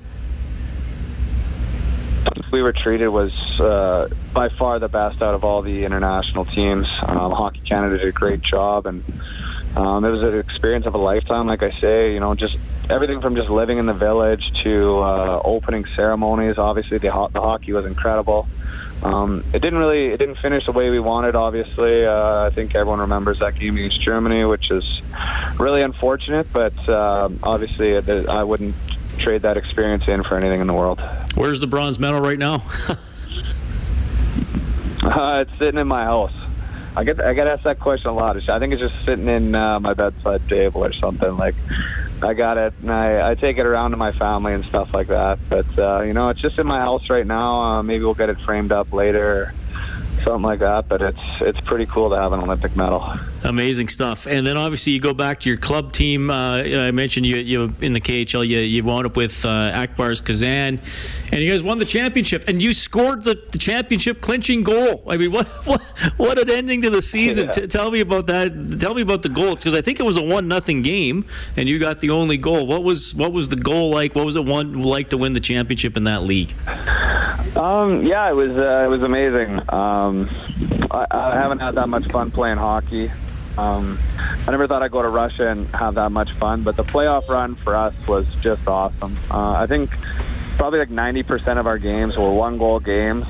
we 2.51 2.63
were 2.63 2.73
treated 2.73 3.09
was 3.09 3.33
uh, 3.61 4.09
by 4.33 4.49
far 4.49 4.79
the 4.79 4.89
best 4.89 5.23
out 5.23 5.35
of 5.35 5.45
all 5.45 5.63
the 5.63 5.85
international 5.85 6.45
teams. 6.45 6.87
Um, 7.03 7.33
Hockey 7.33 7.61
Canada 7.61 7.99
did 7.99 8.09
a 8.09 8.13
great 8.13 8.43
job, 8.43 8.87
and 8.87 9.05
um, 9.77 10.05
it 10.05 10.11
was 10.11 10.23
an 10.23 10.39
experience 10.39 10.87
of 10.87 10.95
a 10.95 10.99
lifetime. 10.99 11.47
Like 11.47 11.63
I 11.63 11.71
say, 11.71 12.15
you 12.15 12.21
know, 12.21 12.35
just 12.35 12.57
everything 12.89 13.21
from 13.21 13.37
just 13.37 13.49
living 13.51 13.79
in 13.79 13.87
the 13.87 13.95
village 13.95 14.53
to 14.63 14.99
uh, 14.99 15.41
opening 15.45 15.85
ceremonies. 15.85 16.59
Obviously, 16.59 16.99
the, 16.99 17.11
ho- 17.11 17.29
the 17.29 17.41
hockey 17.41 17.73
was 17.73 17.87
incredible. 17.87 18.49
Um, 19.03 19.45
it 19.55 19.63
didn't 19.63 19.79
really, 19.79 20.09
it 20.09 20.19
didn't 20.19 20.37
finish 20.37 20.67
the 20.67 20.73
way 20.73 20.91
we 20.91 21.01
wanted. 21.01 21.35
Obviously, 21.35 22.05
uh, 22.05 22.47
I 22.47 22.51
think 22.51 22.75
everyone 22.75 23.01
remembers 23.01 23.39
that 23.39 23.55
game 23.55 23.77
against 23.77 24.01
Germany, 24.01 24.45
which 24.45 24.71
is 24.71 25.01
really 25.59 25.83
unfortunate. 25.83 26.53
But 26.53 26.89
uh, 26.89 27.31
obviously, 27.43 27.97
I 27.97 28.43
wouldn't 28.45 28.75
trade 29.21 29.43
that 29.43 29.57
experience 29.57 30.09
in 30.09 30.23
for 30.23 30.37
anything 30.37 30.61
in 30.61 30.67
the 30.67 30.75
world. 30.75 31.01
Where's 31.35 31.61
the 31.61 31.67
bronze 31.67 31.99
medal 31.99 32.21
right 32.21 32.39
now? 32.39 32.55
uh, 35.03 35.45
it's 35.47 35.59
sitting 35.59 35.79
in 35.79 35.87
my 35.87 36.05
house. 36.05 36.35
I 36.97 37.05
get 37.05 37.21
I 37.21 37.35
get 37.35 37.47
asked 37.47 37.65
that 37.65 37.79
question 37.79 38.11
a 38.11 38.15
lot. 38.15 38.37
I 38.49 38.59
think 38.59 38.73
it's 38.73 38.83
just 38.83 39.05
sitting 39.05 39.29
in 39.29 39.55
uh, 39.55 39.79
my 39.79 39.95
bedside 39.95 40.49
table 40.49 40.85
or 40.85 40.93
something. 40.93 41.37
Like 41.37 41.55
I 42.21 42.35
got 42.35 42.59
it, 42.59 42.75
and 42.83 42.91
I, 42.91 43.31
I 43.31 43.35
take 43.37 43.59
it 43.59 43.67
around 43.67 43.93
to 43.93 43.97
my 43.97 44.11
family 44.11 44.55
and 44.55 44.65
stuff 44.65 44.93
like 44.93 45.07
that. 45.07 45.39
But 45.49 45.79
uh, 45.79 46.01
you 46.01 46.13
know, 46.13 46.31
it's 46.31 46.41
just 46.41 46.59
in 46.59 46.67
my 46.67 46.81
house 46.81 47.09
right 47.09 47.27
now. 47.27 47.61
Uh, 47.61 47.83
maybe 47.83 48.03
we'll 48.05 48.15
get 48.15 48.29
it 48.29 48.39
framed 48.39 48.73
up 48.73 48.93
later 48.93 49.55
something 50.23 50.43
like 50.43 50.61
that. 50.61 50.89
But 50.89 51.03
it's 51.03 51.41
it's 51.41 51.61
pretty 51.61 51.87
cool 51.87 52.11
to 52.11 52.17
have 52.17 52.33
an 52.33 52.41
Olympic 52.41 52.77
medal. 52.77 53.05
Amazing 53.45 53.89
stuff. 53.89 54.27
And 54.27 54.47
then 54.47 54.57
obviously 54.57 54.93
you 54.93 55.01
go 55.01 55.15
back 55.15 55.41
to 55.41 55.49
your 55.49 55.59
club 55.59 55.93
team. 55.93 56.31
Uh, 56.31 56.59
I 56.59 56.91
mentioned 56.91 57.27
you, 57.27 57.37
you 57.37 57.63
in 57.81 57.93
the 57.93 58.01
KHL. 58.01 58.47
You, 58.47 58.59
you 58.59 58.85
wound 58.85 59.07
up 59.07 59.17
with 59.17 59.45
uh, 59.45 59.73
Ak 59.75 59.97
Bars 59.97 60.21
Kazan, 60.21 60.81
and 61.33 61.41
you 61.41 61.51
guys 61.51 61.63
won 61.63 61.79
the 61.79 61.85
championship. 61.85 62.45
And 62.49 62.63
you 62.63 62.73
scored 62.73 63.23
the, 63.23 63.35
the 63.53 63.59
championship 63.59 64.21
clinching 64.21 64.63
goal. 64.63 65.05
I 65.09 65.17
mean, 65.17 65.33
what 65.37 65.47
what, 65.65 65.81
what 66.17 66.39
an 66.39 66.51
ending 66.51 66.83
to 66.83 66.91
the 66.91 67.03
season. 67.03 67.47
Yeah. 67.47 67.53
T- 67.53 67.67
tell 67.67 67.91
me 67.91 68.01
about 68.01 68.27
that. 68.27 68.77
Tell 68.79 68.95
me 68.95 69.03
about 69.03 69.23
the 69.23 69.29
goal 69.29 69.57
because 69.57 69.75
I 69.75 69.81
think 69.81 70.01
it 70.01 70.05
was 70.05 70.17
a 70.17 70.23
one 70.23 70.49
nothing 70.49 70.83
game, 70.83 71.25
and 71.57 71.69
you 71.69 71.79
got 71.79 72.01
the 72.01 72.11
only 72.11 72.37
goal. 72.37 72.67
What 72.67 72.83
was 72.83 73.15
what 73.15 73.33
was 73.33 73.49
the 73.49 73.57
goal 73.57 73.91
like? 73.91 74.15
What 74.15 74.27
was 74.27 74.37
it 74.37 74.45
one 74.45 74.83
like 74.83 75.09
to 75.09 75.19
win 75.19 75.33
the 75.33 75.41
championship 75.41 75.97
in 75.97 76.05
that 76.05 76.23
league? 76.23 76.53
Um, 77.57 78.07
yeah, 78.07 78.31
it 78.31 78.35
was 78.35 78.57
uh, 78.57 78.85
it 78.85 78.89
was 78.89 79.03
amazing. 79.03 79.61
Um, 79.73 80.10
I, 80.91 81.07
I 81.11 81.35
haven't 81.37 81.59
had 81.59 81.75
that 81.77 81.89
much 81.89 82.07
fun 82.07 82.31
playing 82.31 82.59
hockey. 82.59 83.11
Um, 83.59 83.99
I 84.47 84.51
never 84.51 84.67
thought 84.67 84.83
I'd 84.83 84.91
go 84.91 85.03
to 85.03 85.09
Russia 85.09 85.49
and 85.49 85.67
have 85.69 85.95
that 85.95 86.11
much 86.11 86.33
fun, 86.33 86.63
but 86.63 86.77
the 86.77 86.83
playoff 86.83 87.29
run 87.29 87.55
for 87.55 87.77
us 87.77 87.95
was 88.07 88.27
just 88.37 88.67
awesome. 88.67 89.17
Uh, 89.31 89.53
I 89.53 89.67
think 89.67 89.91
probably 90.57 90.79
like 90.79 90.89
90% 90.89 91.59
of 91.59 91.67
our 91.67 91.79
games 91.79 92.17
were 92.17 92.33
one 92.33 92.59
goal 92.59 92.81
games, 92.81 93.27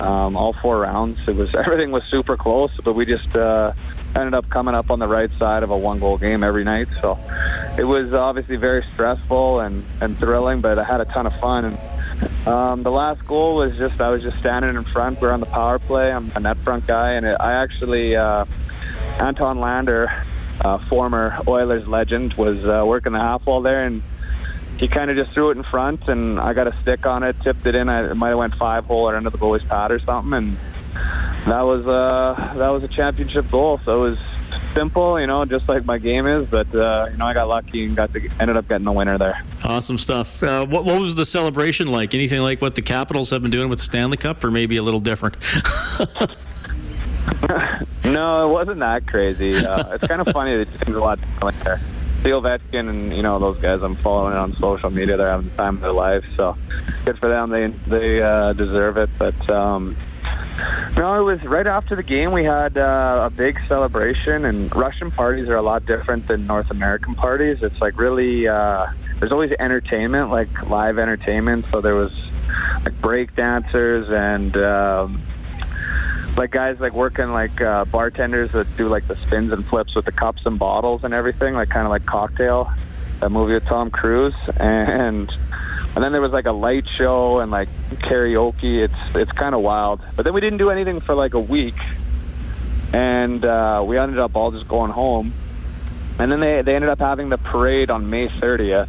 um, 0.00 0.36
all 0.36 0.52
four 0.52 0.80
rounds. 0.80 1.26
It 1.28 1.36
was 1.36 1.54
everything 1.64 1.90
was 1.90 2.04
super 2.04 2.36
close, 2.36 2.76
but 2.78 2.94
we 2.94 3.04
just 3.04 3.34
uh, 3.34 3.72
ended 4.14 4.34
up 4.34 4.48
coming 4.48 4.74
up 4.74 4.90
on 4.90 4.98
the 4.98 5.08
right 5.08 5.30
side 5.32 5.62
of 5.62 5.70
a 5.70 5.76
one 5.76 5.98
goal 5.98 6.18
game 6.18 6.44
every 6.44 6.64
night. 6.64 6.88
So 7.00 7.18
it 7.76 7.84
was 7.84 8.12
obviously 8.12 8.56
very 8.56 8.84
stressful 8.94 9.60
and, 9.60 9.84
and 10.00 10.16
thrilling, 10.18 10.60
but 10.60 10.78
I 10.78 10.84
had 10.84 11.00
a 11.00 11.04
ton 11.04 11.26
of 11.26 11.34
fun. 11.40 11.64
And 11.64 11.78
um, 12.46 12.82
the 12.82 12.90
last 12.90 13.26
goal 13.26 13.56
was 13.56 13.76
just 13.78 14.00
I 14.00 14.10
was 14.10 14.22
just 14.22 14.38
standing 14.38 14.74
in 14.74 14.84
front. 14.84 15.20
We're 15.20 15.32
on 15.32 15.40
the 15.40 15.46
power 15.46 15.78
play. 15.78 16.12
I'm 16.12 16.30
a 16.34 16.40
net 16.40 16.56
front 16.58 16.86
guy, 16.86 17.12
and 17.12 17.24
it, 17.24 17.36
I 17.40 17.54
actually 17.54 18.16
uh, 18.16 18.44
Anton 19.18 19.60
Lander, 19.60 20.10
uh, 20.60 20.78
former 20.78 21.38
Oilers 21.48 21.86
legend, 21.88 22.34
was 22.34 22.64
uh, 22.64 22.82
working 22.86 23.12
the 23.12 23.20
half 23.20 23.46
wall 23.46 23.62
there, 23.62 23.84
and 23.84 24.02
he 24.78 24.88
kind 24.88 25.10
of 25.10 25.16
just 25.16 25.32
threw 25.32 25.50
it 25.50 25.56
in 25.56 25.62
front, 25.62 26.08
and 26.08 26.38
I 26.38 26.52
got 26.52 26.66
a 26.66 26.74
stick 26.82 27.06
on 27.06 27.22
it, 27.22 27.40
tipped 27.40 27.64
it 27.66 27.74
in. 27.74 27.88
I 27.88 28.10
it 28.10 28.14
might 28.14 28.30
have 28.30 28.38
went 28.38 28.54
five 28.54 28.84
hole 28.84 29.08
or 29.08 29.16
into 29.16 29.30
the 29.30 29.38
goalie's 29.38 29.64
pad 29.64 29.90
or 29.90 29.98
something, 29.98 30.34
and 30.34 30.56
that 31.46 31.62
was 31.62 31.86
uh, 31.86 32.54
that 32.56 32.68
was 32.68 32.84
a 32.84 32.88
championship 32.88 33.50
goal. 33.50 33.78
So 33.78 34.04
it 34.04 34.10
was 34.10 34.18
simple, 34.74 35.18
you 35.20 35.26
know, 35.26 35.44
just 35.44 35.68
like 35.68 35.84
my 35.84 35.98
game 35.98 36.26
is. 36.26 36.48
But 36.48 36.74
uh, 36.74 37.08
you 37.10 37.16
know, 37.16 37.26
I 37.26 37.32
got 37.32 37.48
lucky 37.48 37.86
and 37.86 37.96
got 37.96 38.12
to 38.12 38.28
ended 38.40 38.56
up 38.56 38.68
getting 38.68 38.84
the 38.84 38.92
winner 38.92 39.16
there. 39.16 39.42
Awesome 39.64 39.96
stuff. 39.96 40.42
Uh, 40.42 40.66
what, 40.66 40.84
what 40.84 41.00
was 41.00 41.14
the 41.14 41.24
celebration 41.24 41.86
like? 41.86 42.14
Anything 42.14 42.42
like 42.42 42.60
what 42.60 42.74
the 42.74 42.82
Capitals 42.82 43.30
have 43.30 43.40
been 43.42 43.50
doing 43.50 43.70
with 43.70 43.78
the 43.78 43.84
Stanley 43.84 44.16
Cup, 44.16 44.44
or 44.44 44.50
maybe 44.50 44.76
a 44.76 44.82
little 44.82 45.00
different? 45.00 45.36
no, 48.04 48.50
it 48.50 48.52
wasn't 48.52 48.80
that 48.80 49.06
crazy. 49.06 49.54
Uh, 49.56 49.94
it's 49.94 50.06
kind 50.06 50.20
of 50.20 50.28
funny. 50.28 50.52
It 50.52 50.68
seems 50.68 50.96
a 50.96 51.00
lot 51.00 51.18
like 51.40 51.58
there. 51.60 51.80
Theo 52.22 52.40
Ovechkin 52.40 52.88
and 52.88 53.14
you 53.14 53.22
know 53.22 53.38
those 53.38 53.58
guys 53.58 53.82
I'm 53.82 53.94
following 53.96 54.34
on 54.34 54.54
social 54.54 54.90
media. 54.90 55.16
They're 55.16 55.28
having 55.28 55.48
the 55.50 55.56
time 55.56 55.76
of 55.76 55.82
their 55.82 55.92
life, 55.92 56.24
so 56.36 56.56
good 57.04 57.18
for 57.18 57.28
them. 57.28 57.50
They 57.50 57.66
they 57.86 58.22
uh, 58.22 58.54
deserve 58.54 58.96
it. 58.96 59.10
But 59.18 59.48
um, 59.50 59.96
No, 60.96 61.18
it 61.18 61.24
was 61.24 61.44
right 61.44 61.66
after 61.66 61.96
the 61.96 62.04
game. 62.04 62.30
We 62.30 62.44
had 62.44 62.78
uh, 62.78 63.28
a 63.32 63.36
big 63.36 63.58
celebration, 63.66 64.44
and 64.44 64.74
Russian 64.74 65.10
parties 65.10 65.48
are 65.48 65.56
a 65.56 65.62
lot 65.62 65.84
different 65.86 66.28
than 66.28 66.46
North 66.46 66.70
American 66.70 67.16
parties. 67.16 67.64
It's 67.64 67.80
like 67.80 67.98
really, 67.98 68.46
uh, 68.46 68.86
there's 69.18 69.32
always 69.32 69.50
entertainment, 69.58 70.30
like 70.30 70.70
live 70.70 71.00
entertainment. 71.00 71.66
So 71.72 71.80
there 71.80 71.96
was 71.96 72.12
like 72.84 73.00
break 73.00 73.34
dancers 73.34 74.08
and 74.10 74.56
um, 74.56 75.20
like 76.36 76.52
guys 76.52 76.78
like 76.78 76.92
working 76.92 77.32
like 77.32 77.60
uh, 77.60 77.84
bartenders 77.86 78.52
that 78.52 78.76
do 78.76 78.88
like 78.88 79.06
the 79.08 79.16
spins 79.16 79.52
and 79.52 79.64
flips 79.64 79.96
with 79.96 80.04
the 80.04 80.12
cups 80.12 80.46
and 80.46 80.60
bottles 80.60 81.02
and 81.02 81.12
everything, 81.12 81.54
like 81.54 81.70
kind 81.70 81.86
of 81.86 81.90
like 81.90 82.06
Cocktail, 82.06 82.70
that 83.18 83.30
movie 83.30 83.54
with 83.54 83.64
Tom 83.66 83.90
Cruise, 83.90 84.34
and 84.58 85.28
and 85.94 86.02
then 86.02 86.12
there 86.12 86.20
was 86.20 86.32
like 86.32 86.46
a 86.46 86.52
light 86.52 86.88
show 86.88 87.38
and 87.38 87.50
like 87.50 87.68
karaoke. 87.94 88.82
It's 88.82 89.14
it's 89.14 89.32
kind 89.32 89.54
of 89.54 89.60
wild. 89.60 90.00
But 90.16 90.24
then 90.24 90.34
we 90.34 90.40
didn't 90.40 90.58
do 90.58 90.70
anything 90.70 91.00
for 91.00 91.14
like 91.14 91.34
a 91.34 91.40
week, 91.40 91.76
and 92.92 93.44
uh, 93.44 93.82
we 93.86 93.96
ended 93.96 94.18
up 94.18 94.34
all 94.34 94.50
just 94.50 94.66
going 94.66 94.90
home. 94.90 95.32
And 96.18 96.30
then 96.30 96.40
they 96.40 96.62
they 96.62 96.74
ended 96.74 96.90
up 96.90 96.98
having 96.98 97.28
the 97.28 97.38
parade 97.38 97.90
on 97.90 98.10
May 98.10 98.28
30th. 98.28 98.88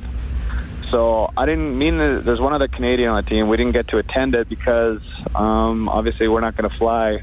So 0.89 1.31
I 1.35 1.45
didn't 1.45 1.77
mean 1.77 1.97
that 1.97 2.23
there's 2.25 2.39
one 2.39 2.53
other 2.53 2.67
Canadian 2.67 3.09
on 3.09 3.23
the 3.23 3.29
team. 3.29 3.49
We 3.49 3.57
didn't 3.57 3.73
get 3.73 3.89
to 3.89 3.97
attend 3.97 4.35
it 4.35 4.47
because 4.47 5.01
um, 5.35 5.89
obviously 5.89 6.27
we're 6.27 6.41
not 6.41 6.55
going 6.55 6.69
to 6.69 6.75
fly 6.75 7.21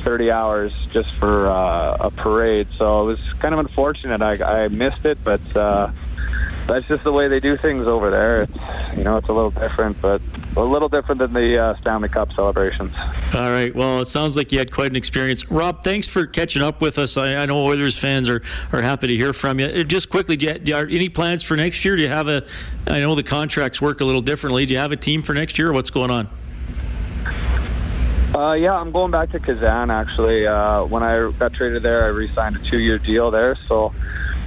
30 0.00 0.30
hours 0.30 0.72
just 0.90 1.10
for 1.12 1.48
uh, 1.48 1.96
a 2.00 2.10
parade. 2.10 2.68
So 2.76 3.02
it 3.02 3.06
was 3.06 3.32
kind 3.34 3.54
of 3.54 3.60
unfortunate. 3.60 4.22
I, 4.22 4.64
I 4.64 4.68
missed 4.68 5.04
it, 5.06 5.18
but 5.24 5.56
uh, 5.56 5.90
that's 6.70 6.86
just 6.86 7.04
the 7.04 7.12
way 7.12 7.28
they 7.28 7.40
do 7.40 7.56
things 7.56 7.86
over 7.86 8.10
there. 8.10 8.42
It's 8.42 8.96
you 8.96 9.04
know 9.04 9.16
it's 9.16 9.28
a 9.28 9.32
little 9.32 9.50
different, 9.50 10.00
but 10.00 10.22
a 10.56 10.62
little 10.62 10.88
different 10.88 11.18
than 11.18 11.32
the 11.32 11.58
uh, 11.58 11.74
Stanley 11.76 12.08
Cup 12.08 12.32
celebrations. 12.32 12.92
All 13.34 13.50
right. 13.50 13.74
Well, 13.74 14.00
it 14.00 14.06
sounds 14.06 14.36
like 14.36 14.52
you 14.52 14.58
had 14.58 14.72
quite 14.72 14.90
an 14.90 14.96
experience. 14.96 15.50
Rob, 15.50 15.82
thanks 15.82 16.08
for 16.08 16.26
catching 16.26 16.62
up 16.62 16.80
with 16.80 16.98
us. 16.98 17.16
I, 17.16 17.36
I 17.36 17.46
know 17.46 17.64
Oilers 17.64 17.98
fans 17.98 18.28
are, 18.28 18.42
are 18.72 18.82
happy 18.82 19.08
to 19.08 19.16
hear 19.16 19.32
from 19.32 19.60
you. 19.60 19.66
Uh, 19.66 19.82
just 19.82 20.10
quickly, 20.10 20.36
do 20.36 20.46
you, 20.46 20.58
do 20.58 20.72
you, 20.72 20.78
are 20.78 20.86
any 20.86 21.08
plans 21.08 21.42
for 21.42 21.56
next 21.56 21.84
year? 21.84 21.96
Do 21.96 22.02
you 22.02 22.08
have 22.08 22.28
a? 22.28 22.42
I 22.86 23.00
know 23.00 23.14
the 23.14 23.22
contracts 23.22 23.80
work 23.80 24.00
a 24.00 24.04
little 24.04 24.20
differently. 24.20 24.66
Do 24.66 24.74
you 24.74 24.80
have 24.80 24.92
a 24.92 24.96
team 24.96 25.22
for 25.22 25.34
next 25.34 25.58
year? 25.58 25.72
What's 25.72 25.90
going 25.90 26.10
on? 26.10 26.28
Uh, 28.34 28.52
yeah, 28.52 28.74
I'm 28.74 28.92
going 28.92 29.10
back 29.10 29.30
to 29.30 29.40
Kazan 29.40 29.90
actually. 29.90 30.46
Uh, 30.46 30.84
when 30.84 31.02
I 31.02 31.32
got 31.32 31.52
traded 31.52 31.82
there, 31.82 32.04
I 32.04 32.08
re-signed 32.08 32.56
a 32.56 32.58
two-year 32.60 32.98
deal 32.98 33.32
there, 33.32 33.56
so 33.56 33.92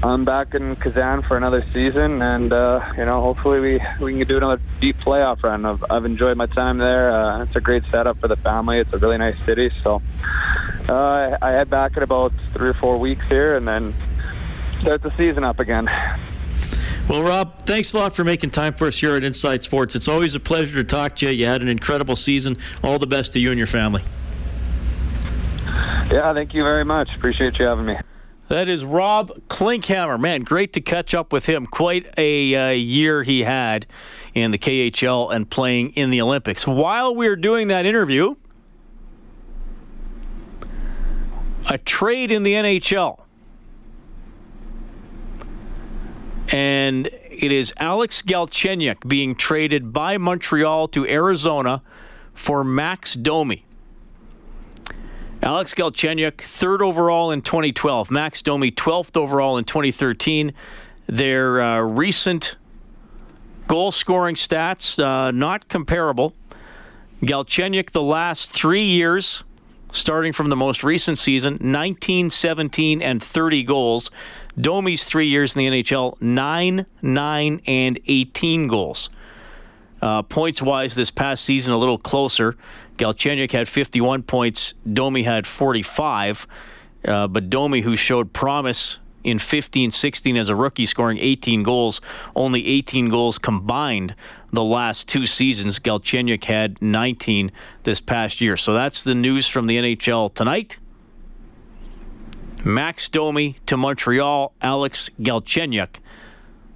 I'm 0.04 0.26
back 0.26 0.54
in 0.54 0.76
Kazan 0.76 1.22
for 1.22 1.38
another 1.38 1.62
season, 1.62 2.22
and 2.22 2.52
uh, 2.52 2.92
you 2.98 3.06
know, 3.06 3.22
hopefully 3.22 3.62
we 3.62 3.82
we 4.02 4.18
can 4.18 4.28
do 4.28 4.36
another 4.36 4.62
deep 4.82 4.98
playoff 4.98 5.44
run. 5.44 5.66
I've, 5.66 5.84
I've 5.90 6.04
enjoyed 6.04 6.36
my 6.36 6.46
time 6.46 6.78
there. 6.78 7.10
Uh, 7.10 7.44
it's 7.44 7.56
a 7.56 7.62
great 7.62 7.86
setup 7.86 8.18
for 8.18 8.28
the 8.28 8.36
family. 8.36 8.80
It's 8.80 8.92
a 8.92 8.98
really 8.98 9.18
nice 9.18 9.40
city. 9.46 9.70
So 9.82 10.02
uh, 10.90 11.38
I 11.42 11.52
head 11.52 11.70
back 11.70 11.96
in 11.96 12.04
about 12.04 12.34
three 12.52 12.68
or 12.68 12.74
four 12.74 12.98
weeks 12.98 13.26
here, 13.30 13.56
and 13.56 13.66
then 13.66 13.94
start 14.82 15.04
the 15.04 15.12
season 15.12 15.46
up 15.46 15.62
again. 15.62 15.90
Well, 17.08 17.24
Rob, 17.24 17.60
thanks 17.60 17.94
a 17.94 17.98
lot 17.98 18.14
for 18.14 18.26
making 18.26 18.50
time 18.50 18.74
for 18.74 18.88
us 18.88 19.00
here 19.00 19.16
at 19.16 19.24
Inside 19.24 19.64
Sports. 19.64 19.96
It's 19.96 20.10
always 20.10 20.36
a 20.36 20.40
pleasure 20.42 20.76
to 20.76 20.84
talk 20.84 21.16
to 21.18 21.28
you. 21.28 21.32
You 21.32 21.46
had 21.46 21.62
an 21.62 21.70
incredible 21.70 22.18
season. 22.18 22.58
All 22.84 23.00
the 23.00 23.08
best 23.08 23.32
to 23.34 23.40
you 23.40 23.52
and 23.52 23.58
your 23.58 23.68
family. 23.68 24.04
Yeah, 26.12 26.34
thank 26.34 26.54
you 26.54 26.64
very 26.64 26.84
much. 26.84 27.16
Appreciate 27.16 27.58
you 27.58 27.66
having 27.66 27.86
me. 27.86 27.96
That 28.50 28.68
is 28.68 28.84
Rob 28.84 29.32
Klinkhammer. 29.48 30.20
Man, 30.20 30.44
great 30.44 30.74
to 30.74 30.82
catch 30.82 31.14
up 31.14 31.32
with 31.32 31.46
him. 31.46 31.66
Quite 31.66 32.14
a 32.18 32.56
uh, 32.56 32.70
year 32.72 33.24
he 33.24 33.42
had 33.42 33.88
in 34.34 34.52
the 34.52 34.58
KHL 34.58 35.34
and 35.34 35.50
playing 35.50 35.92
in 35.92 36.10
the 36.10 36.22
Olympics. 36.22 36.68
While 36.68 37.16
we 37.16 37.28
were 37.28 37.38
doing 37.38 37.70
that 37.70 37.86
interview, 37.86 38.36
a 41.70 41.78
trade 41.78 42.32
in 42.32 42.44
the 42.44 42.54
NHL. 42.54 43.22
And 46.50 47.08
it 47.08 47.52
is 47.52 47.74
Alex 47.78 48.22
Galchenyuk 48.22 49.08
being 49.08 49.36
traded 49.36 49.94
by 49.94 50.18
Montreal 50.18 50.90
to 50.90 51.08
Arizona 51.08 51.82
for 52.34 52.64
Max 52.64 53.16
Domi. 53.16 53.66
Alex 55.44 55.74
Galchenyuk, 55.74 56.40
third 56.40 56.82
overall 56.82 57.30
in 57.30 57.42
2012. 57.42 58.10
Max 58.10 58.42
Domi, 58.42 58.72
12th 58.72 59.18
overall 59.18 59.58
in 59.58 59.66
2013. 59.66 60.54
Their 61.08 61.62
uh, 61.62 61.82
recent 61.82 62.56
goal 63.68 63.92
scoring 63.92 64.36
stats, 64.36 65.04
uh, 65.04 65.32
not 65.32 65.68
comparable. 65.68 66.34
Galchenyuk, 67.22 67.92
the 67.92 68.02
last 68.02 68.56
three 68.56 68.86
years, 68.86 69.44
starting 69.92 70.32
from 70.32 70.48
the 70.48 70.56
most 70.56 70.82
recent 70.82 71.18
season, 71.18 71.58
19, 71.60 72.30
17, 72.30 73.02
and 73.02 73.22
30 73.22 73.64
goals. 73.64 74.12
Domi's 74.58 75.04
three 75.04 75.28
years 75.28 75.58
in 75.58 75.60
the 75.60 75.84
NHL, 75.84 76.22
9, 76.22 76.86
9, 77.02 77.62
and 77.68 78.00
18 78.08 78.68
goals. 78.70 79.10
Uh, 80.02 80.22
points 80.22 80.62
wise, 80.62 80.96
this 80.96 81.12
past 81.12 81.44
season, 81.44 81.74
a 81.74 81.78
little 81.78 81.98
closer. 81.98 82.56
Galchenyuk 82.98 83.52
had 83.52 83.68
51 83.68 84.24
points. 84.24 84.74
Domi 84.92 85.24
had 85.24 85.48
45. 85.48 86.48
Uh, 87.06 87.28
but 87.28 87.50
Domi, 87.50 87.82
who 87.82 87.96
showed 87.96 88.34
promise 88.34 89.00
in 89.24 89.40
15 89.40 89.92
16 89.92 90.38
as 90.38 90.50
a 90.50 90.56
rookie, 90.56 90.86
scoring 90.86 91.18
18 91.18 91.64
goals, 91.64 92.02
only 92.36 92.66
18 92.66 93.10
goals 93.10 93.40
combined 93.40 94.16
the 94.52 94.64
last 94.64 95.08
two 95.08 95.26
seasons. 95.26 95.80
Galchenyuk 95.80 96.44
had 96.46 96.82
19 96.82 97.52
this 97.84 98.00
past 98.00 98.42
year. 98.42 98.56
So 98.58 98.74
that's 98.74 99.04
the 99.04 99.16
news 99.16 99.48
from 99.48 99.68
the 99.68 99.78
NHL 99.78 100.34
tonight. 100.34 100.78
Max 102.64 103.10
Domi 103.10 103.58
to 103.66 103.76
Montreal, 103.76 104.54
Alex 104.62 105.10
Galchenyuk 105.20 105.98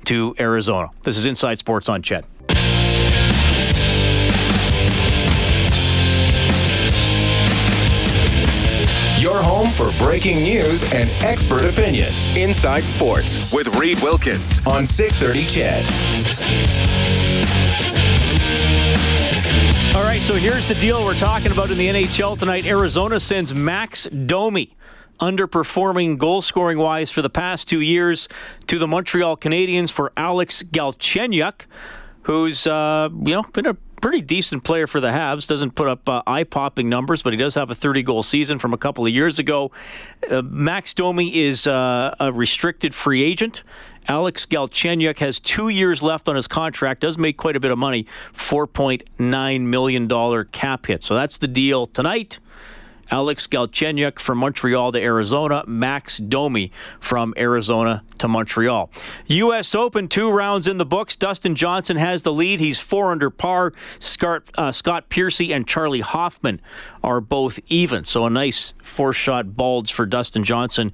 to 0.05 0.36
Arizona. 0.39 0.89
This 1.03 1.18
is 1.18 1.26
Inside 1.26 1.59
Sports 1.59 1.88
on 1.88 2.01
CHED. 2.01 2.26
Your 9.38 9.45
home 9.45 9.69
for 9.69 9.95
breaking 10.03 10.38
news 10.38 10.83
and 10.95 11.11
expert 11.23 11.63
opinion. 11.63 12.07
Inside 12.35 12.83
Sports 12.83 13.53
with 13.53 13.67
Reid 13.75 14.01
Wilkins 14.01 14.63
on 14.65 14.83
630 14.83 15.45
CHED. 15.45 15.85
All 19.95 20.01
right, 20.01 20.21
so 20.21 20.33
here's 20.33 20.67
the 20.67 20.73
deal 20.81 21.05
we're 21.05 21.13
talking 21.13 21.51
about 21.51 21.69
in 21.69 21.77
the 21.77 21.88
NHL 21.88 22.39
tonight. 22.39 22.65
Arizona 22.65 23.19
sends 23.19 23.53
Max 23.53 24.05
Domi, 24.05 24.75
underperforming 25.19 26.17
goal 26.17 26.41
scoring 26.41 26.79
wise 26.79 27.11
for 27.11 27.21
the 27.21 27.29
past 27.29 27.67
two 27.67 27.81
years, 27.81 28.27
to 28.65 28.79
the 28.79 28.88
Montreal 28.88 29.38
Canadiens 29.38 29.91
for 29.91 30.11
Alex 30.17 30.63
Galchenyuk, 30.63 31.67
who's 32.23 32.65
uh, 32.65 33.09
you 33.13 33.35
know 33.35 33.43
been 33.53 33.67
a 33.67 33.77
pretty 34.01 34.21
decent 34.21 34.63
player 34.63 34.87
for 34.87 34.99
the 34.99 35.09
Habs. 35.09 35.47
Doesn't 35.47 35.71
put 35.75 35.87
up 35.87 36.07
uh, 36.07 36.21
eye-popping 36.27 36.87
numbers, 36.89 37.23
but 37.23 37.33
he 37.33 37.37
does 37.37 37.55
have 37.55 37.69
a 37.71 37.75
30-goal 37.75 38.23
season 38.23 38.59
from 38.59 38.73
a 38.73 38.77
couple 38.77 39.05
of 39.05 39.13
years 39.13 39.39
ago. 39.39 39.71
Uh, 40.29 40.41
Max 40.41 40.93
Domi 40.93 41.35
is 41.35 41.67
uh, 41.67 42.15
a 42.19 42.31
restricted 42.31 42.93
free 42.93 43.23
agent. 43.23 43.63
Alex 44.07 44.45
Galchenyuk 44.45 45.19
has 45.19 45.39
two 45.39 45.67
years 45.69 46.01
left 46.01 46.29
on 46.29 46.35
his 46.35 46.47
contract. 46.47 47.01
Does 47.01 47.17
make 47.17 47.37
quite 47.37 47.55
a 47.57 47.59
bit 47.59 47.71
of 47.71 47.77
money, 47.77 48.05
$4.9 48.33 49.61
million 49.61 50.45
cap 50.45 50.85
hit. 50.85 51.03
So 51.03 51.13
that's 51.13 51.37
the 51.37 51.47
deal 51.47 51.85
tonight. 51.85 52.39
Alex 53.09 53.47
Galchenyuk 53.47 54.19
from 54.19 54.39
Montreal 54.39 54.91
to 54.91 55.01
Arizona, 55.01 55.63
Max 55.67 56.17
Domi 56.17 56.71
from 56.99 57.33
Arizona 57.37 58.03
to 58.17 58.27
Montreal. 58.27 58.89
U.S. 59.27 59.73
Open, 59.75 60.07
two 60.07 60.29
rounds 60.29 60.67
in 60.67 60.77
the 60.77 60.85
books. 60.85 61.15
Dustin 61.15 61.55
Johnson 61.55 61.97
has 61.97 62.23
the 62.23 62.33
lead. 62.33 62.59
He's 62.59 62.79
four 62.79 63.11
under 63.11 63.29
par. 63.29 63.73
Scott, 63.99 64.43
uh, 64.57 64.71
Scott 64.71 65.09
Piercy 65.09 65.53
and 65.53 65.67
Charley 65.67 66.01
Hoffman 66.01 66.61
are 67.03 67.21
both 67.21 67.59
even. 67.67 68.03
So 68.03 68.25
a 68.25 68.29
nice 68.29 68.73
four 68.81 69.13
shot 69.13 69.55
bulge 69.55 69.93
for 69.93 70.05
Dustin 70.05 70.43
Johnson 70.43 70.91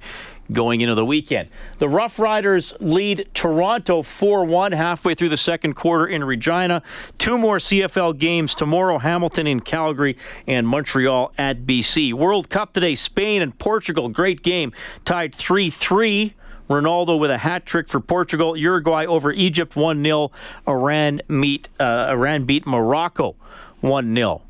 going 0.52 0.80
into 0.80 0.94
the 0.94 1.04
weekend. 1.04 1.48
The 1.78 1.88
Rough 1.88 2.18
Riders 2.18 2.74
lead 2.80 3.28
Toronto 3.34 4.02
4 4.02 4.44
1 4.44 4.72
halfway 4.72 5.14
through 5.14 5.30
the 5.30 5.36
second 5.36 5.74
quarter 5.74 6.06
in 6.06 6.24
Regina. 6.24 6.82
Two 7.18 7.38
more 7.38 7.56
CFL 7.56 8.18
games 8.18 8.54
tomorrow 8.54 8.98
Hamilton 8.98 9.46
in 9.46 9.60
Calgary 9.60 10.16
and 10.46 10.66
Montreal 10.66 11.32
at 11.38 11.66
BC. 11.66 12.12
World 12.12 12.50
Cup 12.50 12.72
today, 12.72 12.94
Spain 12.94 13.42
and 13.42 13.58
Portugal. 13.58 14.08
Great 14.08 14.42
game. 14.42 14.72
Tied 15.04 15.34
3 15.34 15.70
3. 15.70 16.34
Ronaldo 16.68 17.18
with 17.18 17.30
a 17.30 17.38
hat 17.38 17.66
trick 17.66 17.88
for 17.88 18.00
Portugal. 18.00 18.56
Uruguay 18.56 19.04
over 19.04 19.30
Egypt 19.32 19.76
1 19.76 20.02
0. 20.02 20.30
Iran, 20.66 21.20
meet, 21.28 21.68
uh, 21.78 22.08
Iran 22.10 22.44
beat 22.44 22.66
Morocco 22.66 23.36
1 23.80 24.14
0. 24.14 24.43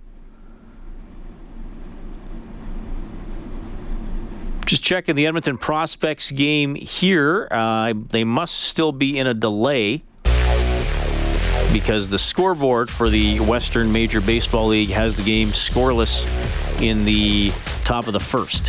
Just 4.66 4.82
checking 4.82 5.14
the 5.14 5.26
Edmonton 5.26 5.58
Prospects 5.58 6.30
game 6.30 6.74
here. 6.74 7.48
Uh, 7.50 7.92
they 7.94 8.24
must 8.24 8.60
still 8.60 8.92
be 8.92 9.18
in 9.18 9.26
a 9.26 9.34
delay. 9.34 10.02
because 11.72 12.08
the 12.08 12.18
scoreboard 12.18 12.88
for 12.88 13.10
the 13.10 13.40
Western 13.40 13.90
Major 13.90 14.20
Baseball 14.20 14.68
League 14.68 14.90
has 14.90 15.16
the 15.16 15.24
game 15.24 15.48
scoreless 15.48 16.24
in 16.80 17.04
the 17.04 17.50
top 17.82 18.06
of 18.06 18.12
the 18.12 18.20
first. 18.20 18.68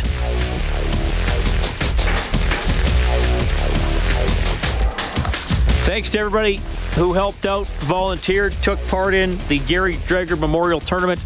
Thanks 5.86 6.10
to 6.10 6.18
everybody 6.18 6.60
who 6.96 7.12
helped 7.12 7.46
out, 7.46 7.66
volunteered, 7.84 8.52
took 8.54 8.84
part 8.88 9.14
in 9.14 9.38
the 9.46 9.60
Gary 9.60 9.94
Dreger 9.94 10.38
Memorial 10.38 10.80
Tournament, 10.80 11.22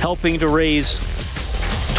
helping 0.00 0.38
to 0.40 0.48
raise 0.48 0.98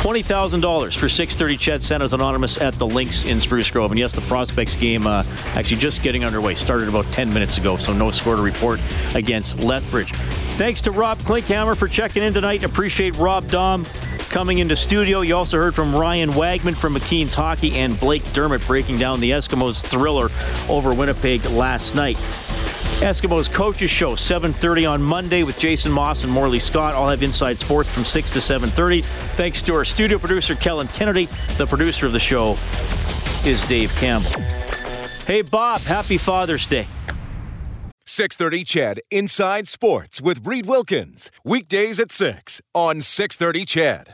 $20,000 0.03 0.97
for 0.97 1.07
630 1.07 1.55
CHED 1.55 1.81
Santa's 1.81 2.11
Anonymous 2.11 2.59
at 2.59 2.73
the 2.73 2.85
Links 2.85 3.23
in 3.23 3.39
Spruce 3.39 3.71
Grove. 3.71 3.89
And 3.89 3.97
yes, 3.97 4.11
the 4.11 4.19
Prospects 4.23 4.75
game 4.75 5.07
uh, 5.07 5.23
actually 5.55 5.77
just 5.77 6.03
getting 6.03 6.25
underway. 6.25 6.55
Started 6.55 6.89
about 6.89 7.05
10 7.13 7.29
minutes 7.29 7.57
ago, 7.57 7.77
so 7.77 7.93
no 7.93 8.11
score 8.11 8.35
to 8.35 8.41
report 8.41 8.81
against 9.15 9.63
Lethbridge. 9.63 10.11
Thanks 10.57 10.81
to 10.81 10.91
Rob 10.91 11.19
Klinkhammer 11.19 11.77
for 11.77 11.87
checking 11.87 12.21
in 12.21 12.33
tonight. 12.33 12.65
Appreciate 12.65 13.15
Rob 13.15 13.45
Daum 13.45 13.85
coming 14.29 14.57
into 14.57 14.75
studio. 14.75 15.21
You 15.21 15.37
also 15.37 15.55
heard 15.55 15.73
from 15.73 15.95
Ryan 15.95 16.31
Wagman 16.31 16.75
from 16.75 16.95
McKeen's 16.95 17.33
Hockey 17.33 17.77
and 17.77 17.97
Blake 17.97 18.29
Dermott 18.33 18.67
breaking 18.67 18.97
down 18.97 19.21
the 19.21 19.31
Eskimos 19.31 19.81
thriller 19.85 20.27
over 20.67 20.93
Winnipeg 20.93 21.45
last 21.51 21.95
night. 21.95 22.17
Eskimos 23.03 23.51
Coaches 23.51 23.91
Show, 23.91 24.13
7.30 24.13 24.89
on 24.89 25.03
Monday 25.03 25.43
with 25.43 25.59
Jason 25.59 25.91
Maas 25.91 26.23
and 26.23 26.31
Morley 26.31 26.57
Scott. 26.57 26.93
I'll 26.93 27.09
have 27.09 27.21
Inside 27.21 27.59
Sports 27.59 27.93
from 27.93 28.05
6 28.05 28.31
to 28.31 28.39
7.30. 28.39 29.03
Thanks 29.35 29.61
to 29.63 29.73
our 29.73 29.83
studio 29.83 30.17
producer, 30.17 30.55
Kellen 30.55 30.87
Kennedy. 30.87 31.25
The 31.57 31.67
producer 31.67 32.05
of 32.05 32.13
the 32.13 32.19
show 32.19 32.51
is 33.45 33.61
Dave 33.65 33.93
Campbell. 33.95 34.41
Hey, 35.27 35.41
Bob, 35.41 35.81
happy 35.81 36.17
Father's 36.17 36.65
Day. 36.65 36.87
630 38.05 38.63
CHED 38.63 39.01
Inside 39.11 39.67
Sports 39.67 40.21
with 40.21 40.47
Reid 40.47 40.65
Wilkins. 40.65 41.29
Weekdays 41.43 41.99
at 41.99 42.09
6 42.09 42.61
on 42.73 43.01
630 43.01 43.65
CHED. 43.65 44.09